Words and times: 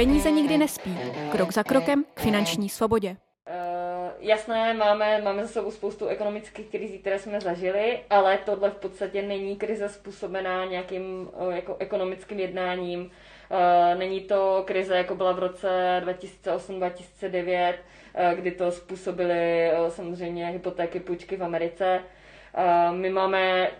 Peníze 0.00 0.30
nikdy 0.30 0.58
nespí. 0.58 0.98
Krok 1.32 1.52
za 1.52 1.62
krokem 1.62 2.04
k 2.14 2.20
finanční 2.20 2.68
svobodě. 2.68 3.08
Uh, 3.08 3.16
jasné, 4.18 4.74
máme, 4.74 5.22
máme 5.22 5.42
za 5.42 5.48
sebou 5.48 5.70
spoustu 5.70 6.06
ekonomických 6.06 6.66
krizí, 6.66 6.98
které 6.98 7.18
jsme 7.18 7.40
zažili, 7.40 8.00
ale 8.10 8.38
tohle 8.38 8.70
v 8.70 8.74
podstatě 8.74 9.22
není 9.22 9.56
krize 9.56 9.88
způsobená 9.88 10.64
nějakým 10.64 11.30
uh, 11.46 11.54
jako 11.54 11.76
ekonomickým 11.78 12.38
jednáním. 12.38 13.00
Uh, 13.00 13.98
není 13.98 14.20
to 14.20 14.62
krize, 14.66 14.96
jako 14.96 15.14
byla 15.14 15.32
v 15.32 15.38
roce 15.38 16.02
2008-2009, 16.04 17.74
uh, 17.74 18.38
kdy 18.38 18.50
to 18.50 18.72
způsobily 18.72 19.70
samozřejmě 19.88 20.46
hypotéky, 20.46 21.00
půjčky 21.00 21.36
v 21.36 21.44
Americe. 21.44 22.00
My 22.90 23.10
máme 23.10 23.70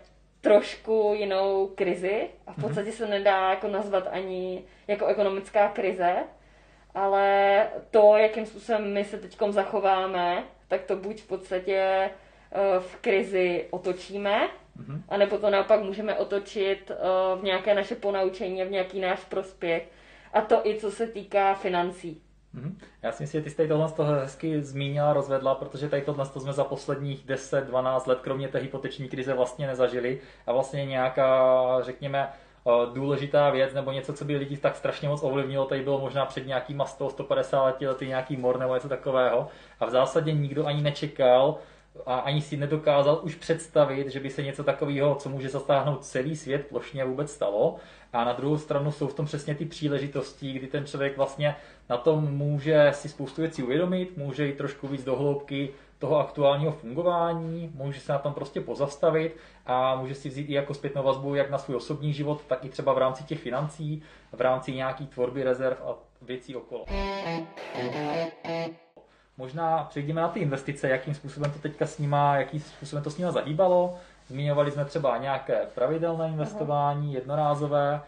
trošku 0.40 1.12
jinou 1.16 1.66
krizi 1.74 2.28
a 2.46 2.52
v 2.52 2.56
mhm. 2.56 2.66
podstatě 2.66 2.92
se 2.92 3.06
nedá 3.06 3.50
jako 3.50 3.68
nazvat 3.68 4.08
ani 4.10 4.64
jako 4.88 5.06
ekonomická 5.06 5.68
krize, 5.68 6.16
ale 6.94 7.66
to, 7.90 8.16
jakým 8.16 8.46
způsobem 8.46 8.92
my 8.92 9.04
se 9.04 9.18
teď 9.18 9.38
zachováme, 9.50 10.44
tak 10.68 10.82
to 10.82 10.96
buď 10.96 11.20
v 11.20 11.26
podstatě 11.26 11.76
eh, 11.76 12.80
v 12.80 12.96
krizi 12.96 13.66
otočíme, 13.70 14.48
mm-hmm. 14.78 15.02
anebo 15.08 15.38
to 15.38 15.50
naopak 15.50 15.82
můžeme 15.82 16.14
otočit 16.14 16.90
eh, 16.90 16.96
v 17.40 17.42
nějaké 17.42 17.74
naše 17.74 17.94
ponaučení 17.94 18.64
v 18.64 18.70
nějaký 18.70 19.00
náš 19.00 19.24
prospěch. 19.24 19.88
A 20.32 20.40
to 20.40 20.66
i 20.66 20.80
co 20.80 20.90
se 20.90 21.06
týká 21.06 21.54
financí. 21.54 22.22
Mm-hmm. 22.54 22.74
Já 23.02 23.12
si 23.12 23.22
myslím, 23.22 23.40
že 23.40 23.44
ty 23.44 23.50
jsi 23.50 23.68
tohle 23.68 23.88
z 23.88 23.92
toho 23.92 24.12
hezky 24.12 24.62
zmínila, 24.62 25.12
rozvedla, 25.12 25.54
protože 25.54 25.88
tady 25.88 26.02
tohle 26.02 26.26
jsme 26.26 26.52
za 26.52 26.64
posledních 26.64 27.26
10-12 27.26 28.08
let, 28.08 28.20
kromě 28.20 28.48
té 28.48 28.58
hypoteční 28.58 29.08
krize, 29.08 29.34
vlastně 29.34 29.66
nezažili. 29.66 30.20
A 30.46 30.52
vlastně 30.52 30.86
nějaká, 30.86 31.82
řekněme, 31.82 32.28
eh, 32.28 32.70
důležitá 32.94 33.50
věc 33.50 33.74
nebo 33.74 33.92
něco, 33.92 34.12
co 34.12 34.24
by 34.24 34.36
lidi 34.36 34.56
tak 34.56 34.76
strašně 34.76 35.08
moc 35.08 35.22
ovlivnilo, 35.22 35.64
tady 35.64 35.82
bylo 35.82 36.00
možná 36.00 36.26
před 36.26 36.46
nějakýma 36.46 36.84
100-150 36.84 37.86
lety 37.86 38.06
nějaký 38.06 38.36
mor 38.36 38.58
nebo 38.58 38.74
něco 38.74 38.88
takového. 38.88 39.48
A 39.80 39.86
v 39.86 39.90
zásadě 39.90 40.32
nikdo 40.32 40.66
ani 40.66 40.82
nečekal, 40.82 41.58
a 42.06 42.18
ani 42.18 42.40
si 42.40 42.56
nedokázal 42.56 43.20
už 43.22 43.34
představit, 43.34 44.08
že 44.08 44.20
by 44.20 44.30
se 44.30 44.42
něco 44.42 44.64
takového, 44.64 45.14
co 45.14 45.28
může 45.28 45.48
zasáhnout 45.48 46.04
celý 46.04 46.36
svět, 46.36 46.66
plošně 46.66 47.04
vůbec 47.04 47.32
stalo. 47.32 47.76
A 48.12 48.24
na 48.24 48.32
druhou 48.32 48.58
stranu 48.58 48.92
jsou 48.92 49.06
v 49.06 49.14
tom 49.14 49.26
přesně 49.26 49.54
ty 49.54 49.64
příležitosti, 49.64 50.52
kdy 50.52 50.66
ten 50.66 50.86
člověk 50.86 51.16
vlastně 51.16 51.56
na 51.88 51.96
tom 51.96 52.36
může 52.36 52.90
si 52.94 53.08
spoustu 53.08 53.40
věcí 53.40 53.62
uvědomit, 53.62 54.16
může 54.16 54.46
jít 54.46 54.56
trošku 54.56 54.88
víc 54.88 55.04
do 55.04 55.16
hloubky 55.16 55.70
toho 55.98 56.18
aktuálního 56.18 56.72
fungování, 56.72 57.72
může 57.74 58.00
se 58.00 58.12
na 58.12 58.18
tom 58.18 58.32
prostě 58.32 58.60
pozastavit 58.60 59.36
a 59.66 59.96
může 59.96 60.14
si 60.14 60.28
vzít 60.28 60.50
i 60.50 60.52
jako 60.52 60.74
zpětnou 60.74 61.02
vazbu 61.02 61.34
jak 61.34 61.50
na 61.50 61.58
svůj 61.58 61.76
osobní 61.76 62.12
život, 62.12 62.42
tak 62.46 62.64
i 62.64 62.68
třeba 62.68 62.92
v 62.92 62.98
rámci 62.98 63.24
těch 63.24 63.40
financí, 63.40 64.02
v 64.32 64.40
rámci 64.40 64.72
nějaký 64.72 65.06
tvorby 65.06 65.44
rezerv 65.44 65.76
a 65.84 65.94
věcí 66.22 66.56
okolo. 66.56 66.84
Možná 69.40 69.86
přejdeme 69.90 70.20
na 70.20 70.28
ty 70.28 70.40
investice, 70.40 70.88
jakým 70.88 71.14
způsobem 71.14 71.52
to 71.52 71.58
teďka 71.58 71.86
s 71.86 71.98
nima, 71.98 72.36
jakým 72.36 72.60
způsobem 72.60 73.04
to 73.04 73.10
s 73.10 73.18
nima 73.18 73.30
zahýbalo. 73.32 73.98
Zmiňovali 74.26 74.70
jsme 74.70 74.84
třeba 74.84 75.16
nějaké 75.16 75.66
pravidelné 75.74 76.28
investování, 76.28 77.14
jednorázové. 77.14 78.00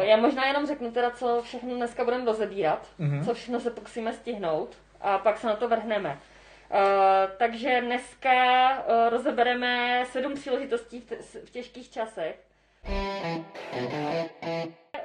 Já 0.00 0.16
možná 0.16 0.46
jenom 0.46 0.66
řeknu 0.66 0.90
teda, 0.92 1.10
co 1.10 1.42
všechno 1.42 1.74
dneska 1.74 2.04
budeme 2.04 2.24
rozebírat, 2.24 2.86
uh-huh. 3.00 3.24
co 3.24 3.34
všechno 3.34 3.60
se 3.60 3.70
pokusíme 3.70 4.12
stihnout 4.12 4.76
a 5.00 5.18
pak 5.18 5.38
se 5.38 5.46
na 5.46 5.56
to 5.56 5.68
vrhneme. 5.68 6.18
Uh, 6.70 6.78
takže 7.36 7.80
dneska 7.80 8.32
uh, 8.70 9.08
rozebereme 9.10 10.04
sedm 10.10 10.34
příležitostí 10.34 11.00
v, 11.00 11.04
t- 11.04 11.16
v 11.44 11.50
těžkých 11.50 11.90
časech. 11.90 12.36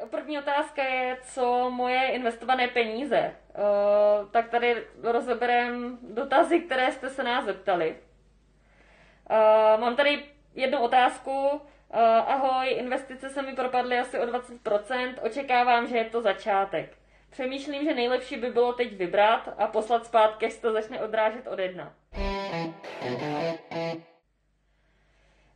První 0.10 0.40
otázka 0.40 0.84
je, 0.84 1.18
co 1.24 1.70
moje 1.70 2.08
investované 2.08 2.68
peníze. 2.68 3.32
Uh, 3.58 4.30
tak 4.32 4.50
tady 4.50 4.84
rozeberem 5.04 5.98
dotazy, 6.02 6.60
které 6.60 6.92
jste 6.92 7.10
se 7.10 7.24
nás 7.24 7.46
zeptali. 7.46 7.96
Uh, 9.30 9.82
mám 9.82 9.96
tady 9.96 10.26
jednu 10.56 10.80
otázku. 10.80 11.48
Uh, 11.50 11.60
ahoj, 12.28 12.68
investice 12.70 13.30
se 13.30 13.42
mi 13.42 13.56
propadly 13.56 14.00
asi 14.00 14.20
o 14.20 14.26
20%, 14.26 15.14
očekávám, 15.22 15.88
že 15.88 15.98
je 15.98 16.06
to 16.06 16.22
začátek. 16.22 16.98
Přemýšlím, 17.30 17.84
že 17.84 17.94
nejlepší 17.94 18.38
by 18.38 18.50
bylo 18.50 18.74
teď 18.74 18.98
vybrat 18.98 19.50
a 19.58 19.68
poslat 19.68 20.06
zpátky, 20.06 20.46
až 20.46 20.56
to 20.56 20.74
začne 20.74 21.02
odrážet 21.02 21.48
od 21.48 21.60
jedna. 21.60 21.94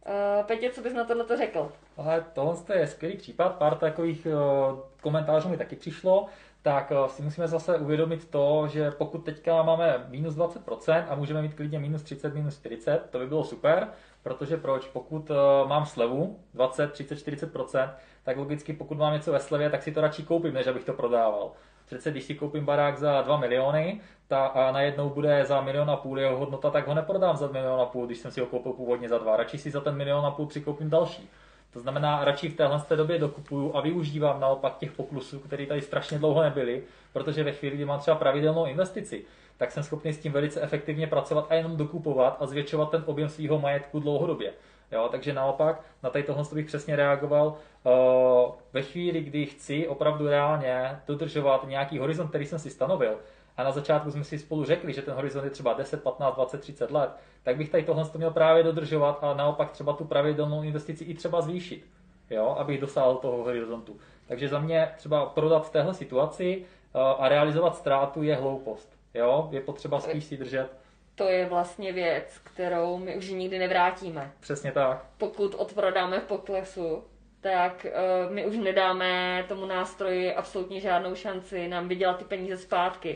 Uh, 0.06 0.46
Petě, 0.46 0.72
co 0.72 0.82
bys 0.82 0.94
na 0.94 1.04
tohle 1.04 1.38
řekl? 1.38 1.72
Ale 1.98 2.26
tohle 2.34 2.56
je 2.74 2.88
skvělý 2.88 3.18
případ, 3.18 3.56
pár 3.56 3.76
takových 3.76 4.26
uh, 4.26 4.80
komentářů 5.02 5.50
mi 5.50 5.58
taky 5.58 5.76
přišlo, 5.76 6.28
tak 6.62 6.92
uh, 6.92 7.08
si 7.08 7.22
musíme 7.22 7.48
zase 7.48 7.78
uvědomit 7.78 8.30
to, 8.30 8.68
že 8.68 8.92
pokud 8.92 9.18
teďka 9.18 9.64
máme 9.64 10.06
minus 10.10 10.36
20% 10.36 11.06
a 11.10 11.16
můžeme 11.16 11.42
mít 11.42 11.54
klidně 11.54 11.80
minus 11.80 12.04
30, 12.04 12.34
minus 12.34 12.58
40, 12.58 13.10
to 13.10 13.20
by 13.20 13.28
bylo 13.28 13.44
super, 13.44 13.88
protože 14.24 14.58
proč? 14.58 14.88
Pokud 14.88 15.30
uh, 15.30 15.38
mám 15.70 15.86
slevu 15.86 16.40
20, 16.54 16.92
30, 16.92 17.16
40%, 17.16 17.90
tak 18.24 18.38
logicky 18.38 18.74
pokud 18.74 18.98
mám 18.98 19.14
něco 19.14 19.32
ve 19.32 19.40
slevě, 19.40 19.70
tak 19.70 19.84
si 19.84 19.92
to 19.92 20.02
radši 20.02 20.24
koupím, 20.24 20.54
než 20.54 20.68
abych 20.68 20.84
to 20.84 20.94
prodával. 20.94 21.52
Přece 21.86 22.12
když 22.12 22.24
si 22.24 22.36
koupím 22.36 22.66
barák 22.66 22.98
za 22.98 23.22
2 23.22 23.38
miliony 23.38 24.02
ta, 24.28 24.46
a 24.46 24.72
najednou 24.72 25.10
bude 25.10 25.46
za 25.46 25.62
milion 25.62 25.90
a 25.90 25.96
půl 25.96 26.20
jeho 26.20 26.38
hodnota, 26.38 26.70
tak 26.70 26.88
ho 26.88 26.94
neprodám 26.94 27.38
za 27.38 27.48
milion 27.48 27.82
a 27.82 27.86
půl, 27.86 28.06
když 28.06 28.18
jsem 28.18 28.32
si 28.32 28.40
ho 28.40 28.46
koupil 28.46 28.74
původně 28.74 29.10
za 29.10 29.18
dva. 29.18 29.38
Radši 29.38 29.58
si 29.58 29.72
za 29.72 29.82
ten 29.82 29.96
milion 29.96 30.26
a 30.26 30.32
půl 30.32 30.46
přikoupím 30.46 30.90
další. 30.90 31.30
To 31.74 31.80
znamená, 31.80 32.26
radši 32.26 32.50
v 32.50 32.56
téhle 32.56 32.82
době 32.96 33.20
dokupuju 33.20 33.76
a 33.76 33.82
využívám 33.82 34.40
naopak 34.40 34.78
těch 34.78 34.92
poklusů, 34.92 35.40
které 35.40 35.66
tady 35.66 35.82
strašně 35.82 36.20
dlouho 36.20 36.44
nebyly, 36.44 36.84
protože 37.14 37.44
ve 37.44 37.52
chvíli, 37.52 37.76
kdy 37.76 37.86
mám 37.86 38.00
třeba 38.00 38.18
pravidelnou 38.18 38.66
investici, 38.66 39.26
tak 39.58 39.72
jsem 39.72 39.84
schopný 39.84 40.14
s 40.14 40.20
tím 40.20 40.32
velice 40.32 40.62
efektivně 40.62 41.08
pracovat 41.08 41.46
a 41.50 41.54
jenom 41.54 41.78
dokupovat 41.78 42.38
a 42.40 42.46
zvětšovat 42.46 42.92
ten 42.92 43.04
objem 43.06 43.30
svého 43.30 43.60
majetku 43.60 44.00
dlouhodobě. 44.00 44.54
Jo, 44.92 45.08
takže 45.12 45.34
naopak 45.34 45.82
na 46.04 46.10
tady 46.10 46.24
tohle 46.24 46.44
bych 46.54 46.66
přesně 46.66 46.96
reagoval. 46.96 47.48
Uh, 47.84 48.52
ve 48.74 48.82
chvíli, 48.82 49.22
kdy 49.22 49.46
chci 49.46 49.88
opravdu 49.88 50.28
reálně 50.28 51.00
dodržovat 51.08 51.68
nějaký 51.68 51.98
horizont, 51.98 52.28
který 52.28 52.46
jsem 52.46 52.60
si 52.60 52.70
stanovil, 52.70 53.18
a 53.62 53.64
na 53.64 53.72
začátku 53.72 54.12
jsme 54.12 54.24
si 54.24 54.40
spolu 54.40 54.66
řekli, 54.66 54.94
že 54.94 55.02
ten 55.02 55.14
horizont 55.14 55.44
je 55.44 55.50
třeba 55.50 55.74
10, 55.74 56.04
15, 56.04 56.36
20, 56.36 56.62
30 56.62 56.92
let, 56.92 57.10
tak 57.44 57.58
bych 57.58 57.70
tady 57.70 57.84
tohle 57.84 58.10
měl 58.18 58.32
právě 58.32 58.64
dodržovat 58.64 59.20
a 59.22 59.34
naopak 59.34 59.72
třeba 59.72 59.94
tu 59.94 60.06
pravidelnou 60.06 60.64
investici 60.64 61.04
i 61.04 61.14
třeba 61.14 61.42
zvýšit, 61.42 61.86
jo, 62.30 62.56
abych 62.60 62.82
dosáhl 62.82 63.16
toho 63.16 63.38
horizontu. 63.38 63.98
Takže 64.28 64.48
za 64.48 64.60
mě 64.60 64.92
třeba 64.98 65.26
prodat 65.26 65.68
v 65.68 65.72
téhle 65.72 65.94
situaci 65.94 66.66
uh, 66.96 67.02
a 67.02 67.30
realizovat 67.30 67.76
ztrátu 67.76 68.24
je 68.24 68.36
hloupost. 68.36 68.98
Jo, 69.14 69.48
je 69.52 69.62
potřeba 69.62 70.00
spíš 70.00 70.24
si 70.24 70.38
držet 70.38 70.82
to 71.16 71.28
je 71.28 71.46
vlastně 71.46 71.94
věc, 71.94 72.38
kterou 72.44 72.98
my 72.98 73.18
už 73.18 73.30
nikdy 73.30 73.60
nevrátíme. 73.60 74.32
Přesně 74.40 74.72
tak. 74.72 75.06
Pokud 75.18 75.56
odprodáme 75.58 76.20
v 76.20 76.24
poklesu, 76.24 77.04
tak 77.42 77.86
uh, 77.86 78.34
my 78.34 78.46
už 78.46 78.58
nedáme 78.58 79.44
tomu 79.48 79.66
nástroji 79.66 80.34
absolutně 80.34 80.80
žádnou 80.80 81.16
šanci 81.16 81.68
nám 81.68 81.88
vydělat 81.88 82.18
ty 82.18 82.26
peníze 82.26 82.58
zpátky. 82.58 83.16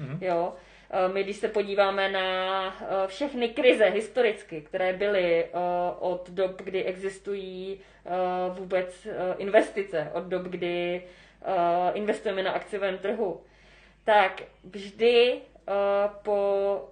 Mm-hmm. 0.00 0.18
Jo? 0.20 0.54
Uh, 1.06 1.14
my, 1.14 1.24
když 1.24 1.36
se 1.36 1.48
podíváme 1.48 2.08
na 2.08 2.66
uh, 2.66 2.86
všechny 3.06 3.48
krize 3.48 3.84
historicky, 3.84 4.60
které 4.60 4.92
byly 4.92 5.44
uh, 5.44 5.60
od 6.12 6.30
dob, 6.30 6.62
kdy 6.62 6.84
existují 6.84 7.80
vůbec 8.50 9.08
investice, 9.38 10.10
od 10.14 10.24
dob, 10.24 10.42
kdy 10.42 11.02
investujeme 11.94 12.42
na 12.42 12.50
akciovém 12.50 12.98
trhu, 12.98 13.42
tak 14.04 14.42
vždy 14.64 15.40
po 16.22 16.88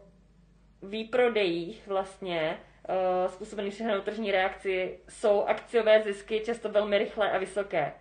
výprodejích 0.82 1.86
vlastně 1.86 2.58
způsobených 3.26 3.74
přehnanou 3.74 4.00
tržní 4.00 4.32
reakci 4.32 4.98
jsou 5.08 5.44
akciové 5.44 6.02
zisky 6.02 6.40
často 6.40 6.68
velmi 6.68 6.98
rychlé 6.98 7.30
a 7.30 7.38
vysoké. 7.38 7.92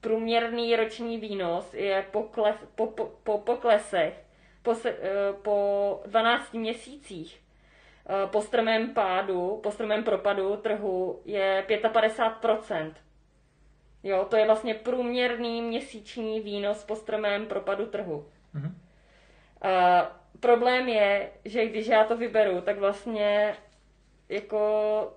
Průměrný 0.00 0.76
roční 0.76 1.18
výnos 1.18 1.74
je 1.74 2.04
pokles, 2.10 2.56
po, 2.74 2.86
po, 2.86 3.12
po 3.22 3.38
poklesech 3.38 4.14
po, 4.68 4.74
se, 4.74 4.92
uh, 4.92 5.42
po 5.42 6.00
12 6.06 6.52
měsících 6.52 7.40
uh, 8.08 8.30
po 8.30 8.42
strmém 8.42 8.94
pádu, 8.94 9.60
po 9.62 9.70
strmém 9.70 10.04
propadu 10.04 10.56
trhu 10.56 11.22
je 11.24 11.64
55%. 11.68 12.92
Jo, 14.02 14.26
to 14.30 14.36
je 14.36 14.46
vlastně 14.46 14.74
průměrný 14.74 15.62
měsíční 15.62 16.40
výnos 16.40 16.84
po 16.84 16.96
strmém 16.96 17.46
propadu 17.46 17.86
trhu. 17.86 18.26
Mm-hmm. 18.54 18.70
Uh, 18.70 20.06
problém 20.40 20.88
je, 20.88 21.30
že 21.44 21.66
když 21.66 21.86
já 21.86 22.04
to 22.04 22.16
vyberu, 22.16 22.60
tak 22.60 22.78
vlastně 22.78 23.56
jako 24.28 25.12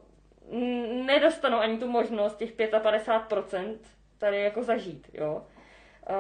nedostanu 1.05 1.57
ani 1.57 1.77
tu 1.77 1.87
možnost 1.87 2.35
těch 2.35 2.55
55% 2.57 3.77
tady 4.17 4.41
jako 4.41 4.63
zažít, 4.63 5.09
jo. 5.13 5.45
Uh, 6.09 6.15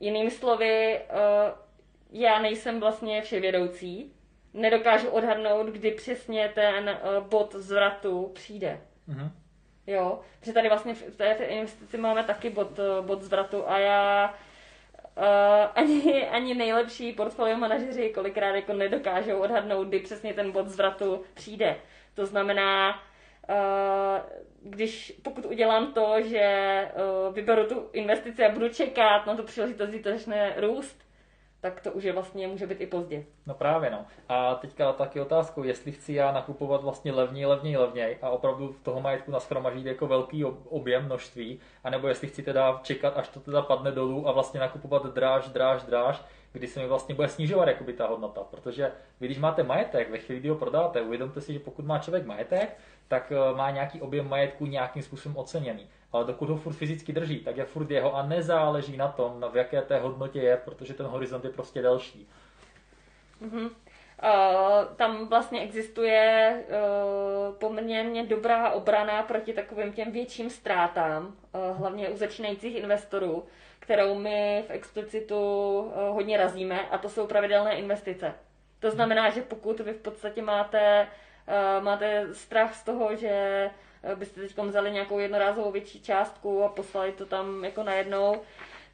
jinými 0.00 0.30
slovy, 0.30 1.00
uh, 1.12 1.69
já 2.12 2.38
nejsem 2.38 2.80
vlastně 2.80 3.22
vševědoucí, 3.22 4.12
nedokážu 4.54 5.08
odhadnout, 5.08 5.66
kdy 5.66 5.90
přesně 5.90 6.52
ten 6.54 6.90
uh, 6.90 7.26
bod 7.26 7.54
zvratu 7.54 8.30
přijde. 8.34 8.80
Mm-hmm. 9.08 9.30
Jo, 9.86 10.20
protože 10.40 10.52
tady 10.52 10.68
vlastně 10.68 10.94
v 10.94 11.16
té 11.16 11.32
investici 11.32 11.98
máme 11.98 12.24
taky 12.24 12.50
bod, 12.50 12.78
eh, 12.78 13.02
bod 13.02 13.22
zvratu 13.22 13.68
a 13.70 13.78
já 13.78 14.34
uh, 15.16 15.24
ani, 15.74 16.28
ani 16.30 16.54
nejlepší 16.54 17.12
portfolio 17.12 17.56
manažeři 17.56 18.10
kolikrát 18.14 18.54
jako 18.54 18.72
nedokážou 18.72 19.38
odhadnout, 19.38 19.88
kdy 19.88 19.98
přesně 19.98 20.34
ten 20.34 20.52
bod 20.52 20.68
zvratu 20.68 21.22
přijde. 21.34 21.76
To 22.14 22.26
znamená, 22.26 23.02
uh, 23.48 23.56
když 24.62 25.12
pokud 25.22 25.46
udělám 25.46 25.92
to, 25.92 26.14
že 26.24 26.88
uh, 27.28 27.34
vyberu 27.34 27.66
tu 27.66 27.88
investici 27.92 28.44
a 28.44 28.52
budu 28.52 28.68
čekat 28.68 29.26
na 29.26 29.36
tu 29.36 29.42
příležitost, 29.42 29.90
kdy 29.90 29.98
to 29.98 30.10
začne 30.10 30.54
růst, 30.56 31.09
tak 31.60 31.80
to 31.80 31.92
už 31.92 32.04
je 32.04 32.12
vlastně 32.12 32.48
může 32.48 32.66
být 32.66 32.80
i 32.80 32.86
pozdě. 32.86 33.24
No 33.46 33.54
právě 33.54 33.90
no. 33.90 34.06
A 34.28 34.54
teďka 34.54 34.92
taky 34.92 35.20
otázkou, 35.20 35.62
jestli 35.62 35.92
chci 35.92 36.12
já 36.12 36.32
nakupovat 36.32 36.82
vlastně 36.82 37.12
levněji, 37.12 37.46
levněji, 37.46 37.76
levněji 37.76 38.18
a 38.22 38.30
opravdu 38.30 38.76
toho 38.82 39.00
majetku 39.00 39.30
naschromaždit 39.30 39.86
jako 39.86 40.06
velký 40.06 40.44
objem, 40.44 41.04
množství, 41.04 41.60
anebo 41.84 42.08
jestli 42.08 42.28
chci 42.28 42.42
teda 42.42 42.80
čekat, 42.82 43.16
až 43.16 43.28
to 43.28 43.40
teda 43.40 43.62
padne 43.62 43.92
dolů 43.92 44.28
a 44.28 44.32
vlastně 44.32 44.60
nakupovat 44.60 45.14
dráž, 45.14 45.48
dráž, 45.48 45.82
dráž, 45.82 46.22
kdy 46.52 46.66
se 46.66 46.80
mi 46.80 46.86
vlastně 46.86 47.14
bude 47.14 47.28
snižovat 47.28 47.68
jakoby 47.68 47.92
ta 47.92 48.06
hodnota. 48.06 48.40
Protože 48.50 48.92
vy, 49.20 49.26
když 49.26 49.38
máte 49.38 49.62
majetek, 49.62 50.10
ve 50.10 50.18
chvíli, 50.18 50.40
kdy 50.40 50.48
ho 50.48 50.56
prodáte, 50.56 51.02
uvědomte 51.02 51.40
si, 51.40 51.52
že 51.52 51.58
pokud 51.58 51.84
má 51.84 51.98
člověk 51.98 52.26
majetek, 52.26 52.76
tak 53.08 53.32
eh, 53.32 53.56
má 53.56 53.70
nějaký 53.70 54.00
objem 54.00 54.28
majetku 54.28 54.66
nějakým 54.66 55.02
způsobem 55.02 55.36
oceněný. 55.36 55.88
Ale 56.12 56.24
dokud 56.24 56.48
ho 56.50 56.56
furt 56.56 56.72
fyzicky 56.72 57.12
drží, 57.12 57.38
tak 57.40 57.56
je 57.56 57.64
furt 57.64 57.90
jeho 57.90 58.16
a 58.16 58.26
nezáleží 58.26 58.96
na 58.96 59.08
tom, 59.08 59.44
v 59.52 59.56
jaké 59.56 59.82
té 59.82 59.98
hodnotě 59.98 60.40
je, 60.40 60.56
protože 60.56 60.94
ten 60.94 61.06
horizont 61.06 61.44
je 61.44 61.50
prostě 61.50 61.82
delší. 61.82 62.28
Mm-hmm. 63.42 63.70
Uh, 64.22 64.96
tam 64.96 65.28
vlastně 65.28 65.60
existuje 65.60 66.54
uh, 66.68 67.54
poměrně 67.54 68.26
dobrá 68.26 68.70
obrana 68.70 69.22
proti 69.22 69.52
takovým 69.52 69.92
těm 69.92 70.12
větším 70.12 70.50
ztrátám, 70.50 71.26
uh, 71.26 71.78
hlavně 71.78 72.08
u 72.08 72.16
začínajících 72.16 72.76
investorů, 72.76 73.46
kterou 73.78 74.14
my 74.14 74.64
v 74.66 74.70
explicitu 74.70 75.36
uh, 75.78 75.92
hodně 76.14 76.36
razíme, 76.36 76.88
a 76.88 76.98
to 76.98 77.08
jsou 77.08 77.26
pravidelné 77.26 77.74
investice. 77.74 78.34
To 78.80 78.90
znamená, 78.90 79.30
že 79.30 79.42
pokud 79.42 79.80
vy 79.80 79.92
v 79.92 80.02
podstatě 80.02 80.42
máte, 80.42 81.06
uh, 81.48 81.84
máte 81.84 82.34
strach 82.34 82.74
z 82.74 82.84
toho, 82.84 83.16
že 83.16 83.70
byste 84.14 84.40
teď 84.40 84.58
vzali 84.58 84.90
nějakou 84.90 85.18
jednorázovou 85.18 85.72
větší 85.72 86.02
částku 86.02 86.64
a 86.64 86.68
poslali 86.68 87.12
to 87.12 87.26
tam 87.26 87.64
jako 87.64 87.82
najednou, 87.82 88.40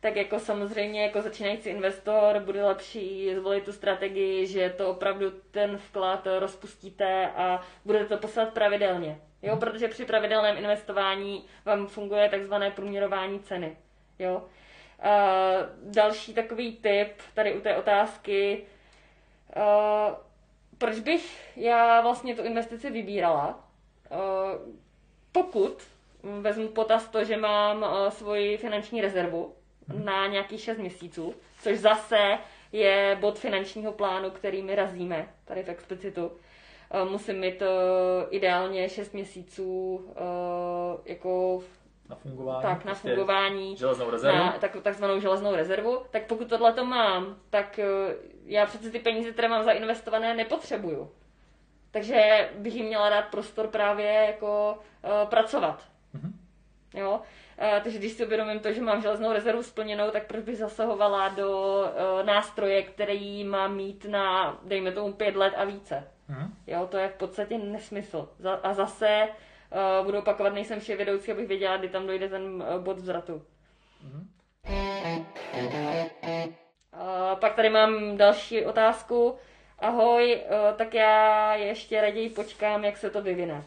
tak 0.01 0.17
jako 0.17 0.41
samozřejmě 0.41 1.03
jako 1.03 1.23
začínající 1.23 1.69
investor 1.69 2.41
bude 2.41 2.65
lepší 2.65 3.35
zvolit 3.35 3.65
tu 3.65 3.73
strategii, 3.73 4.47
že 4.47 4.71
to 4.71 4.91
opravdu 4.91 5.31
ten 5.51 5.79
vklad 5.79 6.27
rozpustíte 6.39 7.31
a 7.37 7.61
budete 7.85 8.07
to 8.07 8.19
poslat 8.19 8.53
pravidelně. 8.53 9.21
Jo, 9.43 9.57
protože 9.57 9.89
při 9.89 10.05
pravidelném 10.05 10.57
investování 10.57 11.45
vám 11.65 11.87
funguje 11.87 12.29
takzvané 12.29 12.71
průměrování 12.71 13.41
ceny. 13.41 13.77
Jo. 14.19 14.43
A 15.03 15.11
další 15.83 16.35
takový 16.35 16.77
tip 16.77 17.13
tady 17.35 17.55
u 17.55 17.61
té 17.61 17.77
otázky, 17.77 18.67
a 19.57 20.17
proč 20.79 20.99
bych 21.01 21.57
já 21.57 22.01
vlastně 22.01 22.35
tu 22.35 22.43
investici 22.43 22.91
vybírala? 22.91 23.65
Pokud 25.43 25.83
vezmu 26.41 26.69
potaz 26.69 27.09
to, 27.09 27.25
že 27.25 27.37
mám 27.37 27.83
uh, 27.83 28.09
svoji 28.09 28.57
finanční 28.57 29.01
rezervu 29.01 29.55
na 30.05 30.27
nějakých 30.27 30.61
6 30.61 30.79
měsíců, 30.79 31.35
což 31.63 31.79
zase 31.79 32.39
je 32.73 33.19
bod 33.21 33.39
finančního 33.39 33.93
plánu, 33.93 34.31
který 34.31 34.63
my 34.63 34.75
razíme 34.75 35.29
tady 35.45 35.63
v 35.63 35.69
explicitu. 35.69 36.27
Uh, 36.27 37.11
musím 37.11 37.41
mít 37.41 37.63
uh, 37.63 37.69
ideálně 38.31 38.89
6 38.89 39.13
měsíců 39.15 40.01
jako 41.05 41.63
na 42.09 42.17
fungování, 42.17 42.63
tak, 42.63 42.85
na 42.85 42.93
prostě 42.93 43.09
fungování, 43.09 43.77
železnou 43.77 44.11
rezervu. 44.11 44.39
Na 44.39 44.53
tak, 44.61 44.77
takzvanou 44.83 45.21
železnou 45.21 45.55
rezervu, 45.55 46.03
tak 46.11 46.27
pokud 46.27 46.49
tohle 46.49 46.73
to 46.73 46.85
mám, 46.85 47.37
tak 47.51 47.81
já 48.45 48.67
přece 48.67 48.91
ty 48.91 48.99
peníze, 48.99 49.31
které 49.33 49.49
mám 49.49 49.65
zainvestované, 49.65 50.35
nepotřebuju. 50.35 51.11
Takže 51.97 52.51
bych 52.59 52.75
jim 52.75 52.87
měla 52.87 53.11
dát 53.11 53.25
prostor 53.25 53.69
právě 53.69 54.13
jako 54.13 54.79
uh, 55.05 55.29
pracovat. 55.29 55.83
Mm-hmm. 56.15 56.33
Jo? 56.95 57.21
Uh, 57.21 57.83
takže 57.83 57.99
když 57.99 58.13
si 58.13 58.27
uvědomím 58.27 58.61
to, 58.61 58.73
že 58.73 58.81
mám 58.81 59.03
železnou 59.03 59.33
rezervu 59.33 59.63
splněnou, 59.63 60.11
tak 60.11 60.27
proč 60.27 60.45
bych 60.45 60.57
zasahovala 60.57 61.29
do 61.29 61.81
uh, 61.81 62.27
nástroje, 62.27 62.83
který 62.83 63.45
má 63.45 63.69
mít 63.69 64.05
na, 64.05 64.59
dejme 64.65 64.93
tomu, 64.93 65.13
pět 65.13 65.37
let 65.37 65.55
a 65.57 65.65
více. 65.65 66.09
Mm-hmm. 66.31 66.51
Jo, 66.67 66.87
to 66.91 66.97
je 66.97 67.09
v 67.09 67.15
podstatě 67.15 67.59
nesmysl. 67.59 68.29
Za, 68.39 68.55
a 68.55 68.75
zase 68.75 69.29
uh, 69.99 70.07
budu 70.07 70.19
opakovat, 70.19 70.55
nejsem 70.55 70.81
vše 70.81 70.97
vedoucí, 70.97 71.33
abych 71.33 71.49
věděla, 71.49 71.77
kdy 71.77 71.89
tam 71.89 72.07
dojde 72.07 72.29
ten 72.29 72.45
uh, 72.45 72.83
bod 72.83 72.97
vzratu. 72.97 73.43
Mm-hmm. 74.05 74.27
Uh, 76.93 77.39
pak 77.39 77.55
tady 77.55 77.71
mám 77.71 78.17
další 78.17 78.65
otázku. 78.65 79.39
Ahoj, 79.79 80.33
eh, 80.35 80.73
tak 80.77 80.95
já 80.95 81.55
ještě 81.55 82.01
raději 82.01 82.31
počkám, 82.31 82.85
jak 82.85 82.97
se 82.97 83.11
to 83.11 83.23
vyvine. 83.23 83.65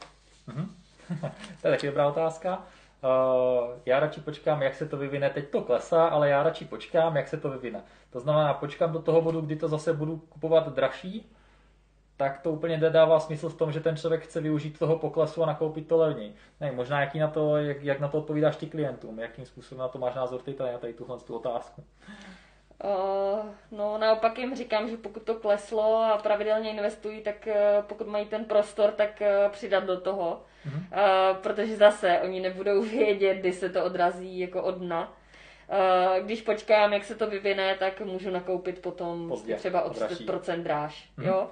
Mm-hmm. 0.47 0.67
to 1.61 1.67
je 1.67 1.71
taky 1.71 1.88
dobrá 1.88 2.07
otázka. 2.07 2.63
Uh, 3.03 3.69
já 3.85 4.00
radši 4.00 4.21
počkám, 4.21 4.61
jak 4.61 4.75
se 4.75 4.85
to 4.88 4.97
vyvine. 4.97 5.29
Teď 5.29 5.50
to 5.50 5.61
klesá, 5.61 6.07
ale 6.07 6.29
já 6.29 6.44
radši 6.44 6.65
počkám, 6.65 7.15
jak 7.15 7.27
se 7.27 7.38
to 7.38 7.50
vyvine. 7.50 7.83
To 8.09 8.19
znamená, 8.19 8.53
počkám 8.53 8.91
do 8.91 9.01
toho 9.01 9.21
bodu, 9.21 9.41
kdy 9.41 9.56
to 9.56 9.67
zase 9.67 9.94
budu 9.94 10.17
kupovat 10.17 10.73
dražší, 10.73 11.31
tak 12.17 12.41
to 12.41 12.51
úplně 12.51 12.77
nedává 12.77 13.19
smysl 13.19 13.50
v 13.50 13.57
tom, 13.57 13.71
že 13.71 13.79
ten 13.79 13.97
člověk 13.97 14.23
chce 14.23 14.41
využít 14.41 14.79
toho 14.79 15.00
poklesu 15.00 15.44
a 15.44 15.45
nakoupit 15.45 15.88
to 15.88 15.97
levněji. 15.97 16.35
Ne, 16.61 16.71
možná 16.71 17.01
jaký 17.01 17.19
na 17.19 17.27
to, 17.27 17.57
jak, 17.57 17.83
jak 17.83 18.00
na 18.00 18.07
to 18.07 18.17
odpovídáš 18.17 18.56
ty 18.56 18.65
klientům, 18.65 19.19
jakým 19.19 19.45
způsobem 19.45 19.79
na 19.79 19.88
to 19.88 20.00
máš 20.00 20.15
názor 20.15 20.41
ty 20.41 20.53
tady 20.53 20.71
na 20.71 20.77
tady 20.77 20.94
tuhle 20.94 21.19
tu 21.19 21.35
otázku. 21.35 21.83
Uh, 22.84 23.46
no 23.72 23.98
naopak 23.98 24.38
jim 24.38 24.56
říkám, 24.56 24.90
že 24.90 24.98
pokud 24.98 25.24
to 25.24 25.36
kleslo 25.36 25.98
a 25.98 26.18
pravidelně 26.18 26.70
investují, 26.70 27.22
tak 27.22 27.48
uh, 27.48 27.86
pokud 27.86 28.08
mají 28.08 28.26
ten 28.26 28.46
prostor, 28.46 28.92
tak 28.92 29.22
uh, 29.22 29.52
přidat 29.52 29.84
do 29.84 30.02
toho. 30.02 30.42
Mm-hmm. 30.68 31.36
Protože 31.42 31.76
zase 31.76 32.20
oni 32.20 32.40
nebudou 32.40 32.81
vědět, 32.84 33.36
kdy 33.36 33.54
se 33.54 33.70
to 33.70 33.86
odrazí 33.86 34.40
jako 34.40 34.64
od 34.64 34.76
dna. 34.76 35.14
Když 36.22 36.42
počkám, 36.42 36.94
jak 36.94 37.04
se 37.04 37.16
to 37.16 37.30
vyvine, 37.30 37.76
tak 37.80 38.02
můžu 38.02 38.30
nakoupit 38.30 38.81
potom 38.81 39.30
Pozdě, 39.30 39.56
třeba 39.56 39.81
o 39.81 39.90
30% 39.90 40.64
dráž. 40.64 41.10
Mm-hmm. 41.18 41.28
Jo? 41.28 41.50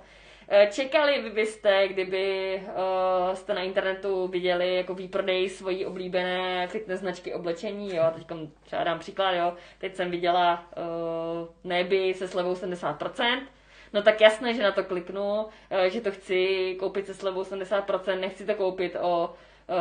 Eh, 0.50 0.68
čekali 0.72 1.30
byste, 1.30 1.88
kdyby 1.88 2.56
uh, 2.68 3.34
jste 3.34 3.54
na 3.54 3.62
internetu 3.62 4.28
viděli 4.28 4.76
jako 4.76 4.96
výprodej 4.96 5.50
svojí 5.50 5.86
oblíbené 5.86 6.68
fitness 6.68 7.00
značky 7.00 7.34
oblečení, 7.34 7.96
jo, 7.96 8.04
teď 8.16 8.28
třeba 8.64 8.84
dám 8.84 9.00
příklad, 9.00 9.32
jo, 9.32 9.54
teď 9.78 9.96
jsem 9.96 10.12
viděla 10.12 10.68
uh, 10.78 11.48
neby 11.64 12.14
se 12.14 12.28
slevou 12.28 12.54
70%, 12.54 13.42
No 13.94 14.02
tak 14.02 14.22
jasné, 14.22 14.54
že 14.54 14.64
na 14.64 14.72
to 14.72 14.84
kliknu, 14.84 15.46
že 15.88 16.02
to 16.02 16.12
chci 16.12 16.76
koupit 16.80 17.06
se 17.06 17.14
slevou 17.14 17.44
70%, 17.44 18.20
nechci 18.20 18.46
to 18.46 18.56
koupit 18.56 18.96
o 19.02 19.36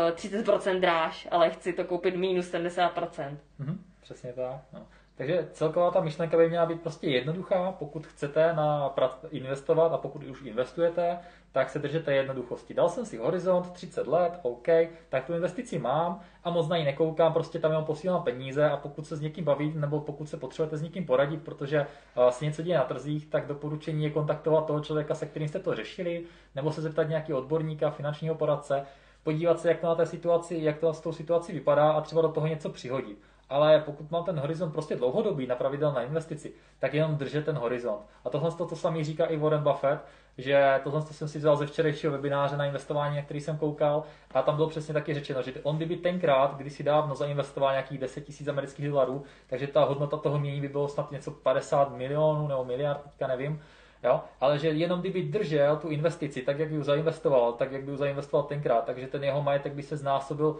uh, 0.08 0.14
30% 0.14 0.80
dráž, 0.80 1.28
ale 1.30 1.50
chci 1.50 1.72
to 1.72 1.84
koupit 1.84 2.16
minus 2.16 2.52
70%. 2.52 3.36
Mm-hmm, 3.60 3.76
přesně 4.02 4.32
tak. 4.32 4.60
No. 4.72 4.86
Takže 5.16 5.48
celková 5.52 5.90
ta 5.90 6.00
myšlenka 6.00 6.36
by 6.36 6.48
měla 6.48 6.66
být 6.66 6.80
prostě 6.80 7.08
jednoduchá. 7.08 7.72
Pokud 7.72 8.06
chcete 8.06 8.52
na 8.52 8.94
investovat 9.30 9.92
a 9.92 9.98
pokud 9.98 10.24
už 10.24 10.42
investujete, 10.42 11.18
tak 11.52 11.70
se 11.70 11.78
držete 11.78 12.14
jednoduchosti. 12.14 12.74
Dal 12.74 12.88
jsem 12.88 13.06
si 13.06 13.16
horizont 13.16 13.72
30 13.72 14.06
let, 14.06 14.38
OK, 14.42 14.68
tak 15.08 15.24
tu 15.24 15.34
investici 15.34 15.78
mám 15.78 16.20
a 16.44 16.50
moc 16.50 16.68
na 16.68 16.76
ní 16.76 16.84
nekoukám, 16.84 17.32
prostě 17.32 17.58
tam 17.58 17.70
jenom 17.70 17.84
posílám 17.84 18.22
peníze 18.22 18.70
a 18.70 18.76
pokud 18.76 19.06
se 19.06 19.16
s 19.16 19.20
někým 19.20 19.44
baví 19.44 19.72
nebo 19.76 20.00
pokud 20.00 20.28
se 20.28 20.36
potřebujete 20.36 20.76
s 20.76 20.82
někým 20.82 21.06
poradit, 21.06 21.42
protože 21.42 21.86
se 22.30 22.44
něco 22.44 22.62
děje 22.62 22.78
na 22.78 22.84
trzích, 22.84 23.26
tak 23.26 23.46
doporučení 23.46 24.04
je 24.04 24.10
kontaktovat 24.10 24.66
toho 24.66 24.80
člověka, 24.80 25.14
se 25.14 25.26
kterým 25.26 25.48
jste 25.48 25.58
to 25.58 25.74
řešili, 25.74 26.24
nebo 26.54 26.72
se 26.72 26.82
zeptat 26.82 27.08
nějaký 27.08 27.32
odborníka, 27.32 27.90
finančního 27.90 28.34
poradce, 28.34 28.86
podívat 29.22 29.60
se, 29.60 29.68
jak 29.68 29.80
to 29.80 29.86
na 29.86 29.94
té 29.94 30.06
situaci, 30.06 30.58
jak 30.60 30.78
to 30.78 30.94
s 30.94 31.00
tou 31.00 31.12
situací 31.12 31.52
vypadá 31.52 31.90
a 31.90 32.00
třeba 32.00 32.22
do 32.22 32.28
toho 32.28 32.46
něco 32.46 32.70
přihodit 32.70 33.18
ale 33.48 33.80
pokud 33.80 34.10
mám 34.10 34.24
ten 34.24 34.38
horizont 34.38 34.72
prostě 34.72 34.96
dlouhodobý 34.96 35.46
na 35.46 35.54
pravidelné 35.54 36.04
investici, 36.04 36.52
tak 36.78 36.94
jenom 36.94 37.16
držet 37.16 37.44
ten 37.44 37.56
horizont. 37.56 38.00
A 38.24 38.30
tohle 38.30 38.52
to, 38.52 38.66
to 38.66 38.76
samý 38.76 39.04
říká 39.04 39.26
i 39.26 39.36
Warren 39.36 39.62
Buffett, 39.62 40.00
že 40.38 40.80
tohle 40.84 41.02
to 41.02 41.14
jsem 41.14 41.28
si 41.28 41.38
vzal 41.38 41.56
ze 41.56 41.66
včerejšího 41.66 42.12
webináře 42.12 42.56
na 42.56 42.64
investování, 42.64 43.16
na 43.16 43.22
který 43.22 43.40
jsem 43.40 43.58
koukal, 43.58 44.02
a 44.34 44.42
tam 44.42 44.56
bylo 44.56 44.68
přesně 44.68 44.94
taky 44.94 45.14
řečeno, 45.14 45.42
že 45.42 45.52
on 45.62 45.76
kdyby 45.76 45.96
tenkrát, 45.96 46.56
když 46.56 46.72
si 46.72 46.82
dávno 46.82 47.14
zainvestoval 47.14 47.72
nějakých 47.72 47.98
10 47.98 48.20
tisíc 48.20 48.48
amerických 48.48 48.88
dolarů, 48.88 49.24
takže 49.46 49.66
ta 49.66 49.84
hodnota 49.84 50.16
toho 50.16 50.38
mění 50.38 50.60
by 50.60 50.68
bylo 50.68 50.88
snad 50.88 51.10
něco 51.10 51.30
50 51.30 51.96
milionů 51.96 52.48
nebo 52.48 52.64
miliard, 52.64 53.00
teďka 53.02 53.26
nevím, 53.26 53.62
Jo? 54.04 54.20
Ale 54.40 54.58
že 54.58 54.68
jenom 54.68 55.00
kdyby 55.00 55.22
držel 55.22 55.76
tu 55.76 55.88
investici 55.88 56.42
tak, 56.42 56.58
jak 56.58 56.68
by 56.68 56.74
ji 56.74 56.82
zainvestoval, 56.82 57.52
tak, 57.52 57.72
jak 57.72 57.82
by 57.84 57.90
ji 57.90 57.96
zainvestoval 57.96 58.46
tenkrát, 58.46 58.84
takže 58.84 59.06
ten 59.06 59.24
jeho 59.24 59.42
majetek 59.42 59.72
by 59.72 59.82
se 59.82 59.96
znásobil 59.96 60.56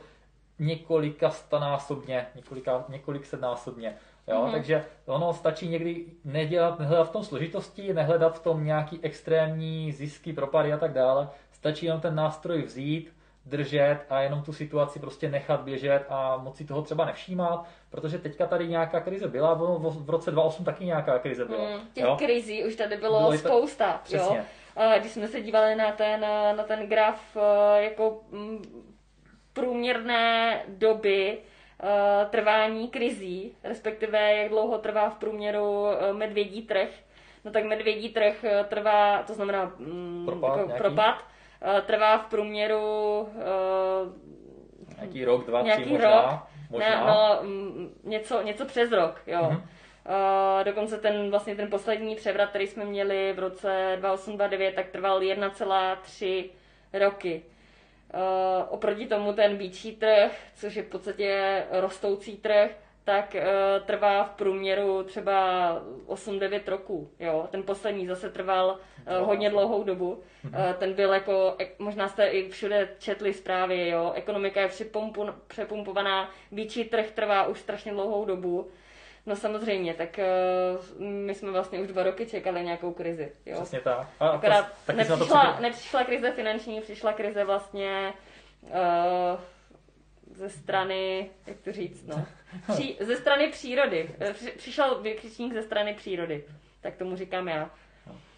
několika 0.58 1.30
stanásobně, 1.30 2.26
několika, 2.34 2.84
několik 2.88 3.26
setnásobně. 3.26 3.96
Jo? 4.28 4.36
Mm-hmm. 4.36 4.52
Takže 4.52 4.84
ono 5.06 5.32
stačí 5.32 5.68
někdy 5.68 6.04
nedělat, 6.24 6.78
nehledat 6.78 7.08
v 7.08 7.12
tom 7.12 7.24
složitosti, 7.24 7.94
nehledat 7.94 8.38
v 8.38 8.42
tom 8.42 8.64
nějaký 8.64 8.98
extrémní 9.02 9.92
zisky, 9.92 10.32
propady 10.32 10.72
a 10.72 10.78
tak 10.78 10.92
dále. 10.92 11.28
Stačí 11.52 11.86
jenom 11.86 12.00
ten 12.00 12.14
nástroj 12.14 12.62
vzít, 12.62 13.16
držet 13.46 13.98
a 14.10 14.20
jenom 14.20 14.42
tu 14.42 14.52
situaci 14.52 14.98
prostě 14.98 15.30
nechat 15.30 15.60
běžet 15.60 16.04
a 16.08 16.36
moc 16.36 16.56
si 16.56 16.64
toho 16.64 16.82
třeba 16.82 17.04
nevšímat, 17.04 17.66
protože 17.90 18.18
teďka 18.18 18.46
tady 18.46 18.68
nějaká 18.68 19.00
krize 19.00 19.28
byla, 19.28 19.54
v, 19.54 19.58
v 20.04 20.10
roce 20.10 20.30
2008 20.30 20.64
taky 20.64 20.84
nějaká 20.84 21.18
krize 21.18 21.44
byla. 21.44 21.70
Mm, 21.70 21.80
těch 21.92 22.04
jo? 22.04 22.16
krizí 22.18 22.64
už 22.64 22.76
tady 22.76 22.96
bylo, 22.96 23.18
bylo 23.18 23.38
spousta. 23.38 24.00
To, 24.10 24.16
jo? 24.16 24.36
Když 24.98 25.12
jsme 25.12 25.28
se 25.28 25.40
dívali 25.40 25.74
na 25.74 25.92
ten, 25.92 26.20
na 26.56 26.62
ten 26.62 26.88
graf 26.88 27.36
eh, 27.36 27.82
jako 27.82 28.20
mm, 28.30 28.95
průměrné 29.56 30.62
doby 30.68 31.38
eh, 31.38 32.26
trvání 32.30 32.88
krizí, 32.88 33.56
respektive 33.64 34.34
jak 34.36 34.48
dlouho 34.48 34.78
trvá 34.78 35.10
v 35.10 35.18
průměru 35.18 35.86
eh, 35.86 36.12
medvědí 36.12 36.62
trh, 36.62 36.88
no 37.44 37.50
tak 37.50 37.64
medvědí 37.64 38.08
trh 38.08 38.44
trvá, 38.68 39.22
to 39.22 39.34
znamená 39.34 39.72
mm, 39.78 40.22
propad, 40.26 40.58
jako 40.58 40.72
propad 40.78 41.24
trvá 41.86 42.18
v 42.18 42.26
průměru 42.26 43.28
nějaký 45.00 45.24
rok, 45.24 45.46
dva, 45.46 45.62
nějaký 45.62 45.82
tři 45.82 45.92
možná. 45.92 46.22
Rok, 46.22 46.40
možná. 46.70 46.88
Ne, 46.88 47.06
no, 47.06 47.38
mm, 47.42 48.00
něco, 48.04 48.42
něco 48.42 48.64
přes 48.64 48.92
rok, 48.92 49.20
jo. 49.26 49.40
Mm-hmm. 49.40 49.62
Uh, 50.08 50.64
dokonce 50.64 50.98
ten 50.98 51.30
vlastně 51.30 51.56
ten 51.56 51.70
poslední 51.70 52.16
převrat, 52.16 52.50
který 52.50 52.66
jsme 52.66 52.84
měli 52.84 53.32
v 53.32 53.38
roce 53.38 53.96
2829, 54.00 54.74
tak 54.74 54.88
trval 54.88 55.20
1,3 55.20 56.50
roky. 56.92 57.42
Uh, 58.16 58.66
oproti 58.68 59.06
tomu 59.06 59.32
ten 59.32 59.56
býčí 59.56 59.96
trh, 59.96 60.32
což 60.54 60.74
je 60.74 60.82
v 60.82 60.86
podstatě 60.86 61.62
rostoucí 61.70 62.36
trh, 62.36 62.70
tak 63.04 63.36
uh, 63.38 63.86
trvá 63.86 64.24
v 64.24 64.30
průměru 64.30 65.02
třeba 65.02 65.82
8-9 66.06 66.60
roků. 66.66 67.10
Jo? 67.20 67.48
Ten 67.50 67.62
poslední 67.62 68.06
zase 68.06 68.30
trval 68.30 68.78
uh, 69.20 69.26
hodně 69.26 69.50
dlouhou 69.50 69.84
dobu. 69.84 70.22
Uh, 70.44 70.52
ten 70.78 70.94
byl 70.94 71.12
jako, 71.12 71.56
možná 71.78 72.08
jste 72.08 72.26
i 72.26 72.48
všude 72.48 72.88
četli 72.98 73.34
zprávy, 73.34 73.88
jo? 73.88 74.12
ekonomika 74.14 74.60
je 74.60 74.70
přepumpovaná, 75.46 76.30
býčí 76.50 76.84
trh 76.84 77.10
trvá 77.10 77.46
už 77.46 77.60
strašně 77.60 77.92
dlouhou 77.92 78.24
dobu. 78.24 78.70
No 79.26 79.36
samozřejmě, 79.36 79.94
tak 79.94 80.20
uh, 80.98 81.04
my 81.04 81.34
jsme 81.34 81.50
vlastně 81.50 81.78
už 81.78 81.88
dva 81.88 82.02
roky 82.02 82.26
čekali 82.26 82.64
nějakou 82.64 82.92
krizi. 82.92 83.32
Jo? 83.46 83.56
Přesně 83.56 83.80
tak. 83.80 84.08
A 84.20 84.28
Akorát 84.28 84.66
to, 84.86 84.92
nepřišla, 84.92 85.52
to 85.52 85.62
nepřišla 85.62 86.04
krize 86.04 86.32
finanční, 86.32 86.80
přišla 86.80 87.12
krize 87.12 87.44
vlastně 87.44 88.12
uh, 88.62 89.40
ze 90.36 90.48
strany, 90.48 91.30
jak 91.46 91.56
to 91.60 91.72
říct, 91.72 92.06
no, 92.06 92.26
Při, 92.72 92.96
ze 93.00 93.16
strany 93.16 93.48
přírody. 93.48 94.10
Eh, 94.20 94.34
přišel 94.56 95.00
vykřičník 95.02 95.54
ze 95.54 95.62
strany 95.62 95.94
přírody, 95.94 96.44
tak 96.80 96.96
tomu 96.96 97.16
říkám 97.16 97.48
já. 97.48 97.70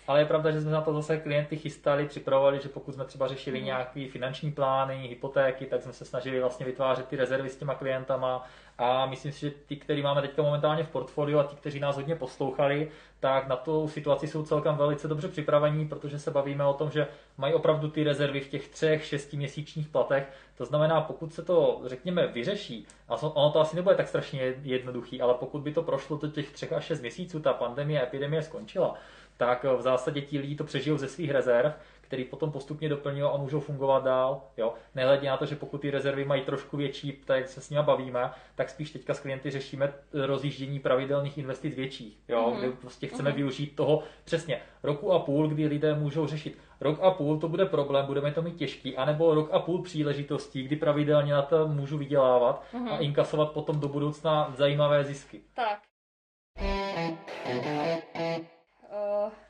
Ale 0.07 0.21
je 0.21 0.27
pravda, 0.27 0.51
že 0.51 0.61
jsme 0.61 0.71
na 0.71 0.81
to 0.81 0.93
zase 0.95 1.19
klienty 1.19 1.57
chystali, 1.57 2.07
připravovali, 2.07 2.61
že 2.61 2.69
pokud 2.69 2.95
jsme 2.95 3.05
třeba 3.05 3.29
řešili 3.29 3.59
mm. 3.59 3.65
nějaký 3.65 4.09
finanční 4.09 4.53
plány, 4.53 5.09
hypotéky, 5.09 5.67
tak 5.67 5.83
jsme 5.83 5.93
se 5.93 6.05
snažili 6.05 6.41
vlastně 6.41 6.67
vytvářet 6.67 7.09
ty 7.09 7.17
rezervy 7.17 7.49
s 7.49 7.57
těma 7.57 7.75
klientama 7.75 8.49
a 8.79 9.07
myslím 9.07 9.33
si, 9.33 9.41
že 9.41 9.51
ty, 9.51 9.77
který 9.77 10.03
máme 10.03 10.23
teďka 10.23 10.43
momentálně 10.43 10.85
v 10.85 10.89
portfoliu 10.89 11.39
a 11.39 11.45
ti, 11.45 11.57
kteří 11.57 11.81
nás 11.81 11.97
hodně 11.97 12.17
poslouchali, 12.17 12.89
tak 13.21 13.49
na 13.49 13.57
tu 13.57 13.89
situaci 13.89 14.27
jsou 14.27 14.43
celkem 14.43 14.77
velice 14.77 15.09
dobře 15.09 15.29
připravení, 15.29 15.89
protože 15.89 16.19
se 16.19 16.31
bavíme 16.31 16.65
o 16.65 16.73
tom, 16.73 16.91
že 16.91 17.07
mají 17.39 17.55
opravdu 17.55 17.91
ty 17.91 18.05
rezervy 18.05 18.41
v 18.41 18.49
těch 18.49 18.69
třech, 18.69 19.05
šesti 19.05 19.37
měsíčních 19.37 19.89
platech. 19.89 20.33
To 20.57 20.65
znamená, 20.65 21.01
pokud 21.01 21.35
se 21.35 21.43
to, 21.43 21.81
řekněme, 21.85 22.27
vyřeší, 22.27 22.87
a 23.09 23.15
ono 23.23 23.53
to 23.53 23.61
asi 23.61 23.77
nebude 23.77 23.95
tak 23.97 24.09
strašně 24.09 24.55
jednoduchý, 24.63 25.21
ale 25.21 25.35
pokud 25.35 25.63
by 25.63 25.73
to 25.73 25.83
prošlo 25.83 26.17
do 26.17 26.29
těch 26.29 26.51
třech 26.51 26.73
až 26.73 26.85
šest 26.85 27.01
měsíců, 27.01 27.41
ta 27.41 27.53
pandemie, 27.53 28.03
epidemie 28.03 28.43
skončila, 28.43 28.95
tak 29.37 29.65
v 29.65 29.83
zásadě 29.83 30.21
ti 30.21 30.39
lidi 30.39 30.55
to 30.55 30.65
přežijou 30.65 30.97
ze 30.97 31.09
svých 31.09 31.31
rezerv, 31.31 31.73
který 32.09 32.25
potom 32.25 32.53
postupně 32.53 32.89
doplňují 32.89 33.31
a 33.33 33.37
můžou 33.37 33.61
fungovat 33.61 34.05
dál. 34.05 34.43
Jo? 34.57 34.75
Nehledě 34.95 35.29
na 35.29 35.37
to, 35.37 35.47
že 35.47 35.57
pokud 35.57 35.81
ty 35.81 35.91
rezervy 35.91 36.25
mají 36.25 36.43
trošku 36.43 36.77
větší, 36.77 37.13
tak 37.13 37.49
se 37.49 37.61
s 37.61 37.71
nimi 37.71 37.83
bavíme, 37.83 38.31
tak 38.55 38.71
spíš 38.71 38.91
teďka 38.91 39.15
s 39.15 39.21
klienty 39.21 39.51
řešíme 39.51 39.93
rozjíždění 40.13 40.81
pravidelných 40.81 41.39
investic 41.39 41.75
větších. 41.75 42.19
Jo? 42.29 42.41
Mm-hmm. 42.41 42.59
Kdy 42.59 42.73
prostě 42.73 43.07
chceme 43.07 43.31
mm-hmm. 43.31 43.35
využít 43.35 43.77
toho 43.77 44.03
přesně 44.25 44.61
roku 44.83 45.13
a 45.13 45.19
půl, 45.19 45.49
kdy 45.49 45.67
lidé 45.67 45.95
můžou 45.95 46.27
řešit. 46.27 46.59
Rok 46.81 47.03
a 47.03 47.11
půl 47.11 47.39
to 47.39 47.49
bude 47.49 47.67
problém, 47.67 48.07
budeme 48.07 48.33
to 48.33 48.43
mít 48.43 48.57
těžký, 48.57 48.97
anebo 48.97 49.35
rok 49.35 49.49
a 49.53 49.59
půl 49.59 49.83
příležitostí, 49.83 50.63
kdy 50.63 50.77
pravidelně 50.77 51.33
na 51.33 51.43
to 51.43 51.69
můžu 51.69 51.99
vydělávat 51.99 52.65
mm-hmm. 52.73 52.93
a 52.93 52.99
inkasovat 52.99 53.53
potom 53.53 53.81
do 53.81 53.89
budoucna 53.89 54.55
zajímavé 54.57 55.05
zisky. 55.05 55.41
Tak. 55.55 55.79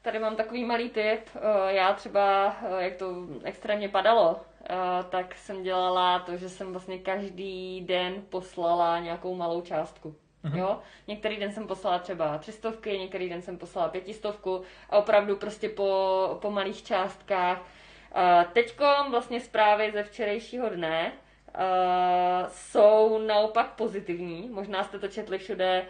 Tady 0.08 0.18
mám 0.18 0.36
takový 0.36 0.64
malý 0.64 0.90
tip. 0.90 1.20
Eh, 1.36 1.72
já 1.74 1.92
třeba, 1.92 2.56
eh, 2.62 2.84
jak 2.84 2.96
to 2.96 3.26
extrémně 3.44 3.88
padalo, 3.88 4.40
eh, 4.64 4.74
tak 5.08 5.34
jsem 5.34 5.62
dělala 5.62 6.18
to, 6.18 6.36
že 6.36 6.48
jsem 6.48 6.72
vlastně 6.72 6.98
každý 6.98 7.80
den 7.80 8.14
poslala 8.28 8.98
nějakou 8.98 9.34
malou 9.34 9.60
částku. 9.60 10.14
Mm-hmm. 10.44 10.58
Jo? 10.58 10.78
Některý 11.06 11.36
den 11.36 11.52
jsem 11.52 11.66
poslala 11.66 11.98
třeba 11.98 12.38
třistovky, 12.38 12.98
některý 12.98 13.28
den 13.28 13.42
jsem 13.42 13.58
poslala 13.58 13.88
pětistovku 13.88 14.62
a 14.90 14.98
opravdu 14.98 15.36
prostě 15.36 15.68
po, 15.68 16.38
po 16.42 16.50
malých 16.50 16.82
částkách. 16.82 17.62
Teďko 18.52 18.84
vlastně 19.10 19.40
zprávy 19.40 19.90
ze 19.92 20.02
včerejšího 20.02 20.68
dne 20.68 21.12
jsou 22.48 23.18
naopak 23.26 23.70
pozitivní. 23.70 24.48
Možná 24.48 24.84
jste 24.84 24.98
to 24.98 25.08
četli 25.08 25.38
všude 25.38 25.86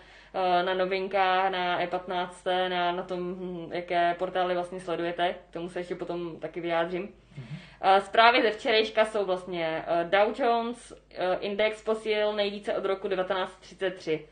na 0.65 0.75
novinkách, 0.75 1.51
na 1.51 1.81
E15, 1.87 2.69
na, 2.69 2.93
na 2.93 3.03
tom, 3.03 3.35
hm, 3.35 3.71
jaké 3.73 4.15
portály 4.19 4.55
vlastně 4.55 4.81
sledujete. 4.81 5.35
K 5.51 5.53
tomu 5.53 5.69
se 5.69 5.81
ještě 5.81 5.95
potom 5.95 6.41
taky 6.41 6.61
vyjádřím. 6.61 7.09
Mm-hmm. 7.09 8.01
Zprávy 8.01 8.43
ze 8.43 8.51
včerejška 8.51 9.05
jsou 9.05 9.25
vlastně 9.25 9.85
eh, 9.87 10.05
Dow 10.05 10.41
Jones 10.41 10.93
index 11.41 11.83
posílil 11.83 12.33
nejvíce 12.33 12.75
od 12.77 12.85
roku 12.85 13.09
1933. 13.09 14.29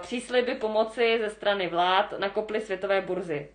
Přísliby 0.00 0.54
pomoci 0.54 1.18
ze 1.20 1.30
strany 1.30 1.68
vlád 1.68 2.14
nakoply 2.18 2.60
světové 2.60 3.00
burzy. 3.00 3.48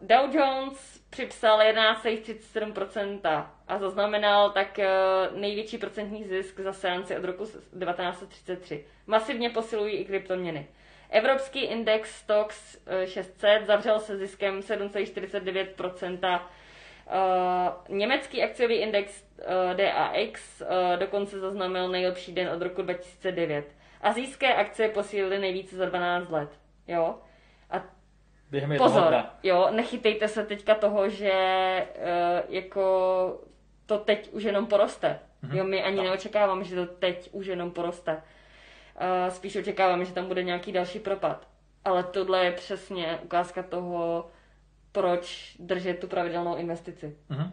Dow 0.00 0.34
Jones 0.34 1.00
připsal 1.10 1.58
11,37% 1.58 3.46
a 3.72 3.78
zaznamenal 3.78 4.50
tak 4.50 4.78
eh, 4.78 4.88
největší 5.34 5.78
procentní 5.78 6.24
zisk 6.24 6.60
za 6.60 6.72
seanci 6.72 7.16
od 7.16 7.24
roku 7.24 7.44
1933. 7.44 8.84
Masivně 9.06 9.50
posilují 9.50 9.96
i 9.96 10.04
kryptoměny. 10.04 10.66
Evropský 11.10 11.60
index 11.60 12.14
Stox 12.14 12.78
600 13.04 13.44
eh, 13.44 13.64
zavřel 13.64 14.00
se 14.00 14.16
ziskem 14.16 14.60
7,49%. 14.60 16.40
Uh, 17.06 17.96
německý 17.96 18.42
akciový 18.42 18.74
index 18.74 19.24
DAX 19.76 20.62
dokonce 20.98 21.40
zaznamenal 21.40 21.88
nejlepší 21.88 22.32
den 22.32 22.48
od 22.48 22.62
roku 22.62 22.82
2009. 22.82 23.64
Azijské 24.00 24.54
akcie 24.54 24.88
posílily 24.88 25.38
nejvíce 25.38 25.76
za 25.76 25.86
12 25.86 26.30
let. 26.30 26.48
Jo? 26.88 27.14
A 27.70 27.84
během 28.50 28.76
Pozor, 28.78 29.14
jo, 29.42 29.68
nechytejte 29.70 30.28
se 30.28 30.46
teďka 30.46 30.74
toho, 30.74 31.08
že 31.08 31.32
jako 32.48 32.82
to 33.86 33.98
teď 33.98 34.32
už 34.32 34.42
jenom 34.42 34.66
poroste. 34.66 35.18
Mm-hmm. 35.44 35.56
Jo, 35.56 35.64
my 35.64 35.82
ani 35.82 35.96
no. 35.96 36.02
neočekáváme, 36.02 36.64
že 36.64 36.76
to 36.76 36.86
teď 36.86 37.28
už 37.32 37.46
jenom 37.46 37.70
poroste. 37.70 38.12
Uh, 38.14 39.34
spíš 39.34 39.56
očekáváme, 39.56 40.04
že 40.04 40.12
tam 40.12 40.26
bude 40.26 40.42
nějaký 40.42 40.72
další 40.72 40.98
propad. 40.98 41.48
Ale 41.84 42.04
tohle 42.04 42.44
je 42.44 42.52
přesně 42.52 43.18
ukázka 43.22 43.62
toho, 43.62 44.30
proč 44.92 45.56
držet 45.58 45.98
tu 45.98 46.06
pravidelnou 46.06 46.56
investici. 46.56 47.16
Mm-hmm. 47.30 47.50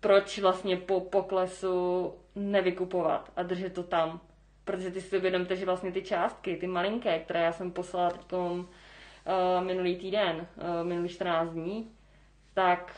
Proč 0.00 0.38
vlastně 0.38 0.76
po 0.76 1.00
poklesu 1.00 2.14
nevykupovat 2.34 3.32
a 3.36 3.42
držet 3.42 3.72
to 3.72 3.82
tam. 3.82 4.20
Protože 4.64 4.90
ty 4.90 5.00
si 5.00 5.18
uvědomte, 5.18 5.56
že 5.56 5.66
vlastně 5.66 5.92
ty 5.92 6.02
částky, 6.02 6.56
ty 6.56 6.66
malinké, 6.66 7.18
které 7.18 7.42
já 7.42 7.52
jsem 7.52 7.72
poslala 7.72 8.10
teď 8.10 8.32
uh, 8.32 8.64
minulý 9.60 9.96
týden, 9.96 10.36
uh, 10.56 10.86
minulý 10.86 11.08
14 11.08 11.50
dní, 11.50 11.90
tak 12.54 12.96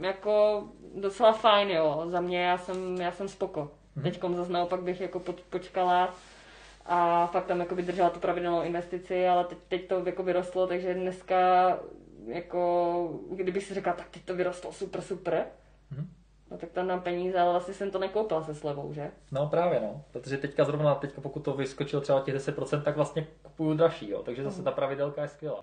jako 0.00 0.64
docela 0.94 1.32
fajn, 1.32 1.70
jo. 1.70 2.04
Za 2.06 2.20
mě 2.20 2.42
já 2.42 2.58
jsem, 2.58 3.00
já 3.00 3.12
jsem 3.12 3.28
spoko. 3.28 3.70
Mm-hmm. 3.96 4.02
Teďkom 4.02 4.36
zase 4.36 4.52
naopak 4.52 4.82
bych 4.82 5.00
jako 5.00 5.20
pod, 5.20 5.40
počkala 5.40 6.14
a 6.86 7.26
fakt 7.26 7.46
tam 7.46 7.60
jako 7.60 7.74
by 7.74 7.82
držela 7.82 8.10
tu 8.10 8.20
pravidelnou 8.20 8.62
investici, 8.62 9.28
ale 9.28 9.44
teď, 9.44 9.58
teď 9.68 9.88
to 9.88 10.02
jako 10.06 10.22
vyrostlo, 10.22 10.66
takže 10.66 10.94
dneska 10.94 11.68
jako, 12.26 13.20
kdybych 13.30 13.64
si 13.64 13.74
řekla, 13.74 13.92
tak 13.92 14.08
teď 14.08 14.24
to 14.24 14.36
vyrostlo 14.36 14.72
super, 14.72 15.00
super, 15.00 15.46
mm-hmm. 15.92 16.06
No 16.50 16.58
tak 16.58 16.70
tam 16.70 16.86
na 16.86 16.98
peníze, 16.98 17.40
ale 17.40 17.52
vlastně 17.52 17.74
jsem 17.74 17.90
to 17.90 17.98
nekoupil 17.98 18.44
se 18.44 18.54
slevou, 18.54 18.92
že? 18.92 19.10
No 19.32 19.46
právě 19.46 19.80
no, 19.80 20.04
protože 20.12 20.36
teďka 20.36 20.64
zrovna, 20.64 20.94
teďka 20.94 21.20
pokud 21.20 21.40
to 21.40 21.52
vyskočilo 21.52 22.02
třeba 22.02 22.20
těch 22.20 22.34
10%, 22.34 22.82
tak 22.82 22.96
vlastně 22.96 23.26
kupuju 23.42 23.74
dražší, 23.74 24.10
jo, 24.10 24.22
takže 24.22 24.44
zase 24.44 24.62
ta 24.62 24.70
pravidelka 24.70 25.22
je 25.22 25.28
skvělá. 25.28 25.60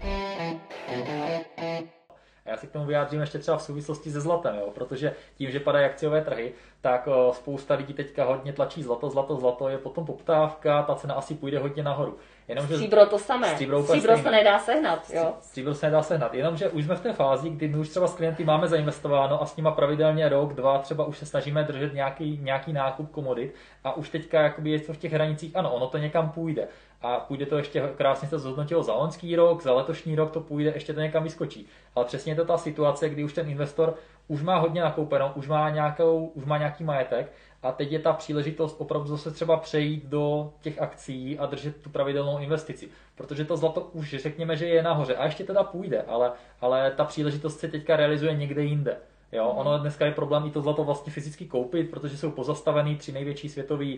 A 2.46 2.50
já 2.50 2.58
si 2.58 2.68
k 2.68 2.72
tomu 2.72 2.86
vyjádřím 2.86 3.22
ještě 3.22 3.40
třeba 3.40 3.58
v 3.58 3.64
souvislosti 3.64 4.12
se 4.12 4.22
zlatem, 4.22 4.56
jo? 4.56 4.72
protože 4.76 5.16
tím, 5.36 5.52
že 5.52 5.60
padají 5.60 5.86
akciové 5.86 6.22
trhy, 6.22 6.54
tak 6.82 7.08
spousta 7.32 7.74
lidí 7.74 7.94
teďka 7.94 8.24
hodně 8.24 8.54
tlačí 8.54 8.84
zlato, 8.84 9.10
zlato, 9.10 9.36
zlato, 9.36 9.70
je 9.70 9.78
potom 9.78 10.06
poptávka, 10.06 10.84
ta 10.84 10.96
cena 10.96 11.14
asi 11.14 11.36
půjde 11.36 11.60
hodně 11.60 11.84
nahoru. 11.84 12.18
Jenomže 12.48 12.76
stříbro 12.76 13.06
to 13.06 13.20
samé. 13.20 13.48
Stříbro, 13.48 13.84
stříbro 13.84 14.18
se 14.18 14.32
nedá 14.32 14.60
sehnat. 14.60 15.10
Jo? 15.14 15.34
Stříbro 15.42 15.74
se 15.74 15.86
nedá 15.86 16.04
sehnat. 16.04 16.34
Jenomže 16.34 16.70
už 16.70 16.86
jsme 16.86 16.96
v 16.96 17.02
té 17.02 17.14
fázi, 17.14 17.50
kdy 17.50 17.68
my 17.68 17.78
už 17.78 17.90
třeba 17.90 18.08
s 18.08 18.16
klienty 18.16 18.44
máme 18.44 18.68
zainvestováno 18.68 19.42
a 19.42 19.46
s 19.46 19.56
nima 19.56 19.72
pravidelně 19.72 20.30
rok, 20.30 20.54
dva, 20.54 20.80
třeba 20.80 21.06
už 21.06 21.18
se 21.18 21.26
snažíme 21.26 21.64
držet 21.64 21.94
nějaký, 21.94 22.40
nějaký 22.42 22.74
nákup 22.74 23.12
komodit 23.12 23.56
a 23.84 23.98
už 23.98 24.10
teďka 24.10 24.42
jakoby 24.42 24.72
je 24.72 24.80
to 24.80 24.94
v 24.94 24.98
těch 24.98 25.14
hranicích, 25.14 25.56
ano, 25.56 25.74
ono 25.74 25.88
to 25.88 25.98
někam 25.98 26.30
půjde 26.30 26.68
a 27.04 27.20
půjde 27.20 27.46
to 27.46 27.58
ještě 27.58 27.90
krásně 27.96 28.28
se 28.28 28.40
zhodnotilo 28.40 28.84
za 28.84 28.94
loňský 28.94 29.36
rok, 29.36 29.64
za 29.64 29.74
letošní 29.74 30.16
rok 30.16 30.32
to 30.32 30.42
půjde, 30.42 30.72
ještě 30.74 30.94
to 30.94 31.00
někam 31.00 31.24
vyskočí. 31.24 31.68
Ale 31.96 32.06
přesně 32.06 32.32
je 32.32 32.36
to 32.36 32.46
ta 32.46 32.58
situace, 32.58 33.10
kdy 33.10 33.24
už 33.24 33.34
ten 33.34 33.50
investor 33.50 33.96
už 34.28 34.44
má 34.44 34.58
hodně 34.58 34.82
nakoupeno, 34.82 35.32
už 35.36 35.48
má, 35.48 35.70
nějakou, 35.70 36.26
už 36.26 36.46
má 36.46 36.58
nějaký 36.58 36.84
majetek 36.84 37.32
a 37.64 37.72
teď 37.72 37.92
je 37.92 38.00
ta 38.00 38.14
příležitost 38.14 38.76
opravdu 38.80 39.08
zase 39.08 39.32
třeba 39.32 39.58
přejít 39.58 40.06
do 40.06 40.54
těch 40.62 40.82
akcí 40.82 41.40
a 41.40 41.46
držet 41.46 41.82
tu 41.82 41.90
pravidelnou 41.90 42.40
investici. 42.40 42.90
Protože 43.16 43.46
to 43.46 43.58
zlato 43.58 43.82
už 43.82 44.16
řekněme, 44.18 44.56
že 44.56 44.66
je 44.66 44.84
nahoře 44.84 45.16
a 45.16 45.26
ještě 45.26 45.44
teda 45.44 45.64
půjde, 45.64 46.02
ale, 46.02 46.32
ale 46.62 46.92
ta 46.92 47.06
příležitost 47.06 47.60
se 47.60 47.68
teďka 47.68 47.96
realizuje 47.96 48.36
někde 48.36 48.64
jinde. 48.64 48.98
Jo, 49.32 49.48
ono 49.48 49.80
dneska 49.80 50.06
je 50.06 50.12
problém 50.12 50.46
i 50.46 50.52
to 50.52 50.62
zlato 50.62 50.84
vlastně 50.84 51.14
fyzicky 51.14 51.46
koupit, 51.46 51.90
protože 51.90 52.18
jsou 52.18 52.32
pozastavený 52.32 52.96
tři 52.96 53.12
největší 53.12 53.50
světové 53.50 53.86
uh, 53.86 53.98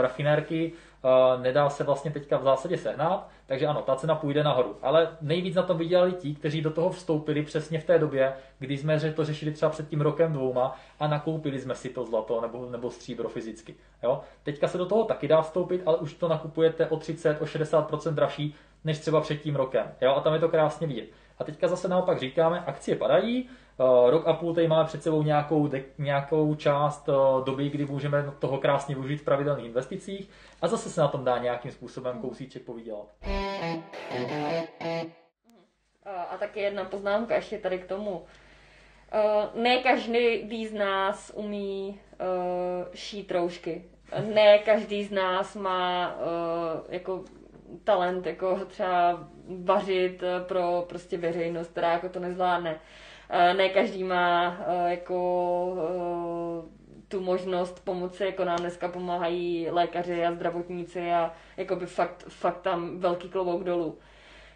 rafinérky, 0.00 0.72
uh, 0.72 0.78
nedá 1.42 1.70
se 1.70 1.84
vlastně 1.84 2.10
teďka 2.10 2.38
v 2.38 2.42
zásadě 2.42 2.78
sehnat, 2.78 3.28
takže 3.46 3.66
ano, 3.66 3.82
ta 3.82 3.96
cena 3.96 4.14
půjde 4.14 4.44
nahoru. 4.44 4.76
Ale 4.82 5.08
nejvíc 5.20 5.54
na 5.54 5.62
tom 5.62 5.78
vydělali 5.78 6.12
ti, 6.12 6.34
kteří 6.34 6.62
do 6.62 6.70
toho 6.70 6.90
vstoupili 6.90 7.42
přesně 7.42 7.80
v 7.80 7.84
té 7.84 7.98
době, 7.98 8.32
kdy 8.58 8.78
jsme 8.78 9.00
to 9.00 9.24
řešili 9.24 9.52
třeba 9.52 9.70
před 9.70 9.88
tím 9.88 10.00
rokem 10.00 10.32
dvouma 10.32 10.76
a 11.00 11.06
nakoupili 11.06 11.60
jsme 11.60 11.74
si 11.74 11.88
to 11.88 12.04
zlato 12.04 12.40
nebo, 12.40 12.70
nebo 12.70 12.90
stříbro 12.90 13.28
fyzicky. 13.28 13.74
Jo? 14.02 14.20
Teďka 14.42 14.68
se 14.68 14.78
do 14.78 14.86
toho 14.86 15.04
taky 15.04 15.28
dá 15.28 15.42
vstoupit, 15.42 15.82
ale 15.86 15.96
už 15.96 16.14
to 16.14 16.28
nakupujete 16.28 16.86
o 16.86 16.96
30, 16.96 17.42
o 17.42 17.44
60% 17.44 18.14
dražší 18.14 18.54
než 18.84 18.98
třeba 18.98 19.20
před 19.20 19.36
tím 19.36 19.56
rokem. 19.56 19.86
Jo? 20.00 20.14
A 20.14 20.20
tam 20.20 20.34
je 20.34 20.40
to 20.40 20.48
krásně 20.48 20.86
vidět. 20.86 21.08
A 21.38 21.44
teďka 21.44 21.68
zase 21.68 21.88
naopak 21.88 22.18
říkáme, 22.18 22.64
akcie 22.66 22.96
padají, 22.96 23.48
Eh, 23.48 23.61
rok 24.10 24.26
a 24.26 24.32
půl 24.32 24.54
tady 24.54 24.68
máme 24.68 24.84
před 24.84 25.02
sebou 25.02 25.22
nějakou, 25.22 25.70
nějakou 25.98 26.54
část 26.54 27.08
eh, 27.08 27.12
doby, 27.44 27.70
kdy 27.70 27.84
můžeme 27.84 28.32
toho 28.38 28.58
krásně 28.58 28.94
využít 28.94 29.16
v 29.16 29.24
pravidelných 29.24 29.66
investicích 29.66 30.30
a 30.62 30.68
zase 30.68 30.90
se 30.90 31.00
na 31.00 31.08
tom 31.08 31.24
dá 31.24 31.38
nějakým 31.38 31.70
způsobem 31.72 32.20
kousíček 32.20 32.62
povydělat. 32.62 33.06
A 36.30 36.36
taky 36.38 36.60
jedna 36.60 36.84
poznámka 36.84 37.34
ještě 37.34 37.58
tady 37.58 37.78
k 37.78 37.86
tomu. 37.86 38.24
Eh, 39.12 39.60
ne 39.62 39.82
každý 39.82 40.66
z 40.66 40.72
nás 40.72 41.32
umí 41.34 42.00
šít 42.94 43.30
roušky. 43.30 43.84
Ne 44.34 44.58
každý 44.58 45.04
z 45.04 45.10
nás 45.10 45.56
má 45.56 46.14
jako 46.88 47.24
talent 47.84 48.26
jako 48.26 48.64
třeba 48.64 49.28
vařit 49.64 50.22
pro 50.48 50.84
prostě 50.88 51.18
veřejnost, 51.18 51.70
která 51.70 51.92
jako 51.92 52.08
to 52.08 52.20
nezvládne. 52.20 52.80
Eh, 53.34 53.54
ne 53.54 53.68
každý 53.68 54.04
má 54.04 54.56
eh, 54.66 54.90
jako 54.90 55.16
eh, 55.78 57.02
tu 57.08 57.20
možnost 57.20 57.84
pomoci, 57.84 58.24
jako 58.24 58.44
nám 58.44 58.58
dneska 58.58 58.88
pomáhají 58.88 59.70
lékaři 59.70 60.26
a 60.26 60.32
zdravotníci 60.32 61.12
a 61.12 61.32
jako 61.56 61.76
by 61.76 61.86
fakt, 61.86 62.24
fakt 62.28 62.60
tam 62.60 62.98
velký 62.98 63.28
klobouk 63.28 63.64
dolů. 63.64 63.98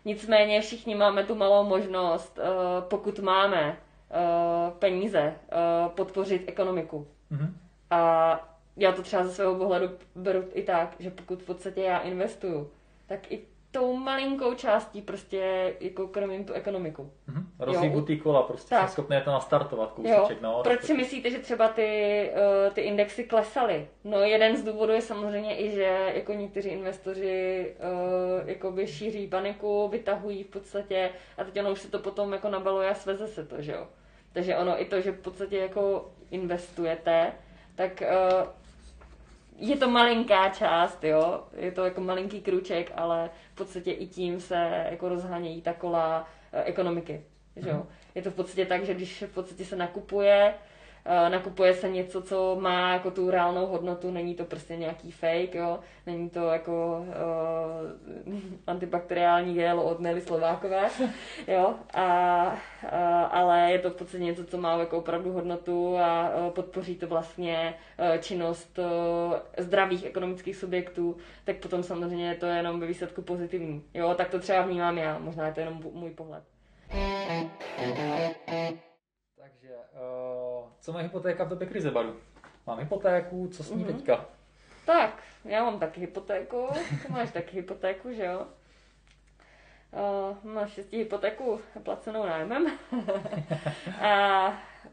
Nicméně 0.05 0.61
všichni 0.61 0.95
máme 0.95 1.25
tu 1.25 1.35
malou 1.35 1.65
možnost, 1.65 2.39
pokud 2.81 3.19
máme 3.19 3.77
peníze, 4.79 5.35
podpořit 5.95 6.45
ekonomiku. 6.47 7.07
Mm-hmm. 7.33 7.51
A 7.91 8.57
já 8.77 8.93
to 8.93 9.03
třeba 9.03 9.25
ze 9.25 9.35
svého 9.35 9.55
pohledu 9.55 9.89
beru 10.15 10.45
i 10.53 10.63
tak, 10.63 10.97
že 10.99 11.11
pokud 11.11 11.43
v 11.43 11.47
podstatě 11.47 11.81
já 11.81 11.99
investuju, 11.99 12.71
tak 13.07 13.33
i 13.33 13.45
tou 13.71 13.97
malinkou 13.97 14.55
částí 14.55 15.03
prostě 15.03 15.75
jako 15.81 16.09
krmím 16.09 16.45
tu 16.45 16.53
ekonomiku. 16.53 17.13
Mm-hmm. 17.29 17.45
Rozhýbu 17.59 18.03
ty 18.03 18.17
kola, 18.17 18.43
prostě 18.43 18.71
tak. 18.71 18.81
jsem 18.81 18.89
schopný 18.89 19.17
to 19.25 19.31
nastartovat 19.31 19.93
kousíček. 19.93 20.41
No, 20.41 20.61
Proč 20.63 20.83
si 20.83 20.95
myslíte, 20.95 21.31
že 21.31 21.39
třeba 21.39 21.69
ty, 21.69 22.31
uh, 22.33 22.75
ty 22.75 22.81
indexy 22.81 23.25
klesaly? 23.25 23.89
No 24.05 24.21
jeden 24.21 24.57
z 24.57 24.63
důvodů 24.63 24.93
je 24.93 25.03
samozřejmě 25.03 25.57
i, 25.57 25.71
že 25.71 26.13
jako 26.15 26.33
někteří 26.33 26.69
investoři 26.69 27.75
uh, 27.79 28.49
jakoby 28.49 28.87
šíří 28.87 29.27
paniku, 29.27 29.89
vytahují 29.89 30.43
v 30.43 30.49
podstatě 30.49 31.11
a 31.39 31.45
teď 31.45 31.61
ono 31.61 31.73
už 31.73 31.81
se 31.81 31.91
to 31.91 31.99
potom 31.99 32.33
jako 32.33 32.49
nabaluje 32.49 32.91
a 32.91 32.95
sveze 32.95 33.29
se 33.29 33.47
to, 33.47 33.63
že 33.63 33.73
jo. 33.73 33.87
Takže 34.33 34.57
ono 34.57 34.83
i 34.83 34.85
to, 34.85 35.01
že 35.01 35.13
v 35.13 35.21
podstatě 35.21 35.59
jako 35.59 36.11
investujete, 36.31 37.33
tak 37.75 38.03
uh, 38.03 38.49
je 39.59 39.77
to 39.77 39.91
malinká 39.91 40.49
část, 40.49 41.05
jo, 41.05 41.45
je 41.57 41.73
to 41.73 41.85
jako 41.85 42.01
malinký 42.01 42.41
kruček, 42.41 42.93
ale 42.95 43.31
v 43.53 43.55
podstatě 43.55 43.93
i 43.93 44.07
tím 44.07 44.41
se 44.41 44.87
jako 44.91 45.09
rozhánějí 45.09 45.63
ta 45.63 45.73
kola 45.73 46.29
eh, 46.53 46.63
ekonomiky, 46.65 47.25
že 47.57 47.69
jo. 47.69 47.77
Mm. 47.77 47.87
Je 48.15 48.23
to 48.23 48.31
v 48.31 48.35
podstatě 48.35 48.67
tak, 48.67 48.85
že 48.85 48.95
když 48.95 49.23
v 49.23 49.35
podstatě 49.35 49.65
se 49.65 49.77
nakupuje, 49.77 50.55
nakupuje 51.29 51.75
se 51.75 51.89
něco, 51.89 52.23
co 52.23 52.57
má 52.61 52.93
jako 52.93 53.11
tu 53.11 53.31
reálnou 53.31 53.67
hodnotu, 53.67 54.11
není 54.11 54.35
to 54.35 54.45
prostě 54.45 54.77
nějaký 54.77 55.11
fake, 55.11 55.55
jo, 55.55 55.79
není 56.07 56.31
to 56.31 56.41
jako 56.41 57.05
uh, 58.27 58.43
antibakteriální 58.67 59.55
gel 59.55 59.81
od 59.81 60.01
Nelly 60.01 60.21
Slovákové, 60.21 60.89
jo, 61.49 61.75
a, 61.95 62.47
uh, 62.85 62.91
ale 63.31 63.73
je 63.73 63.79
to 63.79 63.91
v 63.91 63.95
podstatě 63.95 64.25
něco, 64.25 64.45
co 64.45 64.59
má 64.59 64.79
jako 64.79 64.99
opravdu 64.99 65.33
hodnotu 65.33 65.99
a 65.99 66.31
uh, 66.35 66.51
podpoří 66.51 66.97
to 66.97 67.07
vlastně 67.07 67.75
uh, 67.99 68.21
činnost 68.21 68.79
uh, 68.79 68.85
zdravých 69.59 70.05
ekonomických 70.05 70.57
subjektů, 70.57 71.17
tak 71.45 71.57
potom 71.57 71.83
samozřejmě 71.83 72.29
je 72.29 72.35
to 72.35 72.47
jenom 72.47 72.81
ve 72.81 72.87
výsledku 72.87 73.23
pozitivní, 73.23 73.83
jo, 73.95 74.15
tak 74.15 74.29
to 74.29 74.39
třeba 74.39 74.63
vnímám 74.63 74.99
já, 74.99 75.19
možná 75.19 75.47
je 75.47 75.53
to 75.53 75.61
jenom 75.61 75.83
můj 75.93 76.11
pohled. 76.11 76.43
Co 80.87 80.93
má 80.93 81.01
hypotéka 81.01 81.45
v 81.45 81.49
době 81.49 81.67
krize, 81.67 81.91
Baru? 81.91 82.17
Mám 82.67 82.79
hypotéku, 82.79 83.49
co 83.49 83.63
s 83.63 83.71
ní 83.71 83.85
mm-hmm. 83.85 83.97
teďka? 83.97 84.27
Tak, 84.85 85.23
já 85.45 85.65
mám 85.65 85.79
taky 85.79 86.01
hypotéku, 86.01 86.69
ty 87.03 87.13
máš 87.13 87.31
taky 87.31 87.57
hypotéku, 87.57 88.13
že 88.13 88.25
jo? 88.25 88.47
Uh, 89.93 90.53
máš 90.53 90.73
šestí 90.73 90.97
hypotéku 90.97 91.61
placenou 91.83 92.27
nájmem 92.27 92.67
a 94.01 94.49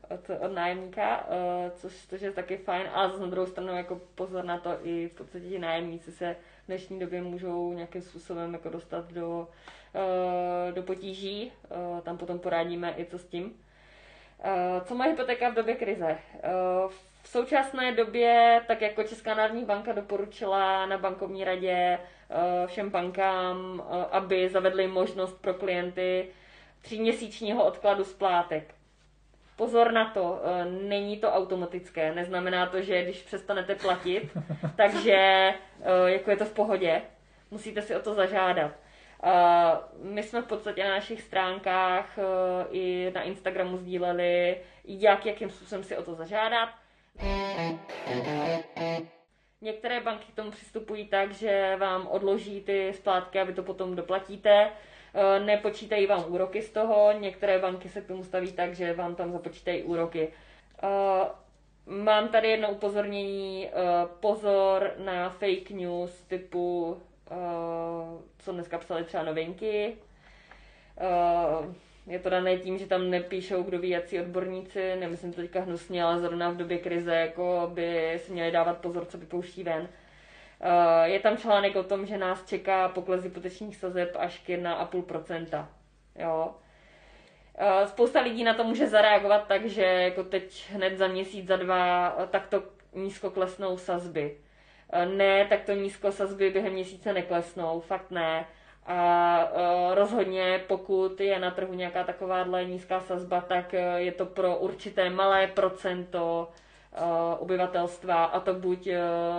od, 0.10 0.30
od 0.46 0.52
nájemníka, 0.52 1.28
uh, 1.28 1.72
což, 1.76 2.06
což 2.10 2.22
je 2.22 2.32
taky 2.32 2.58
fajn, 2.58 2.88
ale 2.94 3.20
na 3.20 3.28
druhou 3.28 3.48
stranu 3.48 3.78
jako 3.78 4.02
pozor 4.16 4.46
na 4.46 4.58
to, 4.58 4.78
i 4.84 5.08
v 5.08 5.14
podstatě 5.14 5.46
ti 5.46 5.60
nájemníci 5.60 6.12
se 6.12 6.36
v 6.64 6.68
dnešní 6.68 7.00
době 7.00 7.22
můžou 7.22 7.74
nějakým 7.74 8.02
způsobem 8.02 8.54
jako 8.54 8.70
dostat 8.70 9.12
do, 9.12 9.48
uh, 9.96 10.74
do 10.74 10.84
potíží, 10.84 11.52
uh, 11.70 12.00
tam 12.02 12.18
potom 12.18 12.40
porádíme 12.40 12.94
i 12.98 13.06
co 13.06 13.20
s 13.20 13.26
tím. 13.26 13.54
Eh, 14.44 14.82
co 14.86 14.96
má 14.96 15.06
hypotéka 15.06 15.50
v 15.50 15.54
době 15.54 15.76
krize? 15.76 16.18
Eh, 16.44 16.50
v 17.22 17.28
současné 17.28 17.92
době, 17.92 18.62
tak 18.68 18.82
jako 18.82 19.04
Česká 19.04 19.36
národní 19.36 19.66
banka 19.66 19.92
doporučila 19.92 20.86
na 20.86 20.98
bankovní 20.98 21.44
radě 21.44 22.00
eh, 22.00 22.68
všem 22.68 22.90
bankám, 22.90 23.84
aby 24.12 24.50
zavedli 24.50 24.88
možnost 24.88 25.42
pro 25.42 25.54
klienty 25.54 26.28
tříměsíčního 26.82 27.66
odkladu 27.66 28.04
splátek. 28.04 28.76
Pozor 29.56 29.92
na 29.92 30.10
to, 30.10 30.42
není 30.82 31.18
to 31.18 31.32
automatické, 31.32 32.16
neznamená 32.16 32.66
to, 32.66 32.82
že 32.82 33.04
když 33.04 33.22
přestanete 33.22 33.76
platit, 33.76 34.32
takže 34.76 35.50
jako 36.06 36.30
je 36.30 36.38
to 36.38 36.46
v 36.46 36.54
pohodě, 36.54 37.02
musíte 37.52 37.82
si 37.82 37.96
o 37.96 38.02
to 38.02 38.14
zažádat. 38.14 38.72
My 40.02 40.24
jsme 40.24 40.42
v 40.42 40.46
podstatě 40.46 40.84
na 40.84 40.90
našich 40.90 41.22
stránkách 41.22 42.18
eh, 42.18 42.24
i 42.72 43.12
na 43.16 43.22
Instagramu 43.22 43.78
sdíleli, 43.78 44.58
jak, 44.86 45.26
jakým 45.26 45.50
způsobem 45.50 45.84
si 45.84 45.98
o 45.98 46.04
to 46.04 46.16
zažádat. 46.16 46.70
Některé 49.62 50.02
banky 50.02 50.26
k 50.32 50.36
tomu 50.36 50.52
přistupují 50.52 51.08
tak, 51.08 51.32
že 51.32 51.76
vám 51.76 52.08
odloží 52.08 52.62
ty 52.62 52.94
splátky 52.94 53.40
a 53.40 53.44
vy 53.44 53.54
to 53.54 53.64
potom 53.64 53.96
doplatíte. 53.96 54.72
Eh, 55.14 55.40
nepočítají 55.40 56.08
vám 56.08 56.26
úroky 56.28 56.62
z 56.62 56.70
toho, 56.70 57.12
některé 57.20 57.60
banky 57.60 57.90
se 57.90 58.02
k 58.02 58.08
tomu 58.08 58.24
staví 58.24 58.52
tak, 58.52 58.76
že 58.76 58.94
vám 58.94 59.16
tam 59.16 59.32
započítají 59.32 59.84
úroky. 59.84 60.34
Eh, 60.84 61.28
mám 61.86 62.30
tady 62.30 62.50
jedno 62.50 62.72
upozornění, 62.72 63.70
pozor 64.20 64.94
na 64.98 65.30
fake 65.30 65.70
news 65.70 66.22
typu 66.22 66.98
co 68.38 68.52
dneska 68.52 68.78
psali 68.78 69.04
třeba 69.04 69.24
novinky. 69.24 69.98
Uh, 71.02 71.74
je 72.08 72.20
to 72.20 72.30
dané 72.30 72.58
tím, 72.58 72.78
že 72.78 72.88
tam 72.88 73.10
nepíšou, 73.10 73.64
kdo 73.64 73.80
ví, 73.80 73.90
jací 73.90 74.20
odborníci, 74.20 74.96
nemyslím 74.96 75.34
to 75.34 75.42
teďka 75.42 75.62
hnusně, 75.62 76.04
ale 76.04 76.20
zrovna 76.20 76.50
v 76.50 76.58
době 76.58 76.78
krize 76.78 77.16
jako 77.16 77.72
by 77.74 78.20
si 78.26 78.32
měli 78.32 78.52
dávat 78.52 78.78
pozor, 78.78 79.06
co 79.06 79.18
vypouští 79.18 79.64
ven. 79.64 79.82
Uh, 79.82 81.04
je 81.04 81.20
tam 81.20 81.38
článek 81.38 81.76
o 81.76 81.84
tom, 81.84 82.06
že 82.06 82.18
nás 82.18 82.46
čeká 82.46 82.90
pokles 82.90 83.24
hypotečních 83.24 83.76
sazeb 83.76 84.16
až 84.20 84.40
k 84.40 84.50
1,5%. 84.50 85.66
Jo. 86.16 86.56
Spousta 87.86 88.22
lidí 88.22 88.44
na 88.44 88.54
to 88.54 88.64
může 88.64 88.88
zareagovat 88.88 89.48
tak, 89.48 89.66
že 89.66 89.84
jako 89.84 90.24
teď 90.24 90.72
hned 90.72 90.98
za 90.98 91.08
měsíc, 91.08 91.48
za 91.48 91.56
dva 91.56 92.10
takto 92.10 92.64
nízko 92.94 93.30
klesnou 93.30 93.78
sazby. 93.78 94.38
Ne, 95.06 95.46
tak 95.46 95.64
to 95.64 95.72
nízko 95.72 96.12
sazby 96.12 96.50
během 96.50 96.74
měsíce 96.74 97.14
neklesnou, 97.14 97.80
fakt 97.80 98.12
ne. 98.12 98.46
A 98.86 99.40
uh, 99.52 99.96
rozhodně, 99.96 100.64
pokud 100.68 101.22
je 101.22 101.40
na 101.40 101.52
trhu 101.52 101.74
nějaká 101.74 102.04
takováhle 102.04 102.66
nízká 102.66 103.00
sazba, 103.00 103.42
tak 103.42 103.74
uh, 103.74 103.80
je 103.96 104.12
to 104.12 104.26
pro 104.26 104.58
určité 104.58 105.10
malé 105.10 105.48
procento 105.48 106.50
obyvatelstva, 107.40 108.26
a 108.26 108.40
to 108.40 108.54
buď 108.54 108.88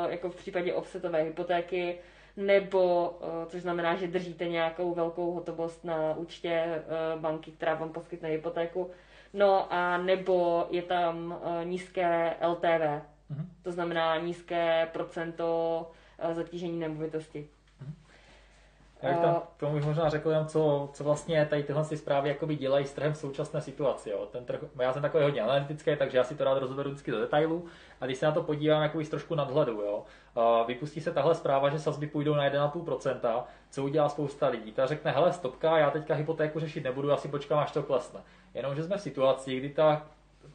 jako 0.08 0.30
v 0.30 0.36
případě 0.36 0.74
offsetové 0.74 1.22
hypotéky, 1.22 1.98
nebo, 2.36 3.14
což 3.46 3.62
znamená, 3.62 3.94
že 3.96 4.06
držíte 4.06 4.48
nějakou 4.48 4.94
velkou 4.94 5.32
hotovost 5.32 5.84
na 5.84 6.14
účtě 6.16 6.82
banky, 7.16 7.50
která 7.50 7.74
vám 7.74 7.92
poskytne 7.92 8.28
hypotéku, 8.28 8.90
no 9.32 9.72
a 9.72 9.98
nebo 9.98 10.66
je 10.70 10.82
tam 10.82 11.40
nízké 11.64 12.34
LTV, 12.48 13.02
mm-hmm. 13.34 13.46
to 13.62 13.72
znamená 13.72 14.16
nízké 14.16 14.88
procento 14.92 15.90
uh, 16.24 16.34
zatížení 16.34 16.78
nemovitosti. 16.78 17.48
Já 19.04 19.10
bych 19.10 19.20
tam 19.20 19.42
k 19.56 19.60
tomu 19.60 19.74
bych 19.74 19.84
možná 19.84 20.08
řekl 20.08 20.30
jenom, 20.30 20.46
co, 20.46 20.88
co 20.92 21.04
vlastně 21.04 21.46
tady 21.46 21.62
tyhle 21.62 21.84
si 21.84 21.96
zprávy 21.96 22.28
jakoby 22.28 22.56
dělají 22.56 22.86
s 22.86 22.92
trhem 22.92 23.12
v 23.12 23.18
současné 23.18 23.60
situaci. 23.60 24.10
Jo. 24.10 24.28
Ten 24.32 24.44
trh, 24.44 24.60
já 24.80 24.92
jsem 24.92 25.02
takový 25.02 25.24
hodně 25.24 25.42
analytický, 25.42 25.96
takže 25.96 26.18
já 26.18 26.24
si 26.24 26.34
to 26.34 26.44
rád 26.44 26.58
rozberu 26.58 26.90
vždycky 26.90 27.10
do 27.10 27.20
detailů. 27.20 27.64
A 28.00 28.06
když 28.06 28.18
se 28.18 28.26
na 28.26 28.32
to 28.32 28.42
podívám 28.42 28.82
jakoby 28.82 29.04
z 29.04 29.08
trošku 29.08 29.34
nadhledu, 29.34 29.80
jo. 29.80 30.04
vypustí 30.66 31.00
se 31.00 31.12
tahle 31.12 31.34
zpráva, 31.34 31.70
že 31.70 31.78
sazby 31.78 32.06
půjdou 32.06 32.34
na 32.34 32.50
1,5%, 32.50 33.44
co 33.70 33.84
udělá 33.84 34.08
spousta 34.08 34.48
lidí. 34.48 34.72
Ta 34.72 34.86
řekne, 34.86 35.10
hele, 35.10 35.32
stopka, 35.32 35.78
já 35.78 35.90
teďka 35.90 36.14
hypotéku 36.14 36.60
řešit 36.60 36.84
nebudu, 36.84 37.08
já 37.08 37.16
si 37.16 37.28
počkám, 37.28 37.58
až 37.58 37.72
to 37.72 37.82
klesne. 37.82 38.20
Jenomže 38.54 38.84
jsme 38.84 38.96
v 38.96 39.00
situaci, 39.00 39.56
kdy 39.56 39.68
ta 39.68 40.06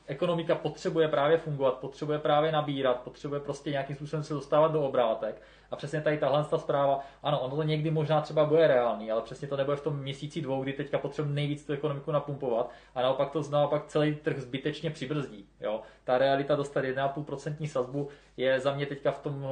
ekonomika 0.07 0.55
potřebuje 0.55 1.07
právě 1.07 1.37
fungovat, 1.37 1.73
potřebuje 1.73 2.19
právě 2.19 2.51
nabírat, 2.51 3.01
potřebuje 3.01 3.39
prostě 3.39 3.71
nějakým 3.71 3.95
způsobem 3.95 4.23
se 4.23 4.33
dostávat 4.33 4.71
do 4.71 4.81
obrátek. 4.81 5.41
A 5.71 5.75
přesně 5.75 6.01
tady 6.01 6.17
tahle 6.17 6.43
ta 6.43 6.57
zpráva, 6.57 6.99
ano, 7.23 7.39
ono 7.39 7.55
to 7.55 7.63
někdy 7.63 7.91
možná 7.91 8.21
třeba 8.21 8.45
bude 8.45 8.67
reálný, 8.67 9.11
ale 9.11 9.21
přesně 9.21 9.47
to 9.47 9.57
nebude 9.57 9.77
v 9.77 9.83
tom 9.83 9.99
měsíci 9.99 10.41
dvou, 10.41 10.63
kdy 10.63 10.73
teďka 10.73 10.97
potřebuje 10.97 11.35
nejvíc 11.35 11.65
tu 11.65 11.73
ekonomiku 11.73 12.11
napumpovat 12.11 12.71
a 12.95 13.01
naopak 13.01 13.31
to 13.31 13.43
naopak 13.51 13.85
celý 13.85 14.15
trh 14.15 14.39
zbytečně 14.39 14.89
přibrzdí. 14.89 15.45
Jo? 15.61 15.81
Ta 16.03 16.17
realita 16.17 16.55
dostat 16.55 16.83
1,5% 16.83 17.67
sazbu 17.67 18.07
je 18.37 18.59
za 18.59 18.73
mě 18.73 18.85
teďka 18.85 19.11
v 19.11 19.19
tom 19.19 19.47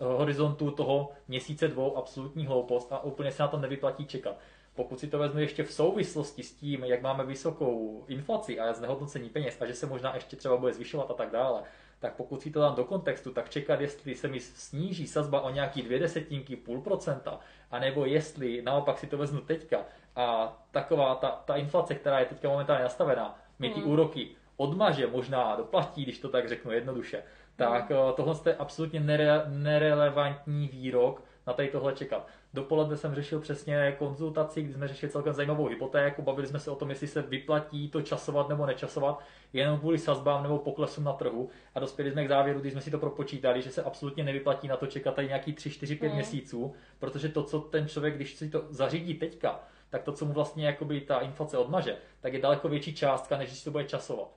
horizontu 0.00 0.70
toho 0.70 1.10
měsíce 1.28 1.68
dvou 1.68 1.96
absolutní 1.96 2.46
hloupost 2.46 2.92
a 2.92 3.04
úplně 3.04 3.32
se 3.32 3.42
na 3.42 3.48
to 3.48 3.56
nevyplatí 3.56 4.06
čekat. 4.06 4.36
Pokud 4.74 5.00
si 5.00 5.06
to 5.06 5.18
vezmu 5.18 5.40
ještě 5.40 5.62
v 5.62 5.72
souvislosti 5.72 6.42
s 6.42 6.52
tím, 6.52 6.84
jak 6.84 7.02
máme 7.02 7.24
vysokou 7.24 8.04
inflaci 8.08 8.60
a 8.60 8.72
znehodnocení 8.72 9.28
peněz 9.28 9.62
a 9.62 9.66
že 9.66 9.74
se 9.74 9.86
možná 9.86 10.14
ještě 10.14 10.36
třeba 10.36 10.56
bude 10.56 10.72
zvyšovat 10.72 11.10
a 11.10 11.14
tak 11.14 11.30
dále, 11.30 11.62
tak 11.98 12.14
pokud 12.14 12.42
si 12.42 12.50
to 12.50 12.60
dám 12.60 12.74
do 12.74 12.84
kontextu, 12.84 13.32
tak 13.32 13.50
čekat, 13.50 13.80
jestli 13.80 14.14
se 14.14 14.28
mi 14.28 14.40
sníží 14.40 15.06
sazba 15.06 15.40
o 15.40 15.50
nějaký 15.50 15.82
dvě 15.82 15.98
desetinky, 15.98 16.56
půl 16.56 16.80
procenta, 16.80 17.40
anebo 17.70 18.04
jestli 18.04 18.62
naopak 18.62 18.98
si 18.98 19.06
to 19.06 19.18
vezmu 19.18 19.40
teďka 19.40 19.78
a 20.16 20.56
taková 20.70 21.14
ta, 21.14 21.42
ta 21.44 21.56
inflace, 21.56 21.94
která 21.94 22.20
je 22.20 22.26
teďka 22.26 22.48
momentálně 22.48 22.82
nastavená, 22.82 23.38
mi 23.58 23.70
ty 23.70 23.80
mm. 23.80 23.90
úroky 23.90 24.28
odmaže, 24.56 25.06
možná 25.06 25.56
doplatí, 25.56 26.02
když 26.02 26.18
to 26.18 26.28
tak 26.28 26.48
řeknu 26.48 26.72
jednoduše, 26.72 27.22
tak 27.56 27.90
mm. 27.90 27.96
tohle 28.16 28.34
je 28.46 28.56
absolutně 28.56 29.00
nere, 29.00 29.42
nerelevantní 29.48 30.68
výrok 30.68 31.22
na 31.46 31.52
tady 31.52 31.68
tohle 31.68 31.92
čekat. 31.92 32.28
Dopoledne 32.54 32.96
jsem 32.96 33.14
řešil 33.14 33.40
přesně 33.40 33.96
konzultaci, 33.98 34.62
kdy 34.62 34.72
jsme 34.72 34.88
řešili 34.88 35.12
celkem 35.12 35.32
zajímavou 35.32 35.66
hypotéku, 35.66 36.22
bavili 36.22 36.46
jsme 36.46 36.60
se 36.60 36.70
o 36.70 36.74
tom, 36.74 36.90
jestli 36.90 37.08
se 37.08 37.22
vyplatí 37.22 37.90
to 37.90 38.02
časovat 38.02 38.48
nebo 38.48 38.66
nečasovat, 38.66 39.22
jenom 39.52 39.78
kvůli 39.78 39.98
sazbám 39.98 40.42
nebo 40.42 40.58
poklesům 40.58 41.04
na 41.04 41.12
trhu. 41.12 41.48
A 41.74 41.80
dospěli 41.80 42.12
jsme 42.12 42.24
k 42.24 42.28
závěru, 42.28 42.60
když 42.60 42.72
jsme 42.72 42.82
si 42.82 42.90
to 42.90 42.98
propočítali, 42.98 43.62
že 43.62 43.70
se 43.70 43.82
absolutně 43.82 44.24
nevyplatí 44.24 44.68
na 44.68 44.76
to 44.76 44.86
čekat 44.86 45.14
tady 45.14 45.28
nějaký 45.28 45.52
3, 45.52 45.70
4, 45.70 45.96
5 45.96 46.06
hmm. 46.06 46.16
měsíců, 46.16 46.74
protože 46.98 47.28
to, 47.28 47.42
co 47.42 47.60
ten 47.60 47.88
člověk, 47.88 48.14
když 48.14 48.34
si 48.34 48.50
to 48.50 48.64
zařídí 48.70 49.14
teďka, 49.14 49.60
tak 49.90 50.02
to, 50.02 50.12
co 50.12 50.24
mu 50.24 50.32
vlastně 50.32 50.66
jakoby 50.66 51.00
ta 51.00 51.20
inflace 51.20 51.58
odmaže, 51.58 51.96
tak 52.20 52.32
je 52.32 52.40
daleko 52.40 52.68
větší 52.68 52.94
částka, 52.94 53.38
než 53.38 53.48
když 53.48 53.58
si 53.58 53.64
to 53.64 53.70
bude 53.70 53.84
časovat. 53.84 54.28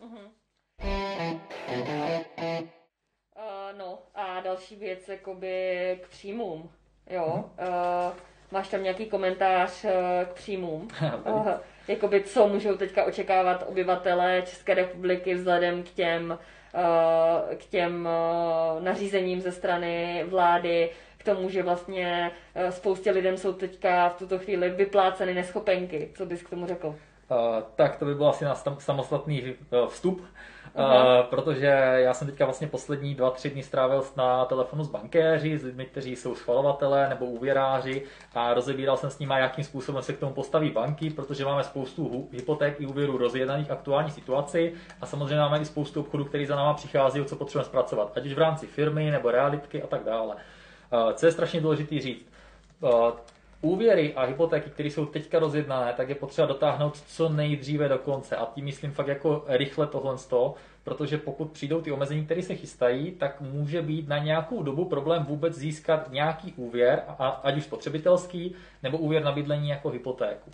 Uh-huh. 0.00 0.30
Uh, 3.36 3.78
no 3.78 3.98
a 4.14 4.40
další 4.40 4.76
věc 4.76 5.08
jakoby 5.08 5.98
k 6.02 6.08
příjmům. 6.08 6.70
Jo, 7.10 7.44
uh, 7.60 8.12
máš 8.50 8.68
tam 8.68 8.82
nějaký 8.82 9.06
komentář 9.06 9.84
uh, 9.84 9.90
k 10.24 10.32
příjmům? 10.32 10.88
uh, 11.26 11.48
jakoby 11.88 12.22
co 12.22 12.48
můžou 12.48 12.76
teďka 12.76 13.04
očekávat 13.04 13.64
obyvatele 13.68 14.42
České 14.46 14.74
republiky 14.74 15.34
vzhledem 15.34 15.82
k 15.82 15.88
těm, 15.90 16.38
uh, 16.74 17.54
k 17.56 17.64
těm 17.64 18.08
uh, 18.76 18.82
nařízením 18.82 19.40
ze 19.40 19.52
strany 19.52 20.24
vlády, 20.28 20.90
k 21.18 21.24
tomu, 21.24 21.48
že 21.48 21.62
vlastně 21.62 22.30
uh, 22.56 22.70
spoustě 22.70 23.10
lidem 23.10 23.36
jsou 23.36 23.52
teďka 23.52 24.08
v 24.08 24.18
tuto 24.18 24.38
chvíli 24.38 24.70
vypláceny 24.70 25.34
neschopenky. 25.34 26.10
Co 26.14 26.26
bys 26.26 26.42
k 26.42 26.50
tomu 26.50 26.66
řekl? 26.66 26.86
Uh, 26.86 26.96
tak 27.76 27.96
to 27.96 28.04
by 28.04 28.14
byl 28.14 28.28
asi 28.28 28.44
na 28.44 28.54
samostatný 28.78 29.54
vstup. 29.88 30.24
Uh, 30.78 31.26
protože 31.30 31.66
já 31.96 32.14
jsem 32.14 32.28
teďka 32.28 32.44
vlastně 32.44 32.66
poslední 32.66 33.14
dva, 33.14 33.30
tři 33.30 33.50
dny 33.50 33.62
strávil 33.62 34.04
na 34.16 34.44
telefonu 34.44 34.84
s 34.84 34.88
bankéři, 34.88 35.58
s 35.58 35.64
lidmi, 35.64 35.84
kteří 35.84 36.16
jsou 36.16 36.34
schvalovatelé 36.34 37.08
nebo 37.08 37.26
úvěráři 37.26 38.02
a 38.34 38.54
rozebíral 38.54 38.96
jsem 38.96 39.10
s 39.10 39.18
nimi, 39.18 39.34
jakým 39.38 39.64
způsobem 39.64 40.02
se 40.02 40.12
k 40.12 40.18
tomu 40.18 40.32
postaví 40.32 40.70
banky, 40.70 41.10
protože 41.10 41.44
máme 41.44 41.64
spoustu 41.64 42.28
hypoték 42.32 42.80
i 42.80 42.86
úvěrů 42.86 43.18
rozjednaných 43.18 43.70
aktuální 43.70 44.10
situaci 44.10 44.72
a 45.00 45.06
samozřejmě 45.06 45.36
máme 45.36 45.58
i 45.58 45.64
spoustu 45.64 46.00
obchodů, 46.00 46.24
který 46.24 46.46
za 46.46 46.56
náma 46.56 46.74
přichází, 46.74 47.24
co 47.24 47.36
potřebujeme 47.36 47.68
zpracovat, 47.68 48.12
ať 48.16 48.26
už 48.26 48.34
v 48.34 48.38
rámci 48.38 48.66
firmy 48.66 49.10
nebo 49.10 49.30
realitky 49.30 49.82
a 49.82 49.86
tak 49.86 50.04
dále. 50.04 50.34
Uh, 50.34 51.12
co 51.12 51.26
je 51.26 51.32
strašně 51.32 51.60
důležité 51.60 52.00
říct, 52.00 52.26
uh, 52.80 52.90
úvěry 53.64 54.14
a 54.14 54.24
hypotéky, 54.24 54.70
které 54.70 54.90
jsou 54.90 55.06
teďka 55.06 55.38
rozjednané, 55.38 55.92
tak 55.96 56.08
je 56.08 56.14
potřeba 56.14 56.46
dotáhnout 56.46 56.96
co 57.06 57.28
nejdříve 57.28 57.88
do 57.88 57.98
konce. 57.98 58.36
A 58.36 58.46
tím 58.54 58.64
myslím 58.64 58.92
fakt 58.92 59.08
jako 59.08 59.44
rychle 59.48 59.86
tohle 59.86 60.18
z 60.18 60.26
toho, 60.26 60.54
protože 60.84 61.18
pokud 61.18 61.52
přijdou 61.52 61.80
ty 61.80 61.92
omezení, 61.92 62.24
které 62.24 62.42
se 62.42 62.54
chystají, 62.54 63.12
tak 63.12 63.40
může 63.40 63.82
být 63.82 64.08
na 64.08 64.18
nějakou 64.18 64.62
dobu 64.62 64.84
problém 64.84 65.24
vůbec 65.24 65.54
získat 65.54 66.12
nějaký 66.12 66.52
úvěr, 66.56 67.02
ať 67.18 67.56
už 67.56 67.64
spotřebitelský, 67.64 68.54
nebo 68.82 68.98
úvěr 68.98 69.24
na 69.24 69.32
bydlení 69.32 69.68
jako 69.68 69.90
hypotéku. 69.90 70.50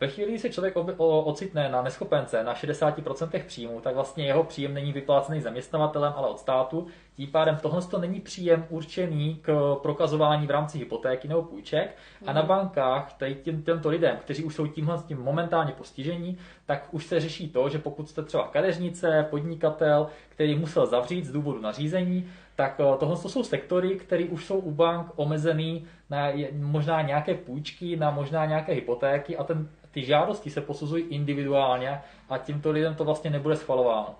Ve 0.00 0.08
chvíli, 0.08 0.30
kdy 0.30 0.38
se 0.38 0.50
člověk 0.50 0.74
ocitne 0.98 1.68
na 1.68 1.82
neschopence 1.82 2.44
na 2.44 2.54
60% 2.54 3.44
příjmu, 3.46 3.80
tak 3.80 3.94
vlastně 3.94 4.26
jeho 4.26 4.44
příjem 4.44 4.74
není 4.74 4.92
vyplácený 4.92 5.40
zaměstnavatelem, 5.40 6.12
ale 6.16 6.28
od 6.28 6.38
státu. 6.38 6.86
Tím 7.14 7.30
pádem 7.30 7.58
tohle 7.62 7.82
to 7.82 7.98
není 7.98 8.20
příjem 8.20 8.66
určený 8.70 9.38
k 9.42 9.76
prokazování 9.82 10.46
v 10.46 10.50
rámci 10.50 10.78
hypotéky 10.78 11.28
nebo 11.28 11.42
půjček. 11.42 11.96
A 12.26 12.32
na 12.32 12.40
mhm. 12.40 12.48
bankách 12.48 13.12
tady 13.12 13.34
těm, 13.34 13.62
těmto 13.62 13.88
lidem, 13.88 14.16
kteří 14.16 14.44
už 14.44 14.54
jsou 14.54 14.66
tímhle 14.66 14.98
s 14.98 15.02
tím 15.02 15.18
momentálně 15.18 15.72
postižení, 15.72 16.38
tak 16.66 16.88
už 16.90 17.06
se 17.06 17.20
řeší 17.20 17.48
to, 17.48 17.68
že 17.68 17.78
pokud 17.78 18.08
jste 18.08 18.22
třeba 18.22 18.48
kadeřnice, 18.48 19.26
podnikatel, 19.30 20.06
který 20.28 20.58
musel 20.58 20.86
zavřít 20.86 21.24
z 21.24 21.32
důvodu 21.32 21.60
nařízení, 21.60 22.30
tak 22.58 22.80
eh, 22.80 22.96
tohle 22.98 23.16
jsou 23.16 23.42
sektory, 23.42 23.96
které 23.96 24.24
už 24.24 24.46
jsou 24.46 24.58
u 24.58 24.70
bank 24.70 25.12
omezený 25.16 25.86
na 26.10 26.32
možná 26.52 27.02
nějaké 27.02 27.34
půjčky, 27.34 27.96
na 27.96 28.10
možná 28.10 28.46
nějaké 28.46 28.72
hypotéky 28.72 29.36
a 29.36 29.44
ten, 29.44 29.68
ty 29.90 30.04
žádosti 30.04 30.50
se 30.50 30.60
posuzují 30.60 31.04
individuálně 31.04 32.00
a 32.28 32.38
tímto 32.38 32.70
lidem 32.70 32.94
to 32.94 33.04
vlastně 33.04 33.30
nebude 33.30 33.56
schvalováno. 33.56 34.14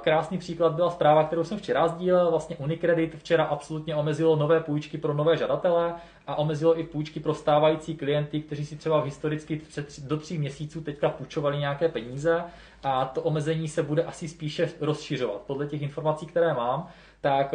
Krásný 0.00 0.38
příklad 0.38 0.72
byla 0.72 0.90
zpráva, 0.90 1.24
kterou 1.24 1.44
jsem 1.44 1.58
včera 1.58 1.88
sdílel. 1.88 2.30
Vlastně 2.30 2.56
Unicredit 2.56 3.14
včera 3.14 3.44
absolutně 3.44 3.96
omezilo 3.96 4.36
nové 4.36 4.60
půjčky 4.60 4.98
pro 4.98 5.14
nové 5.14 5.36
žadatele 5.36 5.94
a 6.26 6.36
omezilo 6.36 6.80
i 6.80 6.84
půjčky 6.84 7.20
pro 7.20 7.34
stávající 7.34 7.96
klienty, 7.96 8.40
kteří 8.40 8.66
si 8.66 8.76
třeba 8.76 9.02
historicky 9.02 9.60
do 10.06 10.16
tří 10.16 10.38
měsíců 10.38 10.80
teďka 10.80 11.08
půjčovali 11.08 11.58
nějaké 11.58 11.88
peníze 11.88 12.44
a 12.82 13.04
to 13.04 13.22
omezení 13.22 13.68
se 13.68 13.82
bude 13.82 14.04
asi 14.04 14.28
spíše 14.28 14.70
rozšiřovat. 14.80 15.40
Podle 15.46 15.66
těch 15.66 15.82
informací, 15.82 16.26
které 16.26 16.54
mám, 16.54 16.88
tak 17.20 17.54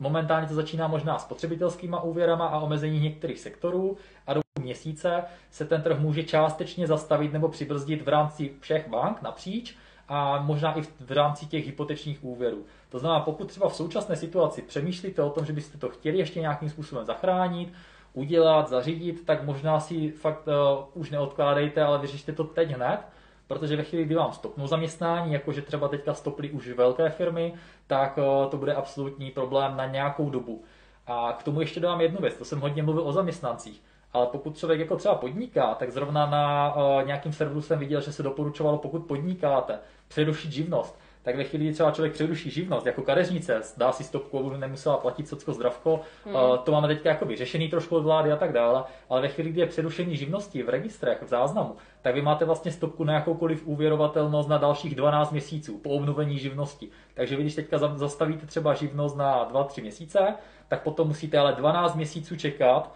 momentálně 0.00 0.46
to 0.46 0.54
začíná 0.54 0.88
možná 0.88 1.18
spotřebitelskýma 1.18 2.00
úvěrama 2.00 2.46
a 2.46 2.58
omezení 2.58 3.00
některých 3.00 3.40
sektorů 3.40 3.96
a 4.26 4.34
do 4.34 4.40
měsíce 4.60 5.24
se 5.50 5.64
ten 5.64 5.82
trh 5.82 5.98
může 5.98 6.22
částečně 6.22 6.86
zastavit 6.86 7.32
nebo 7.32 7.48
přibrzdit 7.48 8.02
v 8.02 8.08
rámci 8.08 8.50
všech 8.60 8.88
bank 8.88 9.22
napříč 9.22 9.76
a 10.08 10.40
možná 10.42 10.78
i 10.78 10.82
v 10.82 11.10
rámci 11.10 11.46
těch 11.46 11.66
hypotečních 11.66 12.24
úvěrů. 12.24 12.64
To 12.88 12.98
znamená, 12.98 13.20
pokud 13.20 13.48
třeba 13.48 13.68
v 13.68 13.76
současné 13.76 14.16
situaci 14.16 14.62
přemýšlíte 14.62 15.22
o 15.22 15.30
tom, 15.30 15.44
že 15.44 15.52
byste 15.52 15.78
to 15.78 15.88
chtěli 15.88 16.18
ještě 16.18 16.40
nějakým 16.40 16.70
způsobem 16.70 17.04
zachránit, 17.04 17.72
udělat, 18.12 18.68
zařídit, 18.68 19.26
tak 19.26 19.44
možná 19.44 19.80
si 19.80 20.10
fakt 20.10 20.46
uh, 20.46 20.84
už 20.94 21.10
neodkládejte, 21.10 21.82
ale 21.82 21.98
vyřešte 21.98 22.32
to 22.32 22.44
teď 22.44 22.70
hned, 22.70 22.98
protože 23.46 23.76
ve 23.76 23.82
chvíli, 23.82 24.04
kdy 24.04 24.14
vám 24.14 24.32
stopnou 24.32 24.66
zaměstnání, 24.66 25.32
jakože 25.32 25.62
třeba 25.62 25.88
teďka 25.88 26.14
stoply 26.14 26.50
už 26.50 26.68
velké 26.68 27.10
firmy, 27.10 27.54
tak 27.86 28.18
uh, 28.18 28.50
to 28.50 28.56
bude 28.56 28.74
absolutní 28.74 29.30
problém 29.30 29.76
na 29.76 29.86
nějakou 29.86 30.30
dobu. 30.30 30.64
A 31.06 31.32
k 31.32 31.42
tomu 31.42 31.60
ještě 31.60 31.80
dám 31.80 32.00
jednu 32.00 32.18
věc, 32.20 32.34
to 32.34 32.44
jsem 32.44 32.60
hodně 32.60 32.82
mluvil 32.82 33.08
o 33.08 33.12
zaměstnancích. 33.12 33.82
Ale 34.12 34.26
pokud 34.26 34.58
člověk 34.58 34.80
jako 34.80 34.96
třeba 34.96 35.14
podniká, 35.14 35.74
tak 35.74 35.90
zrovna 35.90 36.26
na 36.26 36.74
uh, 36.76 37.06
nějakým 37.06 37.32
serveru 37.32 37.62
jsem 37.62 37.78
viděl, 37.78 38.00
že 38.00 38.12
se 38.12 38.22
doporučovalo, 38.22 38.78
pokud 38.78 39.06
podnikáte, 39.06 39.78
přerušit 40.08 40.52
živnost 40.52 40.98
tak 41.28 41.36
ve 41.36 41.44
chvíli, 41.44 41.64
kdy 41.64 41.74
třeba 41.74 41.90
člověk 41.90 42.12
přeruší 42.12 42.50
živnost, 42.50 42.86
jako 42.86 43.02
kadeřnice, 43.02 43.62
dá 43.76 43.92
si 43.92 44.04
stopku, 44.04 44.38
aby 44.38 44.58
nemusela 44.58 44.96
platit 44.96 45.28
socko 45.28 45.52
zdravko, 45.52 46.00
hmm. 46.24 46.34
to 46.64 46.72
máme 46.72 46.88
teď 46.88 47.04
jako 47.04 47.24
vyřešený 47.24 47.68
trošku 47.68 47.96
od 47.96 48.02
vlády 48.02 48.32
a 48.32 48.36
tak 48.36 48.52
dále, 48.52 48.84
ale 49.10 49.20
ve 49.20 49.28
chvíli, 49.28 49.50
kdy 49.50 49.60
je 49.60 49.66
přerušení 49.66 50.16
živnosti 50.16 50.62
v 50.62 50.68
registrech, 50.68 51.22
v 51.22 51.28
záznamu, 51.28 51.76
tak 52.02 52.14
vy 52.14 52.22
máte 52.22 52.44
vlastně 52.44 52.72
stopku 52.72 53.04
na 53.04 53.12
jakoukoliv 53.12 53.66
úvěrovatelnost 53.66 54.48
na 54.48 54.58
dalších 54.58 54.94
12 54.94 55.32
měsíců 55.32 55.78
po 55.78 55.90
obnovení 55.90 56.38
živnosti. 56.38 56.88
Takže 57.14 57.36
vy, 57.36 57.42
když 57.42 57.54
teďka 57.54 57.78
zastavíte 57.78 58.46
třeba 58.46 58.74
živnost 58.74 59.16
na 59.16 59.50
2-3 59.52 59.82
měsíce, 59.82 60.34
tak 60.68 60.82
potom 60.82 61.08
musíte 61.08 61.38
ale 61.38 61.52
12 61.52 61.94
měsíců 61.94 62.36
čekat, 62.36 62.94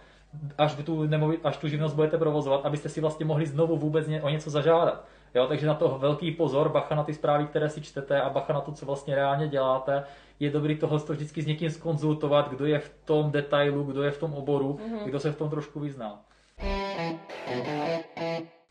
až, 0.57 0.75
tu, 0.75 1.03
nemovit, 1.03 1.39
až 1.43 1.57
tu 1.57 1.67
živnost 1.67 1.95
budete 1.95 2.17
provozovat, 2.17 2.65
abyste 2.65 2.89
si 2.89 3.01
vlastně 3.01 3.25
mohli 3.25 3.45
znovu 3.45 3.77
vůbec 3.77 4.07
ně, 4.07 4.21
o 4.21 4.29
něco 4.29 4.49
zažádat. 4.49 5.05
Jo, 5.35 5.47
takže 5.47 5.67
na 5.67 5.73
to 5.73 5.97
velký 5.97 6.31
pozor, 6.31 6.69
bacha 6.69 6.95
na 6.95 7.03
ty 7.03 7.13
zprávy, 7.13 7.45
které 7.45 7.69
si 7.69 7.81
čtete 7.81 8.21
a 8.21 8.29
bacha 8.29 8.53
na 8.53 8.61
to, 8.61 8.71
co 8.71 8.85
vlastně 8.85 9.15
reálně 9.15 9.47
děláte. 9.47 10.03
Je 10.39 10.49
dobrý 10.49 10.77
tohle 10.77 10.99
to 10.99 11.13
vždycky 11.13 11.41
s 11.41 11.47
někým 11.47 11.69
skonzultovat, 11.69 12.49
kdo 12.49 12.65
je 12.65 12.79
v 12.79 12.91
tom 13.05 13.31
detailu, 13.31 13.83
kdo 13.83 14.03
je 14.03 14.11
v 14.11 14.17
tom 14.17 14.33
oboru, 14.33 14.73
mm-hmm. 14.73 15.05
kdo 15.05 15.19
se 15.19 15.31
v 15.31 15.37
tom 15.37 15.49
trošku 15.49 15.79
vyzná. 15.79 16.21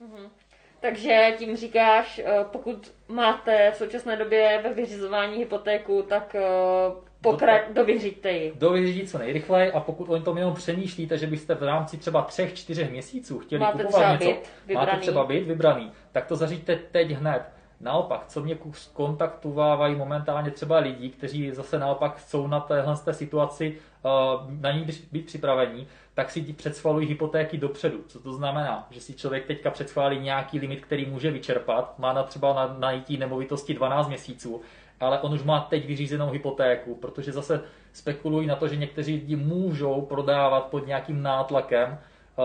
Mm-hmm. 0.00 0.28
Takže 0.80 1.34
tím 1.38 1.56
říkáš, 1.56 2.18
eh, 2.18 2.44
pokud 2.44 2.92
máte 3.08 3.70
v 3.70 3.76
současné 3.76 4.16
době 4.16 4.60
ve 4.62 4.72
vyřizování 4.72 5.36
hypotéku, 5.36 6.02
tak 6.02 6.36
Pokra- 7.22 7.72
dovyříďte 7.72 8.30
ji. 8.32 8.52
Dovyřídit 8.56 9.10
co 9.10 9.18
nejrychleji 9.18 9.72
a 9.72 9.80
pokud 9.80 10.08
o 10.08 10.20
tom 10.20 10.38
jenom 10.38 10.54
přemýšlíte, 10.54 11.18
že 11.18 11.26
byste 11.26 11.54
v 11.54 11.62
rámci 11.62 11.96
třeba 11.96 12.22
třech, 12.22 12.54
čtyřech 12.54 12.90
měsíců 12.90 13.38
chtěli 13.38 13.60
máte 13.60 13.84
kupovat 13.84 14.20
něco, 14.20 14.36
byt 14.66 14.74
máte 14.74 14.96
třeba 14.96 15.24
být 15.24 15.46
vybraný, 15.46 15.92
tak 16.12 16.26
to 16.26 16.36
zaříďte 16.36 16.76
teď 16.76 17.10
hned. 17.10 17.42
Naopak, 17.80 18.26
co 18.26 18.42
mě 18.42 18.58
kontaktovávají 18.92 19.94
momentálně 19.94 20.50
třeba 20.50 20.78
lidi, 20.78 21.08
kteří 21.08 21.50
zase 21.50 21.78
naopak 21.78 22.20
jsou 22.20 22.46
na 22.46 22.60
téhle 22.60 22.96
té 22.96 23.14
situaci 23.14 23.78
eh, 24.04 24.08
na 24.60 24.72
ní 24.72 24.86
být 25.12 25.26
připravení, 25.26 25.86
tak 26.14 26.30
si 26.30 26.42
předschvalují 26.42 27.08
hypotéky 27.08 27.58
dopředu. 27.58 27.98
Co 28.06 28.20
to 28.20 28.32
znamená? 28.32 28.86
Že 28.90 29.00
si 29.00 29.14
člověk 29.14 29.46
teďka 29.46 29.70
předschválí 29.70 30.18
nějaký 30.18 30.58
limit, 30.58 30.84
který 30.84 31.06
může 31.06 31.30
vyčerpat, 31.30 31.98
má 31.98 32.12
na 32.12 32.22
třeba 32.22 32.54
na 32.54 32.76
najítí 32.78 33.16
nemovitosti 33.16 33.74
12 33.74 34.08
měsíců 34.08 34.60
ale 35.02 35.20
on 35.20 35.32
už 35.34 35.42
má 35.42 35.60
teď 35.60 35.86
vyřízenou 35.86 36.30
hypotéku, 36.30 36.94
protože 36.94 37.32
zase 37.32 37.60
spekulují 37.92 38.46
na 38.46 38.56
to, 38.56 38.68
že 38.68 38.76
někteří 38.76 39.14
lidi 39.14 39.36
můžou 39.36 40.00
prodávat 40.00 40.66
pod 40.66 40.86
nějakým 40.86 41.22
nátlakem, 41.22 41.98
eh, 41.98 42.42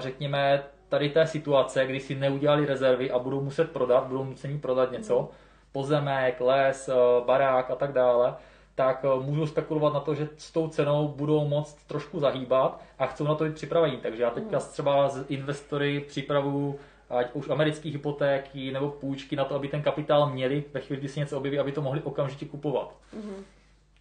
řekněme, 0.00 0.62
tady 0.88 1.08
té 1.08 1.26
situace, 1.26 1.86
kdy 1.86 2.00
si 2.00 2.14
neudělali 2.14 2.66
rezervy 2.66 3.10
a 3.10 3.18
budou 3.18 3.40
muset 3.40 3.70
prodat, 3.70 4.04
budou 4.06 4.24
nuceni 4.24 4.58
prodat 4.58 4.92
něco, 4.92 5.30
pozemek, 5.72 6.40
les, 6.40 6.88
eh, 6.88 6.94
barák 7.26 7.70
a 7.70 7.74
tak 7.74 7.92
dále, 7.92 8.34
tak 8.74 9.04
eh, 9.04 9.24
můžou 9.24 9.46
spekulovat 9.46 9.94
na 9.94 10.00
to, 10.00 10.14
že 10.14 10.28
s 10.36 10.52
tou 10.52 10.68
cenou 10.68 11.08
budou 11.08 11.48
moct 11.48 11.86
trošku 11.86 12.20
zahýbat 12.20 12.82
a 12.98 13.06
chcou 13.06 13.24
na 13.24 13.34
to 13.34 13.44
být 13.44 13.54
připravení. 13.54 13.96
Takže 13.96 14.22
já 14.22 14.30
teďka 14.30 14.58
třeba 14.58 15.08
z 15.08 15.24
investory 15.28 16.00
připravuju 16.00 16.78
ať 17.10 17.32
už 17.32 17.48
americké 17.48 17.88
hypotéky 17.88 18.72
nebo 18.72 18.90
půjčky 18.90 19.36
na 19.36 19.44
to, 19.44 19.54
aby 19.54 19.68
ten 19.68 19.82
kapitál 19.82 20.30
měli 20.30 20.64
ve 20.72 20.80
chvíli, 20.80 21.00
kdy 21.00 21.08
se 21.08 21.20
něco 21.20 21.38
objeví, 21.38 21.58
aby 21.58 21.72
to 21.72 21.82
mohli 21.82 22.02
okamžitě 22.02 22.46
kupovat. 22.46 22.96
Mm-hmm. 23.16 23.44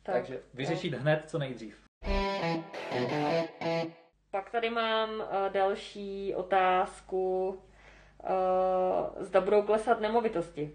Tak, 0.03 0.15
Takže 0.15 0.39
vyřešit 0.53 0.91
tak. 0.91 1.01
hned 1.01 1.23
co 1.27 1.37
nejdřív. 1.37 1.77
Pak 4.31 4.49
tady 4.49 4.69
mám 4.69 5.09
uh, 5.09 5.25
další 5.53 6.35
otázku. 6.35 7.49
Uh, 7.49 9.23
zda 9.23 9.41
budou 9.41 9.61
klesat 9.61 9.99
nemovitosti. 9.99 10.71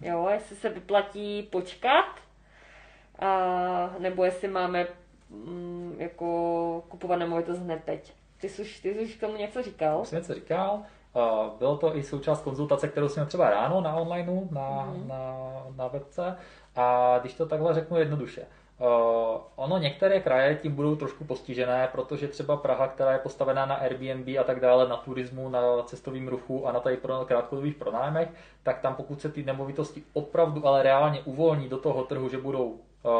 Jo, 0.00 0.28
jestli 0.32 0.56
se 0.56 0.68
vyplatí 0.68 1.42
počkat, 1.42 2.20
uh, 3.22 4.02
nebo 4.02 4.24
jestli 4.24 4.48
máme 4.48 4.86
um, 5.30 5.96
jako 5.98 6.84
kupovat 6.88 7.18
nemovitost 7.18 7.58
hned 7.58 7.84
teď. 7.84 8.12
Ty 8.40 8.48
jsi, 8.48 8.62
ty 8.82 8.94
jsi 8.94 9.00
už 9.00 9.14
k 9.14 9.20
tomu 9.20 9.36
něco 9.36 9.62
říkal? 9.62 10.04
Jsem 10.04 10.18
něco 10.18 10.34
říkal. 10.34 10.84
Bylo 11.58 11.76
to 11.76 11.96
i 11.96 12.02
součást 12.02 12.42
konzultace, 12.42 12.88
kterou 12.88 13.08
jsme 13.08 13.26
třeba 13.26 13.50
ráno 13.50 13.80
na 13.80 13.94
online, 13.94 14.32
na, 14.50 14.60
mm-hmm. 14.60 15.06
na, 15.06 15.34
na 15.76 15.88
webce. 15.88 16.36
A 16.76 17.18
když 17.20 17.34
to 17.34 17.46
takhle 17.46 17.74
řeknu 17.74 17.98
jednoduše, 17.98 18.46
Uh, 18.80 19.40
ono 19.56 19.78
některé 19.78 20.20
kraje 20.20 20.54
tím 20.54 20.74
budou 20.74 20.96
trošku 20.96 21.24
postižené, 21.24 21.88
protože 21.92 22.28
třeba 22.28 22.56
Praha, 22.56 22.88
která 22.88 23.12
je 23.12 23.18
postavená 23.18 23.66
na 23.66 23.74
Airbnb 23.74 24.28
a 24.40 24.44
tak 24.44 24.60
dále, 24.60 24.88
na 24.88 24.96
turismu, 24.96 25.48
na 25.48 25.82
cestovním 25.82 26.28
ruchu 26.28 26.66
a 26.66 26.72
na 26.72 26.80
tady 26.80 26.96
pro 26.96 27.24
krátkodobých 27.24 27.74
pronájmech, 27.74 28.28
tak 28.62 28.78
tam 28.78 28.94
pokud 28.94 29.20
se 29.20 29.28
ty 29.28 29.44
nemovitosti 29.44 30.02
opravdu 30.12 30.66
ale 30.66 30.82
reálně 30.82 31.20
uvolní 31.20 31.68
do 31.68 31.78
toho 31.78 32.04
trhu, 32.04 32.28
že 32.28 32.38
budou 32.38 32.64
uh, 32.64 33.10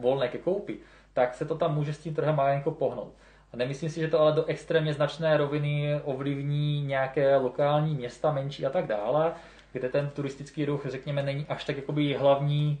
volné 0.00 0.28
ke 0.28 0.38
koupi, 0.38 0.78
tak 1.12 1.34
se 1.34 1.44
to 1.44 1.54
tam 1.54 1.74
může 1.74 1.92
s 1.92 1.98
tím 1.98 2.14
trhem 2.14 2.36
malinko 2.36 2.70
pohnout. 2.70 3.12
A 3.52 3.56
nemyslím 3.56 3.90
si, 3.90 4.00
že 4.00 4.08
to 4.08 4.20
ale 4.20 4.32
do 4.32 4.44
extrémně 4.44 4.94
značné 4.94 5.36
roviny 5.36 6.00
ovlivní 6.04 6.82
nějaké 6.82 7.36
lokální 7.36 7.94
města, 7.94 8.32
menší 8.32 8.66
a 8.66 8.70
tak 8.70 8.86
dále, 8.86 9.32
kde 9.72 9.88
ten 9.88 10.10
turistický 10.10 10.64
ruch, 10.64 10.86
řekněme, 10.86 11.22
není 11.22 11.46
až 11.48 11.64
tak 11.64 11.76
jakoby 11.76 12.14
hlavní 12.14 12.78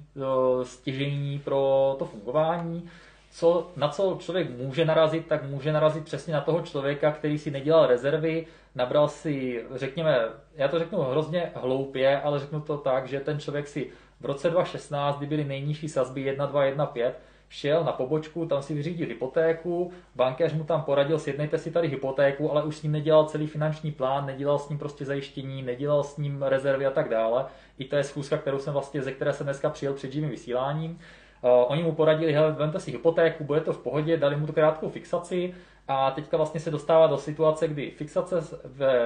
stěžení 0.62 1.38
pro 1.38 1.96
to 1.98 2.04
fungování. 2.04 2.90
Co, 3.30 3.70
na 3.76 3.88
co 3.88 4.16
člověk 4.20 4.50
může 4.50 4.84
narazit, 4.84 5.26
tak 5.26 5.44
může 5.44 5.72
narazit 5.72 6.04
přesně 6.04 6.34
na 6.34 6.40
toho 6.40 6.60
člověka, 6.60 7.12
který 7.12 7.38
si 7.38 7.50
nedělal 7.50 7.86
rezervy, 7.86 8.46
nabral 8.74 9.08
si, 9.08 9.64
řekněme, 9.74 10.18
já 10.54 10.68
to 10.68 10.78
řeknu 10.78 10.98
hrozně 10.98 11.52
hloupě, 11.54 12.20
ale 12.20 12.38
řeknu 12.38 12.60
to 12.60 12.76
tak, 12.76 13.08
že 13.08 13.20
ten 13.20 13.40
člověk 13.40 13.68
si 13.68 13.90
v 14.20 14.24
roce 14.24 14.50
2016, 14.50 15.18
kdy 15.18 15.26
byly 15.26 15.44
nejnižší 15.44 15.88
sazby 15.88 16.20
1, 16.20 16.46
2, 16.46 16.64
1, 16.64 16.86
5, 16.86 17.18
šel 17.48 17.84
na 17.84 17.92
pobočku, 17.92 18.46
tam 18.46 18.62
si 18.62 18.74
vyřídil 18.74 19.08
hypotéku, 19.08 19.92
bankéř 20.16 20.52
mu 20.52 20.64
tam 20.64 20.82
poradil, 20.82 21.18
sjednejte 21.18 21.58
si 21.58 21.70
tady 21.70 21.88
hypotéku, 21.88 22.50
ale 22.50 22.62
už 22.62 22.76
s 22.76 22.82
ním 22.82 22.92
nedělal 22.92 23.24
celý 23.24 23.46
finanční 23.46 23.92
plán, 23.92 24.26
nedělal 24.26 24.58
s 24.58 24.68
ním 24.68 24.78
prostě 24.78 25.04
zajištění, 25.04 25.62
nedělal 25.62 26.04
s 26.04 26.16
ním 26.16 26.42
rezervy 26.42 26.86
a 26.86 26.90
tak 26.90 27.08
dále. 27.08 27.46
I 27.78 27.84
to 27.84 27.96
je 27.96 28.04
schůzka, 28.04 28.36
kterou 28.36 28.58
jsem 28.58 28.72
vlastně, 28.72 29.02
ze 29.02 29.12
které 29.12 29.32
jsem 29.32 29.46
dneska 29.46 29.70
přijel 29.70 29.94
před 29.94 30.12
živým 30.12 30.30
vysíláním. 30.30 30.90
Uh, 30.90 31.50
oni 31.68 31.82
mu 31.82 31.92
poradili, 31.92 32.32
hele, 32.32 32.52
vemte 32.52 32.80
si 32.80 32.90
hypotéku, 32.90 33.44
bude 33.44 33.60
to 33.60 33.72
v 33.72 33.78
pohodě, 33.78 34.16
dali 34.16 34.36
mu 34.36 34.46
tu 34.46 34.52
krátkou 34.52 34.88
fixaci 34.88 35.54
a 35.88 36.10
teďka 36.10 36.36
vlastně 36.36 36.60
se 36.60 36.70
dostává 36.70 37.06
do 37.06 37.18
situace, 37.18 37.68
kdy 37.68 37.90
fixace, 37.90 38.36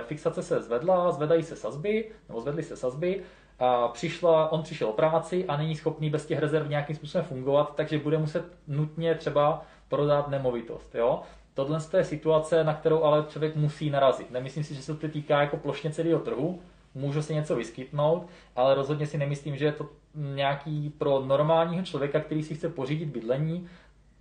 fixace 0.06 0.42
se 0.42 0.62
zvedla, 0.62 1.12
zvedají 1.12 1.42
se 1.42 1.56
sazby, 1.56 2.10
nebo 2.28 2.40
zvedly 2.40 2.62
se 2.62 2.76
sazby 2.76 3.22
a 3.62 3.88
přišla, 3.88 4.52
on 4.52 4.62
přišel 4.62 4.88
o 4.88 4.92
práci 4.92 5.44
a 5.46 5.56
není 5.56 5.76
schopný 5.76 6.10
bez 6.10 6.26
těch 6.26 6.38
rezerv 6.38 6.68
nějakým 6.68 6.96
způsobem 6.96 7.24
fungovat, 7.24 7.72
takže 7.76 7.98
bude 7.98 8.18
muset 8.18 8.44
nutně 8.68 9.14
třeba 9.14 9.62
prodat 9.88 10.28
nemovitost. 10.28 10.94
Jo? 10.94 11.22
Tohle 11.54 11.78
je 11.96 12.04
situace, 12.04 12.64
na 12.64 12.74
kterou 12.74 13.02
ale 13.02 13.24
člověk 13.28 13.56
musí 13.56 13.90
narazit. 13.90 14.30
Nemyslím 14.30 14.64
si, 14.64 14.74
že 14.74 14.82
se 14.82 14.94
to 14.94 15.08
týká 15.08 15.40
jako 15.40 15.56
plošně 15.56 15.90
celého 15.90 16.20
trhu, 16.20 16.60
může 16.94 17.22
se 17.22 17.34
něco 17.34 17.56
vyskytnout, 17.56 18.26
ale 18.56 18.74
rozhodně 18.74 19.06
si 19.06 19.18
nemyslím, 19.18 19.56
že 19.56 19.64
je 19.64 19.72
to 19.72 19.88
nějaký 20.14 20.90
pro 20.98 21.20
normálního 21.20 21.84
člověka, 21.84 22.20
který 22.20 22.42
si 22.42 22.54
chce 22.54 22.68
pořídit 22.68 23.08
bydlení, 23.08 23.66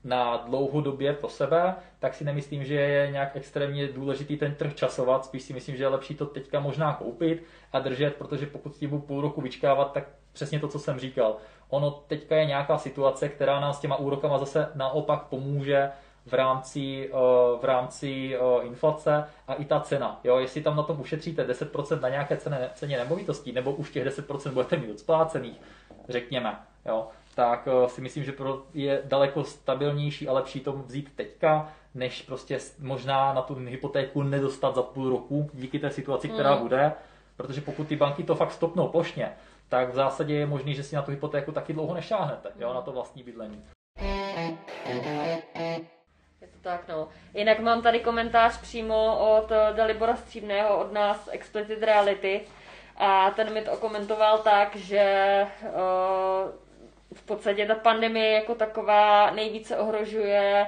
na 0.04 0.38
dlouhodobě 0.38 1.14
pro 1.14 1.30
sebe, 1.30 1.76
tak 2.00 2.14
si 2.14 2.24
nemyslím, 2.24 2.64
že 2.64 2.76
je 2.76 3.12
nějak 3.12 3.36
extrémně 3.36 3.88
důležitý 3.88 4.38
ten 4.38 4.56
trh 4.56 4.76
časovat. 4.76 5.26
Spíš 5.26 5.44
si 5.44 5.54
myslím, 5.54 5.76
že 5.76 5.84
je 5.84 5.88
lepší 5.88 6.16
to 6.16 6.26
teďka 6.26 6.60
možná 6.60 6.94
koupit 6.94 7.44
a 7.74 7.80
držet, 7.80 8.16
protože 8.16 8.46
pokud 8.46 8.76
s 8.76 8.80
tím 8.80 8.90
budu 8.90 9.02
půl 9.02 9.22
roku 9.22 9.42
vyčkávat, 9.42 9.94
tak 9.94 10.04
přesně 10.34 10.60
to, 10.60 10.68
co 10.68 10.80
jsem 10.80 11.00
říkal. 11.00 11.36
Ono 11.70 11.92
teďka 11.92 12.36
je 12.36 12.46
nějaká 12.46 12.78
situace, 12.78 13.30
která 13.30 13.60
nám 13.60 13.74
s 13.74 13.80
těma 13.80 13.96
úrokama 13.96 14.38
zase 14.38 14.72
naopak 14.76 15.24
pomůže 15.24 15.92
v 16.26 16.34
rámci, 16.34 17.10
eh, 17.14 17.18
v 17.62 17.64
rámci 17.64 18.36
eh, 18.36 18.66
inflace 18.66 19.26
a 19.48 19.54
i 19.54 19.66
ta 19.66 19.80
cena. 19.80 20.20
Jo, 20.24 20.38
jestli 20.38 20.62
tam 20.62 20.76
na 20.76 20.84
tom 20.84 21.02
ušetříte 21.02 21.44
10% 21.44 22.02
na 22.02 22.10
nějaké 22.10 22.38
ceně, 22.38 22.70
ceně 22.74 22.98
nemovitostí, 22.98 23.52
nebo 23.52 23.72
už 23.72 23.92
těch 23.92 24.06
10% 24.06 24.54
budete 24.54 24.78
mít 24.78 24.92
odsplácených, 24.92 25.62
řekněme, 26.10 26.60
jo, 26.86 27.08
tak 27.36 27.68
eh, 27.68 27.90
si 27.90 28.02
myslím, 28.02 28.24
že 28.24 28.34
je 28.74 29.02
daleko 29.06 29.44
stabilnější 29.44 30.28
a 30.28 30.34
lepší 30.34 30.60
to 30.60 30.74
vzít 30.74 31.12
teďka, 31.16 31.74
než 31.96 32.22
prostě 32.22 32.60
možná 32.80 33.34
na 33.34 33.42
tu 33.42 33.56
hypotéku 33.56 34.24
nedostat 34.24 34.76
za 34.76 34.82
půl 34.82 35.10
roku 35.10 35.50
díky 35.54 35.80
té 35.80 35.92
situaci, 35.92 36.30
která 36.30 36.56
mm. 36.56 36.62
bude. 36.62 36.94
Protože 37.38 37.62
pokud 37.62 37.88
ty 37.88 37.96
banky 37.96 38.24
to 38.24 38.36
fakt 38.36 38.52
stopnou 38.52 38.88
plošně, 38.88 39.32
tak 39.70 39.90
v 39.90 39.96
zásadě 39.96 40.34
je 40.34 40.46
možný, 40.46 40.76
že 40.76 40.84
si 40.84 40.96
na 40.96 41.02
tu 41.02 41.12
hypotéku 41.12 41.52
taky 41.52 41.74
dlouho 41.74 41.94
nešáhnete, 41.94 42.50
jo, 42.60 42.74
na 42.74 42.82
to 42.82 42.92
vlastní 42.92 43.24
bydlení. 43.24 43.64
Je 46.42 46.48
to 46.48 46.58
tak, 46.62 46.88
no. 46.88 47.08
Jinak 47.34 47.60
mám 47.60 47.82
tady 47.82 48.00
komentář 48.00 48.62
přímo 48.62 49.20
od 49.38 49.52
Dalibora 49.76 50.16
Stříbného, 50.16 50.78
od 50.78 50.94
nás 50.94 51.30
Explicit 51.32 51.84
Reality. 51.84 52.42
A 52.98 53.32
ten 53.32 53.54
mi 53.54 53.62
to 53.62 53.78
komentoval 53.78 54.38
tak, 54.38 54.76
že 54.76 55.48
uh, 55.64 56.71
v 57.14 57.24
podstatě 57.24 57.66
ta 57.66 57.76
pandemie 57.76 58.32
jako 58.32 58.56
taková 58.56 59.32
nejvíce 59.32 59.78
ohrožuje 59.78 60.68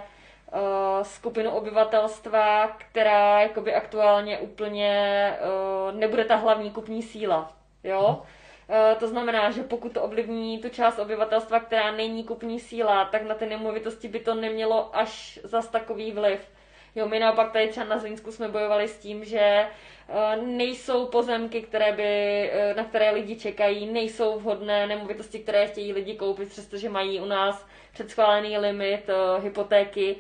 skupinu 1.02 1.52
obyvatelstva, 1.52 2.68
která 2.68 3.42
jakoby 3.42 3.74
aktuálně 3.76 4.38
úplně 4.38 5.34
uh, 5.40 6.00
nebude 6.00 6.26
ta 6.26 6.36
hlavní 6.36 6.72
kupní 6.72 7.04
síla. 7.04 7.52
Jo? 7.84 8.22
Uh, 8.70 9.00
to 9.00 9.08
znamená, 9.08 9.52
že 9.52 9.64
pokud 9.64 9.94
to 9.94 10.02
ovlivní 10.02 10.60
tu 10.60 10.70
část 10.70 11.00
obyvatelstva, 11.00 11.60
která 11.60 11.92
není 11.92 12.24
kupní 12.24 12.60
síla, 12.60 13.06
tak 13.06 13.22
na 13.22 13.36
ty 13.36 13.46
nemovitosti 13.46 14.08
by 14.08 14.20
to 14.20 14.36
nemělo 14.36 14.98
až 14.98 15.40
zas 15.44 15.68
takový 15.68 16.12
vliv. 16.12 16.50
Jo, 16.96 17.08
my 17.08 17.20
naopak 17.20 17.52
tady 17.52 17.68
třeba 17.68 17.86
na 17.86 17.98
Zlínsku 17.98 18.32
jsme 18.32 18.48
bojovali 18.48 18.88
s 18.88 18.98
tím, 18.98 19.26
že 19.26 19.68
uh, 20.08 20.46
nejsou 20.46 21.06
pozemky, 21.06 21.62
které 21.62 21.92
by, 21.92 22.52
uh, 22.72 22.78
na 22.78 22.84
které 22.84 23.12
lidi 23.12 23.36
čekají, 23.36 23.86
nejsou 23.86 24.40
vhodné 24.40 24.88
nemovitosti, 24.88 25.40
které 25.40 25.68
chtějí 25.68 25.94
lidi 25.94 26.16
koupit, 26.16 26.50
přestože 26.50 26.90
mají 26.90 27.20
u 27.20 27.26
nás 27.26 27.68
předschválený 27.94 28.58
limit 28.58 29.10
uh, 29.10 29.44
hypotéky, 29.44 30.16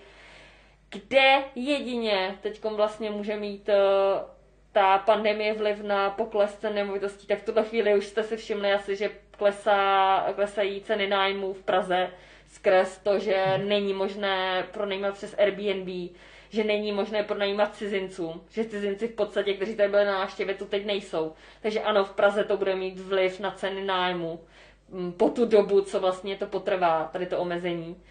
kde 0.89 1.43
jedině 1.55 2.37
teď 2.41 2.63
vlastně 2.63 3.09
může 3.09 3.35
mít 3.35 3.69
ta 4.71 4.97
pandemie 4.97 5.53
vliv 5.53 5.81
na 5.81 6.09
pokles 6.09 6.55
cen 6.55 6.75
nemovitostí, 6.75 7.27
tak 7.27 7.39
v 7.39 7.45
tuto 7.45 7.63
chvíli 7.63 7.95
už 7.95 8.05
jste 8.05 8.23
si 8.23 8.37
všimli 8.37 8.73
asi, 8.73 8.95
že 8.95 9.09
klesá, 9.31 10.25
klesají 10.35 10.81
ceny 10.81 11.07
nájmů 11.07 11.53
v 11.53 11.63
Praze 11.63 12.09
skrz 12.47 12.97
to, 12.97 13.19
že 13.19 13.57
není 13.57 13.93
možné 13.93 14.67
pronajímat 14.71 15.13
přes 15.13 15.35
Airbnb, 15.37 16.17
že 16.53 16.63
není 16.63 16.91
možné 16.91 17.23
pronajímat 17.23 17.75
cizincům, 17.75 18.41
že 18.49 18.65
cizinci 18.65 19.07
v 19.07 19.15
podstatě, 19.15 19.53
kteří 19.53 19.75
tady 19.75 19.89
byli 19.89 20.05
na 20.05 20.19
návštěvě, 20.19 20.55
tu 20.55 20.65
teď 20.65 20.85
nejsou. 20.85 21.33
Takže 21.61 21.81
ano, 21.81 22.05
v 22.05 22.11
Praze 22.11 22.43
to 22.43 22.57
bude 22.57 22.75
mít 22.75 22.99
vliv 22.99 23.39
na 23.39 23.51
ceny 23.51 23.85
nájmu 23.85 24.39
mm, 24.89 25.11
po 25.11 25.29
tu 25.29 25.45
dobu, 25.45 25.81
co 25.81 25.99
vlastně 25.99 26.35
to 26.35 26.47
potrvá, 26.47 27.09
tady 27.13 27.25
to 27.25 27.39
omezení. 27.39 28.03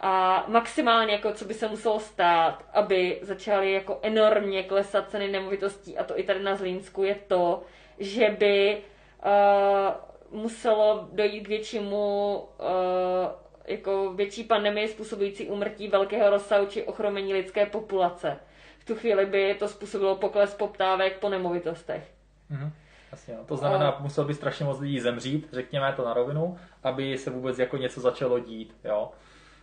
A 0.00 0.44
maximálně, 0.48 1.12
jako 1.12 1.32
co 1.32 1.44
by 1.44 1.54
se 1.54 1.68
muselo 1.68 2.00
stát, 2.00 2.64
aby 2.72 3.18
začaly 3.22 3.72
jako 3.72 3.98
enormně 4.02 4.62
klesat 4.62 5.10
ceny 5.10 5.28
nemovitostí, 5.28 5.98
a 5.98 6.04
to 6.04 6.18
i 6.18 6.22
tady 6.22 6.42
na 6.42 6.56
Zlínsku, 6.56 7.04
je 7.04 7.16
to, 7.28 7.62
že 7.98 8.36
by 8.38 8.78
uh, 9.24 10.40
muselo 10.40 11.08
dojít 11.12 11.40
k 11.40 11.48
většímu 11.48 12.36
uh, 12.36 13.45
jako 13.66 14.12
větší 14.12 14.44
pandemie 14.44 14.88
způsobující 14.88 15.48
úmrtí 15.48 15.88
velkého 15.88 16.30
rozsahu 16.30 16.66
či 16.66 16.82
ochromení 16.82 17.32
lidské 17.32 17.66
populace. 17.66 18.36
V 18.78 18.84
tu 18.84 18.94
chvíli 18.94 19.26
by 19.26 19.54
to 19.58 19.68
způsobilo 19.68 20.16
pokles 20.16 20.54
poptávek 20.54 21.18
po 21.18 21.28
nemovitostech. 21.28 22.10
Mm-hmm. 22.50 22.70
Jasně, 23.12 23.34
no. 23.34 23.44
To 23.44 23.56
znamená, 23.56 23.88
a... 23.88 24.02
musel 24.02 24.24
by 24.24 24.34
strašně 24.34 24.64
moc 24.64 24.80
lidí 24.80 25.00
zemřít, 25.00 25.48
řekněme 25.52 25.92
to 25.96 26.04
na 26.04 26.14
rovinu, 26.14 26.58
aby 26.82 27.18
se 27.18 27.30
vůbec 27.30 27.58
jako 27.58 27.76
něco 27.76 28.00
začalo 28.00 28.38
dít, 28.38 28.76
jo. 28.84 29.10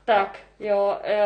Tak, 0.06 0.40
jo, 0.60 0.98
e, 1.04 1.24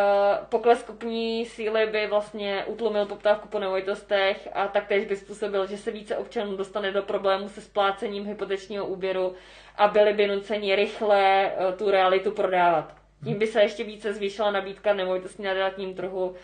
pokles 0.50 0.84
kupní 0.84 1.46
síly 1.46 1.86
by 1.86 2.08
vlastně 2.08 2.66
utlumil 2.66 3.06
poptávku 3.06 3.48
po 3.48 3.60
nemovitostech 3.60 4.50
a 4.54 4.68
taktéž 4.68 5.06
by 5.06 5.16
způsobil, 5.16 5.68
že 5.68 5.78
se 5.78 5.92
více 5.92 6.18
občanů 6.18 6.58
dostane 6.58 6.92
do 6.92 7.02
problému 7.02 7.50
se 7.50 7.62
splácením 7.62 8.26
hypotečního 8.26 8.86
úvěru 8.86 9.34
a 9.78 9.88
byli 9.88 10.13
by 10.13 10.28
nuceni 10.28 10.76
rychle 10.76 11.46
e, 11.46 11.72
tu 11.78 11.92
realitu 11.92 12.32
prodávat. 12.32 12.96
Tím 13.24 13.40
by 13.40 13.48
se 13.48 13.62
ještě 13.62 13.84
více 13.84 14.13
zvýšila 14.13 14.52
nabídka 14.52 14.94
nemovitostí 14.94 15.44
na 15.44 15.54
realitním 15.54 15.94
trhu 15.94 16.36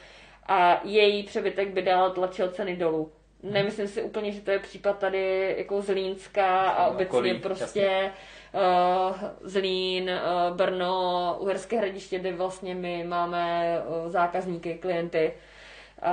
a 0.47 0.81
její 0.83 1.23
přebytek 1.23 1.69
by 1.69 1.81
dál 1.81 2.11
tlačil 2.11 2.51
ceny 2.51 2.75
dolů. 2.75 3.11
Nemyslím 3.43 3.87
si 3.87 4.01
úplně, 4.01 4.31
že 4.31 4.41
to 4.41 4.51
je 4.51 4.59
případ 4.59 4.99
tady 4.99 5.55
jako 5.57 5.81
Zlínska 5.81 6.61
a 6.69 6.87
obecně 6.87 7.33
prostě 7.33 7.81
jasně 7.81 8.13
uh, 8.53 9.29
Zlín, 9.41 10.09
uh, 10.09 10.57
Brno, 10.57 11.37
Uherské 11.39 11.77
hradiště, 11.77 12.19
kde 12.19 12.33
vlastně 12.33 12.75
my 12.75 13.03
máme 13.03 13.75
uh, 13.85 14.09
zákazníky, 14.11 14.73
klienty, 14.73 15.33
uh, 16.01 16.09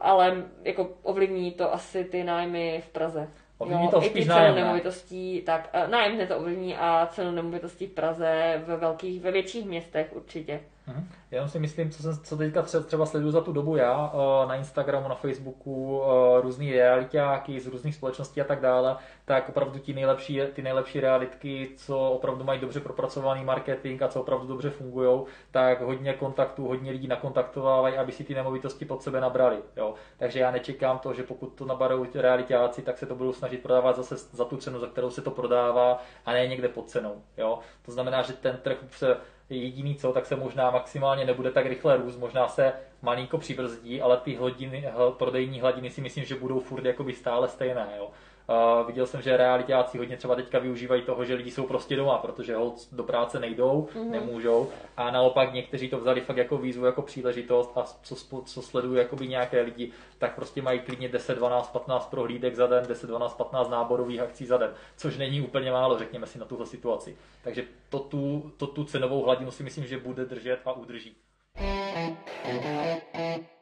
ale 0.00 0.44
jako 0.62 0.90
ovlivní 1.02 1.52
to 1.52 1.74
asi 1.74 2.04
ty 2.04 2.24
nájmy 2.24 2.82
v 2.86 2.92
Praze. 2.92 3.28
Ovlivní 3.62 3.88
to 3.88 4.02
spíš 4.02 4.26
nájem, 4.26 4.54
nemovitostí, 4.54 5.42
tak 5.42 5.70
uh, 5.84 5.90
nájem 5.90 6.26
to 6.26 6.36
ovlivní 6.36 6.76
a 6.76 7.08
cenu 7.12 7.30
nemovitostí 7.30 7.86
v 7.86 7.90
Praze 7.90 8.62
ve 8.66 8.76
velkých, 8.76 9.20
ve 9.20 9.30
větších 9.30 9.66
městech 9.66 10.06
určitě. 10.12 10.60
Mhm. 10.86 11.08
Já 11.30 11.48
si 11.48 11.58
myslím, 11.58 11.90
co, 11.90 12.02
jsem, 12.02 12.18
co 12.24 12.36
teďka 12.36 12.62
třeba 12.62 13.06
sleduju 13.06 13.32
za 13.32 13.40
tu 13.40 13.52
dobu 13.52 13.76
já 13.76 14.12
eh, 14.14 14.46
na 14.46 14.54
Instagramu, 14.54 15.08
na 15.08 15.14
Facebooku, 15.14 16.02
eh, 16.02 16.40
různý 16.40 16.72
realitáky 16.72 17.60
z 17.60 17.66
různých 17.66 17.94
společností 17.94 18.40
a 18.40 18.44
tak 18.44 18.60
dále, 18.60 18.96
tak 19.24 19.48
opravdu 19.48 19.78
ty 19.78 19.92
nejlepší, 19.94 20.40
ty 20.52 20.62
nejlepší 20.62 21.00
realitky, 21.00 21.70
co 21.76 22.10
opravdu 22.10 22.44
mají 22.44 22.60
dobře 22.60 22.80
propracovaný 22.80 23.44
marketing 23.44 24.02
a 24.02 24.08
co 24.08 24.20
opravdu 24.20 24.46
dobře 24.46 24.70
fungují, 24.70 25.20
tak 25.50 25.80
hodně 25.80 26.12
kontaktů, 26.12 26.68
hodně 26.68 26.90
lidí 26.92 27.08
nakontaktovávají, 27.08 27.96
aby 27.96 28.12
si 28.12 28.24
ty 28.24 28.34
nemovitosti 28.34 28.84
pod 28.84 29.02
sebe 29.02 29.20
nabrali. 29.20 29.56
Jo. 29.76 29.94
Takže 30.16 30.40
já 30.40 30.50
nečekám 30.50 30.98
to, 30.98 31.14
že 31.14 31.22
pokud 31.22 31.46
to 31.46 31.64
nabarou 31.64 32.06
realitáci, 32.14 32.82
tak 32.82 32.98
se 32.98 33.06
to 33.06 33.14
budou 33.14 33.32
snažit 33.32 33.62
prodávat 33.62 33.96
zase 33.96 34.16
za 34.16 34.44
tu 34.44 34.56
cenu, 34.56 34.78
za 34.78 34.86
kterou 34.86 35.10
se 35.10 35.22
to 35.22 35.30
prodává 35.30 36.02
a 36.26 36.32
ne 36.32 36.46
někde 36.46 36.68
pod 36.68 36.90
cenou. 36.90 37.22
Jo. 37.36 37.58
To 37.82 37.92
znamená, 37.92 38.22
že 38.22 38.32
ten 38.32 38.58
trh 38.62 38.78
se 38.90 39.16
jediný 39.56 39.94
co, 39.94 40.12
tak 40.12 40.26
se 40.26 40.36
možná 40.36 40.70
maximálně 40.70 41.24
nebude 41.24 41.50
tak 41.50 41.66
rychle 41.66 41.96
růst, 41.96 42.18
možná 42.18 42.48
se 42.48 42.72
malinko 43.02 43.38
přibrzdí, 43.38 44.00
ale 44.00 44.16
ty 44.16 44.34
hladiny, 44.34 44.84
prodejní 45.18 45.60
hladiny 45.60 45.90
si 45.90 46.00
myslím, 46.00 46.24
že 46.24 46.34
budou 46.34 46.60
furt 46.60 46.84
jakoby 46.84 47.12
stále 47.12 47.48
stejné. 47.48 47.88
Jo. 47.96 48.10
Uh, 48.52 48.86
viděl 48.86 49.06
jsem, 49.06 49.22
že 49.22 49.36
realitáci 49.36 49.98
hodně 49.98 50.16
třeba 50.16 50.34
teďka 50.34 50.58
využívají 50.58 51.02
toho, 51.02 51.24
že 51.24 51.34
lidi 51.34 51.50
jsou 51.50 51.66
prostě 51.66 51.96
doma, 51.96 52.18
protože 52.18 52.56
hold 52.56 52.88
do 52.92 53.02
práce 53.02 53.40
nejdou, 53.40 53.88
mm-hmm. 53.94 54.10
nemůžou. 54.10 54.70
A 54.96 55.10
naopak 55.10 55.52
někteří 55.52 55.88
to 55.88 55.98
vzali 55.98 56.20
fakt 56.20 56.36
jako 56.36 56.58
výzvu, 56.58 56.86
jako 56.86 57.02
příležitost 57.02 57.72
a 57.76 57.82
co, 58.02 58.42
co 58.44 58.62
sledují 58.62 58.98
jakoby 58.98 59.28
nějaké 59.28 59.60
lidi, 59.60 59.92
tak 60.18 60.34
prostě 60.34 60.62
mají 60.62 60.80
klidně 60.80 61.08
10, 61.08 61.34
12, 61.34 61.72
15 61.72 62.10
prohlídek 62.10 62.54
za 62.54 62.66
den, 62.66 62.84
10, 62.88 63.06
12, 63.06 63.34
15 63.34 63.68
náborových 63.68 64.20
akcí 64.20 64.46
za 64.46 64.56
den, 64.56 64.74
což 64.96 65.16
není 65.16 65.40
úplně 65.40 65.70
málo, 65.70 65.98
řekněme 65.98 66.26
si 66.26 66.38
na 66.38 66.44
tuhle 66.44 66.66
situaci. 66.66 67.16
Takže 67.44 67.64
to 67.88 67.98
tu, 67.98 68.52
to 68.56 68.66
tu 68.66 68.84
cenovou 68.84 69.22
hladinu 69.22 69.50
si 69.50 69.62
myslím, 69.62 69.86
že 69.86 69.98
bude 69.98 70.24
držet 70.24 70.60
a 70.64 70.72
udrží. 70.72 71.16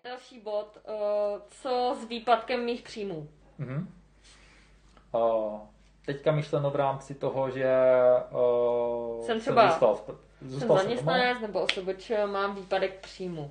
Další 0.04 0.40
bod, 0.40 0.78
uh, 0.88 0.94
co 1.50 1.96
s 2.00 2.04
výpadkem 2.04 2.64
mých 2.64 2.82
příjmů? 2.82 3.28
Mm-hmm. 3.60 3.86
Uh, 5.12 5.60
teďka 6.06 6.32
myšleno 6.32 6.70
v 6.70 6.76
rámci 6.76 7.14
toho, 7.14 7.50
že 7.50 7.70
uh, 8.30 9.22
jsem 9.22 9.40
třeba 9.40 9.62
jsem 9.62 9.70
zůstal, 9.70 10.00
zůstal 10.42 10.76
jsem 10.76 10.86
zaměstnanec 10.86 11.40
nebo 11.40 11.60
osoboč, 11.60 12.12
mám 12.26 12.54
výpadek 12.54 13.00
příjmu. 13.00 13.50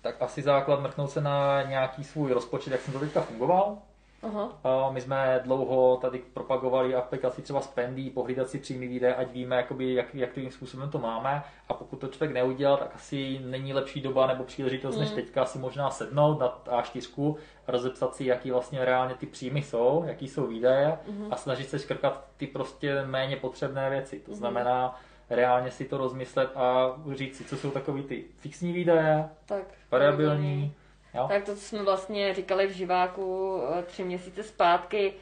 Tak 0.00 0.22
asi 0.22 0.42
základ 0.42 0.80
mrknout 0.80 1.10
se 1.10 1.20
na 1.20 1.62
nějaký 1.62 2.04
svůj 2.04 2.32
rozpočet, 2.32 2.70
jak 2.72 2.80
jsem 2.80 2.92
to 2.92 3.00
teďka 3.00 3.20
fungoval. 3.20 3.78
Aha. 4.22 4.58
My 4.92 5.00
jsme 5.00 5.40
dlouho 5.44 5.96
tady 5.96 6.18
propagovali 6.18 6.94
aplikaci 6.94 7.42
třeba 7.42 7.60
Spendy, 7.60 8.10
pohlídat 8.10 8.48
si 8.48 8.58
přímý 8.58 8.88
výdaje, 8.88 9.14
ať 9.14 9.32
víme, 9.32 9.56
jakoby, 9.56 9.94
jak, 9.94 10.14
jakým 10.14 10.50
způsobem 10.50 10.90
to 10.90 10.98
máme. 10.98 11.42
A 11.68 11.74
pokud 11.74 11.96
to 11.96 12.08
člověk 12.08 12.34
neudělal, 12.34 12.76
tak 12.76 12.94
asi 12.94 13.40
není 13.44 13.72
lepší 13.72 14.00
doba 14.00 14.26
nebo 14.26 14.44
příležitost, 14.44 14.94
mm. 14.94 15.00
než 15.00 15.10
teďka 15.10 15.44
si 15.44 15.58
možná 15.58 15.90
sednout 15.90 16.40
na 16.40 16.58
A4, 16.66 17.34
rozepsat 17.68 18.14
si, 18.14 18.24
jaký 18.24 18.50
vlastně 18.50 18.84
reálně 18.84 19.14
ty 19.14 19.26
příjmy 19.26 19.62
jsou, 19.62 20.04
jaký 20.06 20.28
jsou 20.28 20.46
výdaje 20.46 20.98
mm. 21.08 21.28
a 21.30 21.36
snažit 21.36 21.68
se 21.68 21.78
škrkat 21.78 22.24
ty 22.36 22.46
prostě 22.46 23.04
méně 23.04 23.36
potřebné 23.36 23.90
věci. 23.90 24.18
To 24.18 24.30
mm. 24.30 24.36
znamená, 24.36 25.00
reálně 25.30 25.70
si 25.70 25.84
to 25.84 25.98
rozmyslet 25.98 26.50
a 26.56 26.96
říct 27.14 27.36
si, 27.36 27.44
co 27.44 27.56
jsou 27.56 27.70
takový 27.70 28.02
ty 28.02 28.24
fixní 28.36 28.72
výdaje, 28.72 29.28
tak, 29.46 29.64
variabilní, 29.90 30.74
Jo? 31.16 31.26
Tak 31.28 31.44
to, 31.44 31.54
co 31.54 31.60
jsme 31.60 31.82
vlastně 31.82 32.34
říkali 32.34 32.66
v 32.66 32.70
živáku 32.70 33.60
eh, 33.78 33.82
tři 33.82 34.04
měsíce 34.04 34.42
zpátky, 34.42 35.12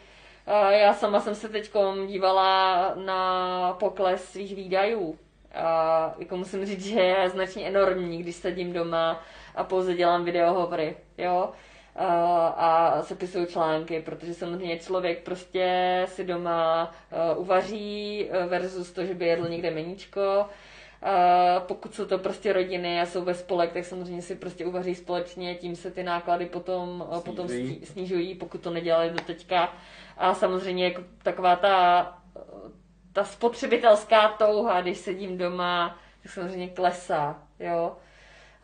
eh, 0.46 0.78
já 0.78 0.94
sama 0.94 1.20
jsem 1.20 1.34
se 1.34 1.48
teď 1.48 1.72
dívala 2.06 2.92
na 2.94 3.72
pokles 3.80 4.24
svých 4.24 4.56
výdajů. 4.56 5.18
A 5.54 6.14
jako 6.18 6.36
musím 6.36 6.66
říct, 6.66 6.84
že 6.84 7.00
je 7.00 7.30
značně 7.30 7.66
enormní, 7.66 8.22
když 8.22 8.36
sedím 8.36 8.72
doma 8.72 9.22
a 9.54 9.64
pouze 9.64 9.94
dělám 9.94 10.24
videohovory, 10.24 10.96
jo. 11.18 11.50
A, 11.96 13.02
sepisuju 13.02 13.46
články, 13.46 14.02
protože 14.02 14.34
samozřejmě 14.34 14.78
člověk 14.78 15.22
prostě 15.22 16.02
si 16.08 16.24
doma 16.24 16.92
uvaří 17.36 18.28
versus 18.46 18.92
to, 18.92 19.04
že 19.04 19.14
by 19.14 19.26
jedl 19.26 19.48
někde 19.48 19.70
meníčko 19.70 20.46
pokud 21.58 21.94
jsou 21.94 22.04
to 22.04 22.18
prostě 22.18 22.52
rodiny 22.52 23.00
a 23.00 23.06
jsou 23.06 23.24
ve 23.24 23.34
spolek, 23.34 23.72
tak 23.72 23.84
samozřejmě 23.84 24.22
si 24.22 24.34
prostě 24.34 24.66
uvaří 24.66 24.94
společně, 24.94 25.54
tím 25.54 25.76
se 25.76 25.90
ty 25.90 26.02
náklady 26.02 26.46
potom 26.46 27.06
snižují, 27.08 27.22
potom 27.22 27.48
snižují 27.84 28.34
pokud 28.34 28.60
to 28.60 28.70
nedělali 28.70 29.10
do 29.10 29.24
teďka. 29.24 29.74
A 30.16 30.34
samozřejmě 30.34 30.84
jako 30.84 31.02
taková 31.22 31.56
ta, 31.56 32.18
ta 33.12 33.24
spotřebitelská 33.24 34.28
touha, 34.28 34.80
když 34.80 34.98
sedím 34.98 35.38
doma, 35.38 35.98
tak 36.22 36.32
samozřejmě 36.32 36.68
klesá, 36.68 37.42
jo. 37.60 37.96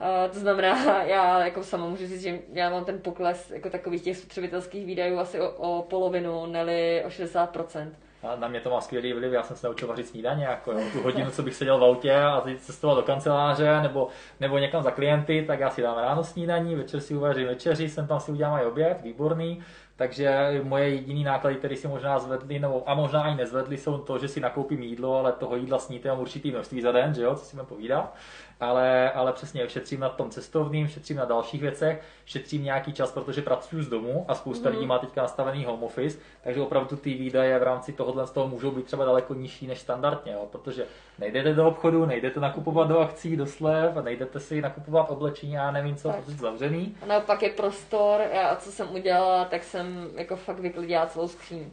Uh, 0.01 0.33
to 0.33 0.39
znamená, 0.39 1.03
já 1.05 1.45
jako 1.45 1.63
sama 1.63 1.87
můžu 1.87 2.07
říct, 2.07 2.23
že 2.23 2.39
já 2.53 2.71
mám 2.71 2.85
ten 2.85 3.01
pokles 3.01 3.51
jako 3.51 3.71
takových 3.71 4.03
těch 4.03 4.17
spotřebitelských 4.17 4.87
výdajů 4.87 5.19
asi 5.19 5.41
o, 5.41 5.51
o 5.51 5.83
polovinu, 5.83 6.47
neli 6.47 7.03
o 7.05 7.09
60%. 7.09 7.91
A 8.23 8.37
na 8.37 8.49
mě 8.49 8.61
to 8.61 8.71
má 8.71 8.81
skvělý 8.81 9.13
vliv, 9.13 9.33
já 9.33 9.43
jsem 9.43 9.57
se 9.57 9.67
naučil 9.67 9.89
vařit 9.89 10.09
snídaně, 10.09 10.45
jako 10.45 10.73
jo, 10.73 10.81
tu 10.93 11.03
hodinu, 11.03 11.31
co 11.31 11.43
bych 11.43 11.55
seděl 11.55 11.79
v 11.79 11.85
autě 11.85 12.17
a 12.17 12.45
cestoval 12.59 12.97
do 12.97 13.03
kanceláře 13.03 13.81
nebo, 13.83 14.09
nebo 14.41 14.59
někam 14.59 14.83
za 14.83 14.91
klienty, 14.91 15.45
tak 15.47 15.61
já 15.61 15.71
si 15.71 15.83
dám 15.83 15.99
ráno 15.99 16.25
snídaní, 16.25 16.75
večer 16.75 17.01
si 17.01 17.15
uvařím 17.15 17.47
večeři, 17.47 17.89
jsem 17.89 18.07
tam 18.07 18.21
si 18.21 18.33
udělám 18.33 18.61
i 18.61 18.65
oběd, 18.65 19.01
výborný. 19.03 19.65
Takže 20.01 20.61
moje 20.63 20.89
jediný 20.89 21.25
náklady, 21.25 21.57
které 21.57 21.77
si 21.77 21.89
možná 21.89 22.19
zvedly, 22.19 22.59
nebo 22.59 22.83
a 22.87 22.95
možná 22.95 23.23
ani 23.23 23.37
nezvedly, 23.37 23.77
jsou 23.77 23.99
to, 23.99 24.19
že 24.19 24.29
si 24.29 24.41
nakoupím 24.41 24.83
jídlo, 24.83 25.19
ale 25.19 25.33
toho 25.33 25.57
jídla 25.57 25.79
sníte 25.79 26.13
určitý 26.13 26.51
množství 26.51 26.83
za 26.83 26.93
den, 26.93 27.15
že 27.15 27.23
jo, 27.23 27.35
co 27.35 27.45
si 27.45 27.57
budeme 27.57 27.69
povídat 27.69 28.15
ale, 28.61 29.11
ale 29.11 29.33
přesně 29.33 29.69
šetřím 29.69 30.01
na 30.01 30.09
tom 30.09 30.31
cestovním, 30.31 30.89
šetřím 30.89 31.17
na 31.17 31.25
dalších 31.25 31.61
věcech, 31.61 32.03
šetřím 32.25 32.65
nějaký 32.65 32.93
čas, 32.93 33.13
protože 33.13 33.43
pracuji 33.43 33.83
z 33.83 33.89
domu 33.89 34.25
a 34.29 34.35
spousta 34.35 34.69
mm. 34.69 34.75
lidí 34.75 34.87
má 34.87 34.99
teďka 34.99 35.23
nastavený 35.23 35.65
home 35.65 35.83
office, 35.83 36.19
takže 36.45 36.61
opravdu 36.61 36.97
ty 36.97 37.15
výdaje 37.15 37.59
v 37.59 37.63
rámci 37.63 37.93
tohohle 37.93 38.27
z 38.27 38.31
toho 38.31 38.49
můžou 38.49 38.71
být 38.71 38.87
třeba 38.87 39.05
daleko 39.05 39.35
nižší 39.35 39.67
než 39.67 39.79
standardně, 39.79 40.33
jo, 40.33 40.49
protože 40.53 40.87
nejdete 41.19 41.55
do 41.55 41.69
obchodu, 41.69 42.07
nejdete 42.07 42.41
nakupovat 42.41 42.89
do 42.89 42.99
akcí, 42.99 43.37
do 43.37 43.47
slev, 43.47 43.97
nejdete 44.05 44.41
si 44.41 44.61
nakupovat 44.61 45.11
oblečení 45.11 45.59
a 45.59 45.71
nevím 45.71 45.97
co, 45.97 46.11
protože 46.11 46.37
zavřený. 46.37 46.97
A 47.03 47.07
naopak 47.07 47.43
je 47.43 47.51
prostor, 47.51 48.21
já 48.33 48.57
co 48.57 48.73
jsem 48.73 48.95
udělala, 48.95 49.45
tak 49.45 49.65
jsem 49.65 49.90
jako 50.17 50.37
fakt 50.37 50.59
vyklidila 50.59 51.07
celou 51.07 51.29
skříň 51.29 51.71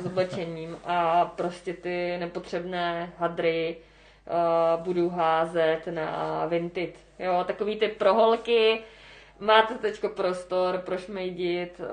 s 0.00 0.06
oblečením 0.06 0.78
a 0.84 1.24
prostě 1.24 1.72
ty 1.72 2.16
nepotřebné 2.18 3.12
hadry, 3.18 3.76
uh, 4.26 4.84
budu 4.84 5.08
házet 5.08 5.80
na 5.90 6.46
Vinted. 6.46 6.98
Jo, 7.18 7.44
takový 7.46 7.76
ty 7.76 7.88
proholky, 7.88 8.80
máte 9.40 9.74
teď 9.74 10.04
prostor 10.16 10.78
prošmejdit 10.78 11.80
uh, 11.80 11.86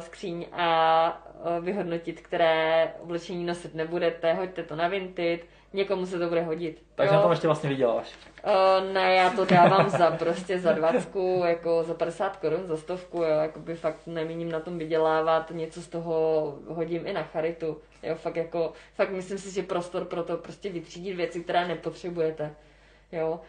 skříň 0.00 0.46
a 0.52 1.22
uh, 1.58 1.64
vyhodnotit, 1.64 2.20
které 2.20 2.92
oblečení 3.00 3.44
nosit 3.44 3.74
nebudete, 3.74 4.34
hoďte 4.34 4.62
to 4.62 4.76
na 4.76 4.88
Vinted, 4.88 5.40
někomu 5.74 6.06
se 6.06 6.18
to 6.18 6.28
bude 6.28 6.42
hodit. 6.42 6.82
Takže 6.94 7.14
jo. 7.14 7.16
na 7.16 7.22
tom 7.22 7.30
ještě 7.30 7.46
vlastně 7.46 7.68
vyděláš. 7.68 8.14
Uh, 8.46 8.92
ne, 8.92 9.14
já 9.14 9.30
to 9.30 9.44
dávám 9.44 9.90
za 9.90 10.10
prostě 10.10 10.58
za 10.58 10.72
dvacku, 10.72 11.42
jako 11.46 11.82
za 11.82 11.94
50 11.94 12.36
korun, 12.36 12.66
za 12.66 12.76
stovku, 12.76 13.18
jo, 13.18 13.38
jako 13.42 13.60
by 13.60 13.74
fakt 13.74 14.06
nemíním 14.06 14.52
na 14.52 14.60
tom 14.60 14.78
vydělávat, 14.78 15.50
něco 15.50 15.82
z 15.82 15.88
toho 15.88 16.54
hodím 16.68 17.06
i 17.06 17.12
na 17.12 17.22
charitu. 17.22 17.78
Jo, 18.02 18.14
fakt 18.14 18.36
jako, 18.36 18.72
fakt 18.94 19.10
myslím 19.10 19.38
si, 19.38 19.54
že 19.54 19.62
prostor 19.62 20.04
pro 20.04 20.22
to 20.22 20.36
prostě 20.36 20.70
vytřídit 20.70 21.16
věci, 21.16 21.40
které 21.40 21.68
nepotřebujete. 21.68 22.54
Jo. 23.12 23.40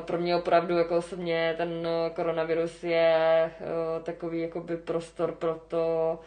Pro 0.00 0.18
mě 0.18 0.36
opravdu 0.36 0.78
jako 0.78 0.96
osobně 0.96 1.54
ten 1.56 1.88
koronavirus 2.14 2.84
je 2.84 3.50
uh, 3.60 4.02
takový 4.02 4.40
jakoby 4.40 4.76
prostor 4.76 5.32
pro 5.32 5.60
to 5.68 6.18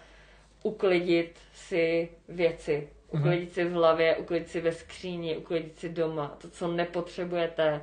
uklidit 0.63 1.39
si 1.53 2.09
věci. 2.27 2.89
Uklidit 3.07 3.53
si 3.53 3.65
v 3.65 3.71
hlavě, 3.71 4.15
uklidit 4.15 4.49
si 4.49 4.61
ve 4.61 4.71
skříni, 4.71 5.37
uklidit 5.37 5.79
si 5.79 5.89
doma. 5.89 6.37
To, 6.41 6.49
co 6.49 6.67
nepotřebujete, 6.67 7.81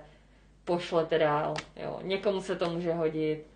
pošlete 0.64 1.18
dál. 1.18 1.54
Jo. 1.76 2.00
Někomu 2.02 2.40
se 2.40 2.56
to 2.56 2.70
může 2.70 2.92
hodit 2.92 3.46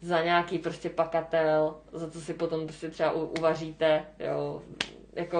za 0.00 0.24
nějaký 0.24 0.58
prostě 0.58 0.90
pakatel, 0.90 1.76
za 1.92 2.10
co 2.10 2.20
si 2.20 2.34
potom 2.34 2.66
prostě 2.66 2.88
třeba 2.88 3.12
uvaříte, 3.12 4.04
jo 4.18 4.62
jako 5.16 5.38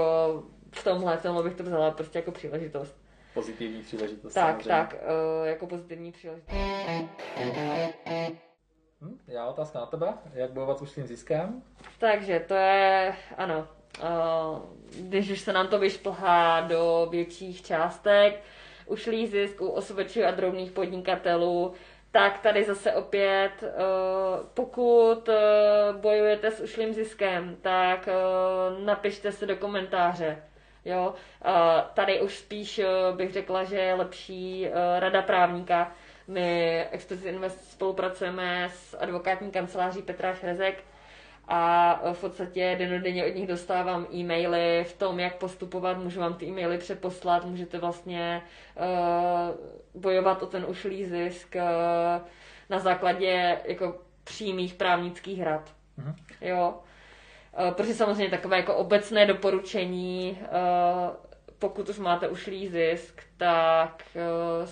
v 0.73 0.85
tomhle, 0.85 1.19
tomu 1.19 1.43
bych 1.43 1.55
to 1.55 1.63
vzala 1.63 1.91
prostě 1.91 2.19
jako 2.19 2.31
příležitost. 2.31 2.97
Pozitivní 3.35 3.83
příležitost. 3.83 4.35
Tak, 4.35 4.45
samozřejmě. 4.45 4.69
tak, 4.69 4.95
uh, 4.95 5.47
jako 5.47 5.67
pozitivní 5.67 6.13
příležitost. 6.13 6.57
Hm, 9.07 9.19
já 9.29 9.47
otázka 9.47 9.79
na 9.79 9.87
tebe. 9.87 10.07
Jak 10.35 10.51
bojovat 10.51 10.79
s 10.79 10.83
ušlým 10.83 11.07
ziskem? 11.07 11.63
Takže 11.99 12.41
to 12.49 12.55
je, 12.55 13.17
ano, 13.37 13.69
uh, 14.03 14.59
když 15.01 15.31
už 15.31 15.41
se 15.41 15.53
nám 15.53 15.69
to 15.69 15.79
vyšplhá 15.79 16.61
do 16.61 17.09
větších 17.11 17.63
částek, 17.63 18.43
ušlý 18.87 19.27
zisk 19.27 19.61
u 19.61 19.69
osobečů 19.69 20.25
a 20.25 20.31
drobných 20.31 20.71
podnikatelů, 20.71 21.75
tak 22.17 22.39
tady 22.39 22.65
zase 22.65 22.93
opět, 22.93 23.51
eh, 23.63 23.69
pokud 24.55 25.29
eh, 25.29 25.35
bojujete 25.93 26.51
s 26.51 26.61
ušlým 26.61 26.95
ziskem, 26.95 27.57
tak 27.63 28.09
eh, 28.09 28.15
napište 28.85 29.33
se 29.33 29.47
do 29.47 29.57
komentáře. 29.57 30.43
Jo? 30.85 31.15
Tady 31.95 32.21
už 32.21 32.39
spíš 32.39 32.81
bych 33.17 33.33
řekla, 33.33 33.65
že 33.65 33.77
je 33.77 33.95
lepší 33.95 34.69
rada 34.99 35.23
právníka. 35.23 35.93
My 36.29 36.81
Explicit 36.91 37.27
Invest 37.27 37.73
spolupracujeme 37.73 38.71
s 38.75 38.97
advokátní 38.99 39.51
kanceláří 39.51 40.03
Petra 40.03 40.35
Šrezek, 40.35 40.85
a 41.49 42.01
v 42.13 42.21
podstatě 42.21 42.77
denodenně 42.79 43.27
od 43.27 43.35
nich 43.35 43.47
dostávám 43.47 44.07
e-maily 44.15 44.85
v 44.85 44.93
tom, 44.93 45.21
jak 45.21 45.37
postupovat, 45.37 45.99
můžu 45.99 46.21
vám 46.21 46.35
ty 46.35 46.47
e-maily 46.47 46.79
přeposlat, 46.79 47.45
můžete 47.45 47.79
vlastně 47.79 48.43
uh, 48.77 50.01
bojovat 50.01 50.43
o 50.43 50.47
ten 50.47 50.65
ušlý 50.69 51.05
zisk 51.05 51.55
uh, 51.55 52.27
na 52.71 52.79
základě 52.79 53.59
jako 53.65 53.99
přímých 54.25 54.75
právnických 54.75 55.43
rad. 55.43 55.75
Mm-hmm. 55.99 56.15
Jo. 56.41 56.75
Uh, 57.59 57.71
protože 57.71 57.95
samozřejmě 57.95 58.31
takové 58.31 58.57
jako 58.57 58.75
obecné 58.75 59.27
doporučení, 59.27 60.39
uh, 60.41 61.17
pokud 61.59 61.89
už 61.89 61.99
máte 61.99 62.29
ušlý 62.29 62.69
zisk, 62.69 63.23
tak 63.37 64.03
uh, 64.61 64.67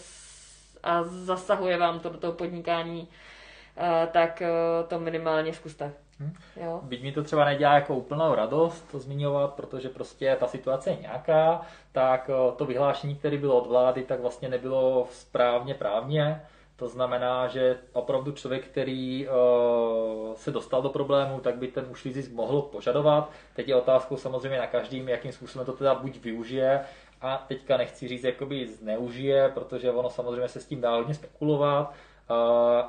a 0.84 1.02
zasahuje 1.02 1.78
vám 1.78 2.00
to 2.00 2.08
do 2.08 2.18
toho 2.18 2.32
podnikání, 2.32 3.00
uh, 3.00 4.12
tak 4.12 4.42
uh, 4.42 4.88
to 4.88 4.98
minimálně 4.98 5.52
zkuste. 5.52 5.92
Hm? 6.20 6.32
Jo. 6.56 6.80
Byť 6.82 7.02
mi 7.02 7.12
to 7.12 7.22
třeba 7.22 7.44
nedělá 7.44 7.74
jako 7.74 7.94
úplnou 7.94 8.34
radost 8.34 8.92
to 8.92 8.98
zmiňovat, 8.98 9.54
protože 9.54 9.88
prostě 9.88 10.36
ta 10.40 10.46
situace 10.46 10.90
je 10.90 10.96
nějaká, 10.96 11.60
tak 11.92 12.30
eh, 12.30 12.52
to 12.56 12.64
vyhlášení, 12.64 13.16
které 13.16 13.36
bylo 13.36 13.56
od 13.56 13.66
vlády, 13.66 14.02
tak 14.02 14.20
vlastně 14.20 14.48
nebylo 14.48 15.08
správně 15.10 15.74
právně. 15.74 16.42
To 16.76 16.88
znamená, 16.88 17.48
že 17.48 17.78
opravdu 17.92 18.32
člověk, 18.32 18.66
který 18.66 19.28
uh, 19.28 20.34
se 20.34 20.50
dostal 20.50 20.82
do 20.82 20.88
problému, 20.88 21.40
tak 21.40 21.56
by 21.56 21.68
ten 21.68 21.86
ušlý 21.90 22.12
zisk 22.12 22.32
mohl 22.32 22.62
požadovat. 22.62 23.30
Teď 23.54 23.68
je 23.68 23.74
otázkou 23.74 24.16
samozřejmě 24.16 24.58
na 24.58 24.66
každým, 24.66 25.08
jakým 25.08 25.32
způsobem 25.32 25.66
to 25.66 25.72
teda 25.72 25.94
buď 25.94 26.20
využije, 26.20 26.80
a 27.24 27.44
teďka 27.48 27.76
nechci 27.76 28.08
říct, 28.08 28.24
jakoby 28.24 28.66
zneužije, 28.66 29.48
protože 29.48 29.90
ono 29.90 30.10
samozřejmě 30.10 30.48
se 30.48 30.60
s 30.60 30.66
tím 30.66 30.80
dá 30.80 30.96
hodně 30.96 31.14
spekulovat, 31.14 31.94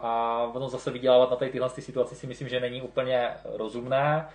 a 0.02 0.42
ono 0.54 0.70
zase 0.70 0.92
vydělávat 0.92 1.30
na 1.30 1.36
tyhle 1.36 1.70
situaci 1.70 2.16
si 2.16 2.28
myslím, 2.28 2.48
že 2.48 2.60
není 2.60 2.82
úplně 2.82 3.30
rozumné 3.44 4.28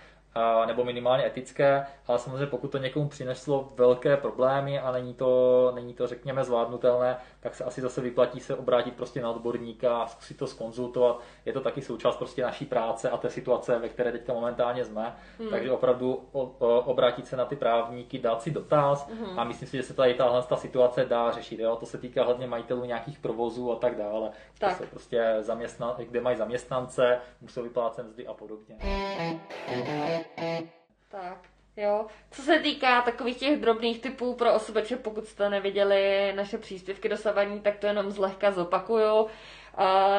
nebo 0.65 0.83
minimálně 0.83 1.25
etické, 1.25 1.85
ale 2.07 2.19
samozřejmě 2.19 2.45
pokud 2.45 2.71
to 2.71 2.77
někomu 2.77 3.09
přineslo 3.09 3.69
velké 3.75 4.17
problémy 4.17 4.79
a 4.79 4.91
není 4.91 5.13
to, 5.13 5.71
není 5.75 5.93
to 5.93 6.07
řekněme 6.07 6.43
zvládnutelné, 6.43 7.17
tak 7.39 7.55
se 7.55 7.63
asi 7.63 7.81
zase 7.81 8.01
vyplatí 8.01 8.39
se 8.39 8.55
obrátit 8.55 8.95
prostě 8.95 9.21
na 9.21 9.29
odborníka 9.29 10.01
a 10.01 10.07
zkusit 10.07 10.37
to 10.37 10.47
skonzultovat. 10.47 11.19
Je 11.45 11.53
to 11.53 11.61
taky 11.61 11.81
součást 11.81 12.15
prostě 12.15 12.43
naší 12.43 12.65
práce 12.65 13.09
a 13.09 13.17
té 13.17 13.29
situace, 13.29 13.79
ve 13.79 13.89
které 13.89 14.11
teďka 14.11 14.33
momentálně 14.33 14.85
jsme. 14.85 15.15
Hmm. 15.39 15.49
Takže 15.49 15.71
opravdu 15.71 16.27
o, 16.31 16.41
o, 16.59 16.81
obrátit 16.81 17.27
se 17.27 17.37
na 17.37 17.45
ty 17.45 17.55
právníky, 17.55 18.19
dát 18.19 18.41
si 18.41 18.51
dotaz 18.51 19.09
hmm. 19.09 19.39
a 19.39 19.43
myslím 19.43 19.67
si, 19.67 19.77
že 19.77 19.83
se 19.83 19.93
tady 19.93 20.13
tahle 20.13 20.43
ta 20.43 20.55
situace 20.55 21.05
dá 21.05 21.31
řešit. 21.31 21.59
Jo? 21.59 21.75
To 21.75 21.85
se 21.85 21.97
týká 21.97 22.23
hlavně 22.23 22.47
majitelů 22.47 22.85
nějakých 22.85 23.19
provozů 23.19 23.71
a 23.71 23.75
tak 23.75 23.97
dále. 23.97 24.31
Tak. 24.59 24.77
To 24.77 24.83
se 24.83 24.89
prostě 24.89 25.35
zaměstna, 25.39 25.95
kde 25.97 26.21
mají 26.21 26.37
zaměstnance, 26.37 27.19
musí 27.41 27.61
vyplácet 27.61 28.05
mzdy 28.05 28.27
a 28.27 28.33
podobně. 28.33 28.77
Tak. 31.09 31.37
Jo. 31.77 32.05
Co 32.31 32.41
se 32.41 32.59
týká 32.59 33.01
takových 33.01 33.37
těch 33.37 33.59
drobných 33.59 34.01
typů 34.01 34.33
pro 34.33 34.53
osobeče, 34.53 34.95
pokud 34.95 35.27
jste 35.27 35.49
neviděli 35.49 36.33
naše 36.35 36.57
příspěvky 36.57 37.09
dosavadní, 37.09 37.59
tak 37.59 37.77
to 37.77 37.87
jenom 37.87 38.11
zlehka 38.11 38.51
zopakuju. 38.51 39.27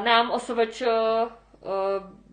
Nám 0.04 0.30
osobeč, 0.30 0.82
uh, 0.82 0.88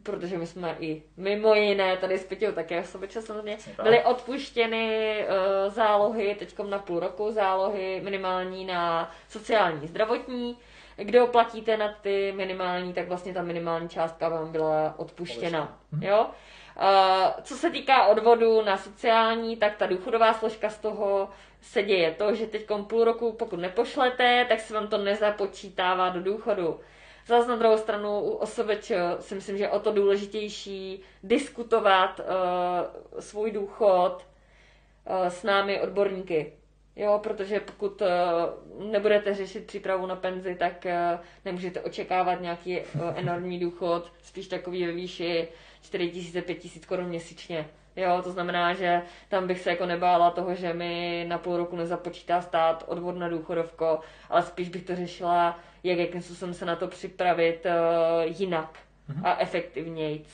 protože 0.04 0.38
my 0.38 0.48
jsme 0.48 0.76
i 0.80 1.04
mimo 1.18 1.56
jiné, 1.56 1.98
tady 1.98 2.18
s 2.18 2.26
Pětěou 2.26 2.52
také 2.52 2.82
osobeče 2.82 3.22
samozřejmě, 3.22 3.58
byly 3.84 4.04
odpuštěny 4.04 5.18
uh, 5.24 5.74
zálohy, 5.74 6.36
teďkom 6.40 6.70
na 6.70 6.80
půl 6.80 7.00
roku 7.00 7.32
zálohy 7.32 8.02
minimální 8.04 8.66
na 8.66 9.12
sociální 9.30 9.88
zdravotní. 9.88 10.58
Kdo 10.96 11.28
platíte 11.28 11.78
na 11.78 11.94
ty 12.02 12.34
minimální, 12.36 12.94
tak 12.94 13.08
vlastně 13.08 13.34
ta 13.34 13.42
minimální 13.42 13.90
částka 13.90 14.30
vám 14.30 14.52
byla 14.52 14.94
odpuštěna. 14.98 15.78
Mhm. 15.92 16.04
Jo? 16.04 16.30
Co 17.44 17.56
se 17.56 17.70
týká 17.70 18.08
odvodu 18.08 18.62
na 18.62 18.78
sociální, 18.78 19.58
tak 19.58 19.76
ta 19.78 19.86
důchodová 19.86 20.34
složka 20.34 20.70
z 20.70 20.78
toho 20.78 21.30
se 21.62 21.84
děje 21.84 22.12
to, 22.12 22.36
že 22.36 22.48
teď 22.48 22.68
půl 22.88 23.04
roku, 23.04 23.32
pokud 23.34 23.60
nepošlete, 23.60 24.46
tak 24.50 24.60
se 24.60 24.74
vám 24.74 24.88
to 24.88 24.98
nezapočítává 24.98 26.10
do 26.10 26.22
důchodu. 26.24 26.80
Zase 27.28 27.50
na 27.50 27.56
druhou 27.56 27.78
stranu 27.78 28.20
u 28.22 28.30
osobeč 28.32 28.92
si 29.20 29.36
myslím, 29.36 29.58
že 29.58 29.64
je 29.64 29.70
o 29.70 29.80
to 29.80 29.92
důležitější 29.92 31.02
diskutovat 31.24 32.20
uh, 32.20 33.20
svůj 33.20 33.52
důchod 33.52 34.26
uh, 35.10 35.28
s 35.28 35.44
námi 35.44 35.82
odborníky. 35.82 36.54
Jo, 36.96 37.20
protože 37.24 37.60
pokud 37.60 38.02
uh, 38.02 38.92
nebudete 38.92 39.34
řešit 39.34 39.66
přípravu 39.68 40.06
na 40.06 40.16
penzi, 40.16 40.56
tak 40.56 40.86
uh, 40.86 41.20
nemůžete 41.46 41.82
očekávat 41.82 42.42
nějaký 42.42 42.80
uh, 42.80 42.86
enormní 43.16 43.60
důchod, 43.60 44.12
spíš 44.22 44.48
takový 44.48 44.86
ve 44.86 44.92
výši 44.92 45.48
4 45.82 46.32
000, 46.34 46.46
5 46.46 46.64
000 46.64 46.76
korun 46.88 47.08
měsíčně. 47.08 47.70
Jo, 47.96 48.22
to 48.24 48.32
znamená, 48.32 48.74
že 48.74 49.02
tam 49.30 49.48
bych 49.48 49.60
se 49.60 49.70
jako 49.70 49.86
nebála 49.86 50.32
toho, 50.32 50.56
že 50.56 50.74
mi 50.74 51.26
na 51.28 51.38
půl 51.38 51.58
roku 51.58 51.76
nezapočítá 51.76 52.42
stát 52.42 52.84
odvod 52.88 53.18
na 53.18 53.30
důchodovko, 53.30 54.00
ale 54.30 54.42
spíš 54.42 54.70
bych 54.70 54.84
to 54.84 54.96
řešila, 54.96 55.60
jak 55.84 55.98
jakým 56.00 56.22
způsobem 56.22 56.54
se 56.54 56.66
na 56.66 56.76
to 56.76 56.88
připravit 56.88 57.66
uh, 57.66 57.72
jinak 58.40 58.80
mm-hmm. 59.10 59.22
a 59.24 59.38
efektivnějc. 59.40 60.28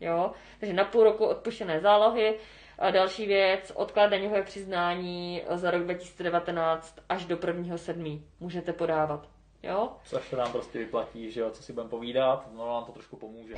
Jo? 0.00 0.32
Takže 0.60 0.74
na 0.74 0.84
půl 0.84 1.04
roku 1.04 1.26
odpuštěné 1.26 1.80
zálohy. 1.80 2.34
A 2.78 2.90
další 2.90 3.26
věc, 3.26 3.72
odklad 3.74 4.10
daňové 4.10 4.42
přiznání 4.42 5.42
za 5.50 5.70
rok 5.70 5.82
2019 5.82 6.98
až 7.08 7.24
do 7.24 7.36
1.7. 7.36 8.20
můžete 8.40 8.72
podávat. 8.72 9.31
Jo? 9.62 9.92
Což 10.04 10.28
se 10.28 10.36
nám 10.36 10.52
prostě 10.52 10.78
vyplatí, 10.78 11.30
že 11.30 11.40
jo, 11.40 11.50
co 11.50 11.62
si 11.62 11.72
budeme 11.72 11.90
povídat, 11.90 12.48
no 12.56 12.66
nám 12.66 12.84
to 12.84 12.92
trošku 12.92 13.16
pomůže. 13.16 13.54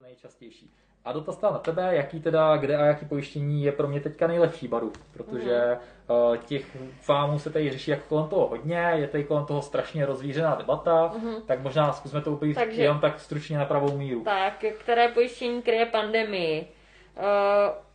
Nejčastější. 0.00 0.74
A 1.04 1.12
dotaz 1.12 1.40
na 1.40 1.58
tebe, 1.58 1.96
jaký 1.96 2.20
teda, 2.20 2.56
kde 2.56 2.76
a 2.76 2.84
jaký 2.84 3.06
pojištění 3.06 3.62
je 3.62 3.72
pro 3.72 3.88
mě 3.88 4.00
teďka 4.00 4.26
nejlepší 4.26 4.68
baru, 4.68 4.92
protože 5.12 5.78
mm. 6.08 6.16
uh, 6.16 6.36
těch 6.36 6.76
fámů 7.00 7.38
se 7.38 7.50
tady 7.50 7.70
řeší 7.70 7.90
jako 7.90 8.02
kolem 8.08 8.28
toho 8.28 8.48
hodně, 8.48 8.90
je 8.94 9.08
tady 9.08 9.24
kolem 9.24 9.46
toho 9.46 9.62
strašně 9.62 10.06
rozvířená 10.06 10.54
debata, 10.54 11.12
mm. 11.22 11.42
tak 11.46 11.60
možná 11.60 11.92
zkusme 11.92 12.20
to 12.20 12.32
úplně 12.32 12.54
Takže, 12.54 12.82
jenom 12.82 13.00
tak 13.00 13.20
stručně 13.20 13.58
na 13.58 13.64
pravou 13.64 13.98
míru. 13.98 14.24
Tak, 14.24 14.64
které 14.78 15.08
pojištění 15.08 15.62
kryje 15.62 15.86
pandemii? 15.86 16.68
Uh, 17.16 17.87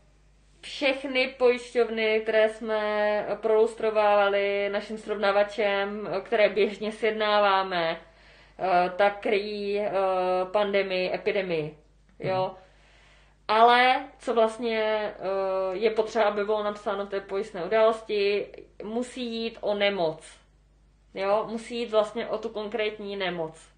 všechny 0.64 1.28
pojišťovny, 1.28 2.20
které 2.20 2.50
jsme 2.50 3.26
prolustrovávali 3.42 4.70
naším 4.70 4.98
srovnavačem, 4.98 6.10
které 6.24 6.50
běžně 6.50 6.92
sjednáváme, 6.92 7.98
uh, 8.60 8.66
tak 8.96 9.20
kryjí 9.20 9.80
uh, 9.80 9.88
pandemii, 10.52 11.14
epidemii. 11.14 11.78
Jo? 12.20 12.52
Mm. 12.54 12.64
Ale 13.48 14.06
co 14.20 14.34
vlastně 14.34 15.12
uh, 15.20 15.76
je 15.76 15.90
potřeba, 15.90 16.26
aby 16.26 16.46
bylo 16.46 16.64
napsáno 16.64 17.06
té 17.06 17.22
pojistné 17.22 17.66
události, 17.66 18.48
musí 18.84 19.36
jít 19.36 19.58
o 19.62 19.74
nemoc. 19.74 20.38
Jo, 21.14 21.46
musí 21.50 21.80
jít 21.80 21.92
vlastně 21.92 22.28
o 22.28 22.38
tu 22.38 22.50
konkrétní 22.50 23.16
nemoc. 23.16 23.70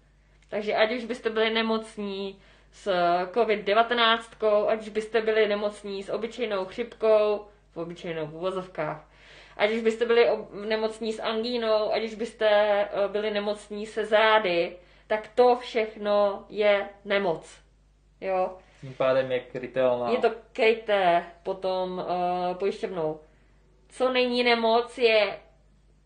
Takže 0.48 0.74
ať 0.74 0.92
už 0.92 1.04
byste 1.04 1.30
byli 1.30 1.50
nemocní 1.50 2.38
s 2.76 2.92
COVID-19, 3.32 4.66
ať 4.68 4.80
už 4.80 4.88
byste 4.88 5.20
byli 5.20 5.48
nemocní 5.48 6.02
s 6.02 6.08
obyčejnou 6.12 6.64
chřipkou, 6.64 7.46
v 7.72 7.76
obyčejnou 7.76 8.26
v 8.26 8.34
uvozovkách, 8.34 9.08
ať 9.56 9.70
už 9.70 9.80
byste 9.82 10.06
byli 10.06 10.28
nemocní 10.52 11.12
s 11.12 11.22
angínou, 11.22 11.92
ať 11.92 12.02
už 12.02 12.14
byste 12.14 12.48
uh, 12.84 13.12
byli 13.12 13.30
nemocní 13.30 13.86
se 13.86 14.04
zády, 14.04 14.76
tak 15.06 15.28
to 15.34 15.56
všechno 15.56 16.44
je 16.48 16.88
nemoc. 17.04 17.60
Jo. 18.20 18.58
Tím 18.80 18.94
pádem 18.94 19.32
je 19.32 19.40
krytelná. 19.40 20.10
Je 20.10 20.18
to 20.18 20.30
kryté 20.52 21.24
potom 21.42 21.98
uh, 21.98 22.56
pojišťovnou. 22.56 23.20
Co 23.88 24.12
není 24.12 24.44
nemoc, 24.44 24.98
je 24.98 25.38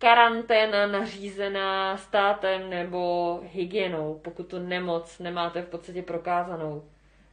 karanténa 0.00 0.86
nařízená 0.86 1.96
státem 1.96 2.70
nebo 2.70 3.40
hygienou, 3.52 4.20
pokud 4.24 4.46
tu 4.46 4.58
nemoc 4.58 5.18
nemáte 5.18 5.62
v 5.62 5.68
podstatě 5.68 6.02
prokázanou. 6.02 6.84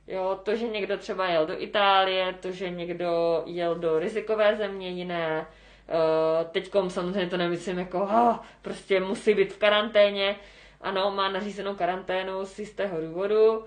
Jo, 0.07 0.39
to, 0.43 0.55
že 0.55 0.67
někdo 0.67 0.97
třeba 0.97 1.27
jel 1.27 1.45
do 1.45 1.61
Itálie, 1.61 2.33
to, 2.33 2.51
že 2.51 2.69
někdo 2.69 3.43
jel 3.45 3.75
do 3.75 3.99
rizikové 3.99 4.55
země 4.55 4.89
jiné, 4.89 5.45
uh, 5.87 6.47
teďkom 6.51 6.89
samozřejmě 6.89 7.29
to 7.29 7.37
nemyslím 7.37 7.79
jako, 7.79 8.01
oh, 8.01 8.35
prostě 8.61 8.99
musí 8.99 9.33
být 9.33 9.53
v 9.53 9.57
karanténě, 9.57 10.35
ano, 10.81 11.11
má 11.11 11.29
nařízenou 11.29 11.75
karanténu 11.75 12.45
z 12.45 12.59
jistého 12.59 13.01
důvodu, 13.01 13.65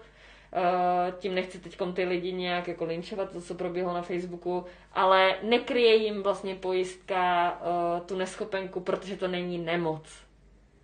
tím 1.18 1.34
nechci 1.34 1.58
teď 1.58 1.78
ty 1.94 2.04
lidi 2.04 2.32
nějak 2.32 2.68
jako 2.68 2.84
linčovat, 2.84 3.32
to, 3.32 3.40
co 3.40 3.54
proběhlo 3.54 3.94
na 3.94 4.02
Facebooku, 4.02 4.64
ale 4.92 5.34
nekryje 5.42 5.94
jim 5.94 6.22
vlastně 6.22 6.54
pojistka 6.54 7.52
uh, 7.60 8.06
tu 8.06 8.16
neschopenku, 8.16 8.80
protože 8.80 9.16
to 9.16 9.28
není 9.28 9.58
nemoc. 9.58 10.24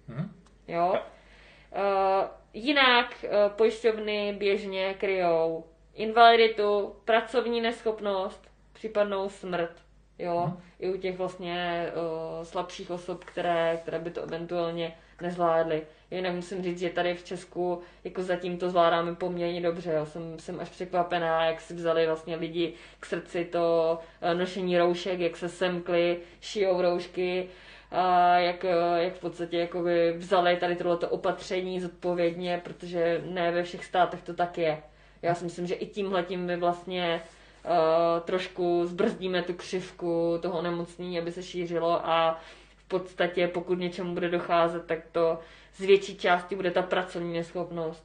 Hmm? 0.09 0.31
Jo? 0.69 0.93
Uh, 0.93 2.29
jinak 2.53 3.25
uh, 3.25 3.53
pojišťovny 3.53 4.37
běžně 4.39 4.95
kryjou 4.95 5.65
invaliditu, 5.95 6.97
pracovní 7.05 7.61
neschopnost, 7.61 8.51
případnou 8.73 9.29
smrt. 9.29 9.73
Jo? 10.19 10.41
Hmm. 10.41 10.63
I 10.79 10.95
u 10.95 10.97
těch 10.97 11.19
vlastně 11.19 11.87
uh, 11.95 12.45
slabších 12.45 12.91
osob, 12.91 13.25
které, 13.25 13.79
které 13.83 13.99
by 13.99 14.11
to 14.11 14.23
eventuálně 14.23 14.99
nezvládly. 15.21 15.87
Jinak 16.11 16.35
musím 16.35 16.63
říct, 16.63 16.79
že 16.79 16.91
tady 16.91 17.15
v 17.15 17.25
Česku 17.25 17.83
jako 18.05 18.23
zatím 18.23 18.59
to 18.59 18.71
zvládáme 18.71 19.15
poměrně 19.15 19.61
dobře. 19.61 19.91
Já 19.91 20.05
jsem, 20.05 20.39
jsem 20.39 20.61
až 20.61 20.69
překvapená, 20.69 21.45
jak 21.45 21.61
si 21.61 21.75
vzali 21.75 22.07
vlastně 22.07 22.37
lidi 22.37 22.75
k 23.01 23.07
srdci 23.07 23.45
to 23.45 23.99
eh, 24.21 24.35
nošení 24.35 24.79
roušek, 24.79 25.21
jak 25.21 25.37
se 25.37 25.49
semkli, 25.49 26.19
šijou 26.41 26.83
roušky, 26.83 27.49
a 27.91 28.35
jak, 28.39 28.65
eh, 28.65 29.05
jak 29.05 29.15
v 29.15 29.21
podstatě 29.21 29.59
jako 29.59 29.83
by 29.83 30.13
vzali 30.13 30.57
tady 30.57 30.77
tohleto 30.77 31.09
opatření 31.09 31.81
zodpovědně, 31.81 32.61
protože 32.65 33.23
ne 33.25 33.53
ve 33.53 33.63
všech 33.63 33.85
státech 33.85 34.23
to 34.23 34.35
tak 34.35 34.59
je. 34.59 34.83
Já 35.23 35.35
si 35.35 35.45
myslím, 35.45 35.67
že 35.67 35.75
i 35.75 35.87
tímhle 35.87 36.23
tím 36.23 36.41
my 36.41 36.57
vlastně 36.57 37.23
uh, 37.65 38.21
trošku 38.21 38.87
zbrzdíme 38.87 39.43
tu 39.43 39.55
křivku 39.55 40.39
toho 40.43 40.63
nemocní, 40.63 41.19
aby 41.19 41.33
se 41.33 41.43
šířilo 41.43 42.09
a 42.09 42.41
podstatě 42.89 43.49
pokud 43.49 43.75
něčemu 43.79 44.15
bude 44.15 44.29
docházet, 44.29 44.87
tak 44.87 44.99
to 45.13 45.39
z 45.75 45.81
větší 45.81 46.17
části 46.19 46.57
bude 46.57 46.71
ta 46.71 46.83
pracovní 46.83 47.33
neschopnost. 47.33 48.05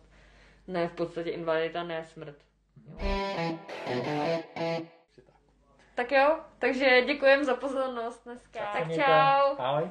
Ne 0.67 0.87
v 0.87 0.93
podstatě 0.93 1.29
invalidita, 1.29 1.83
ne 1.83 2.05
smrt. 2.05 2.35
Tak 5.95 6.11
jo, 6.11 6.39
takže 6.59 7.01
děkujem 7.05 7.43
za 7.43 7.55
pozornost 7.55 8.21
dneska. 8.25 8.59
Tak 8.73 8.91
čau. 8.95 9.55
Ahoj. 9.57 9.89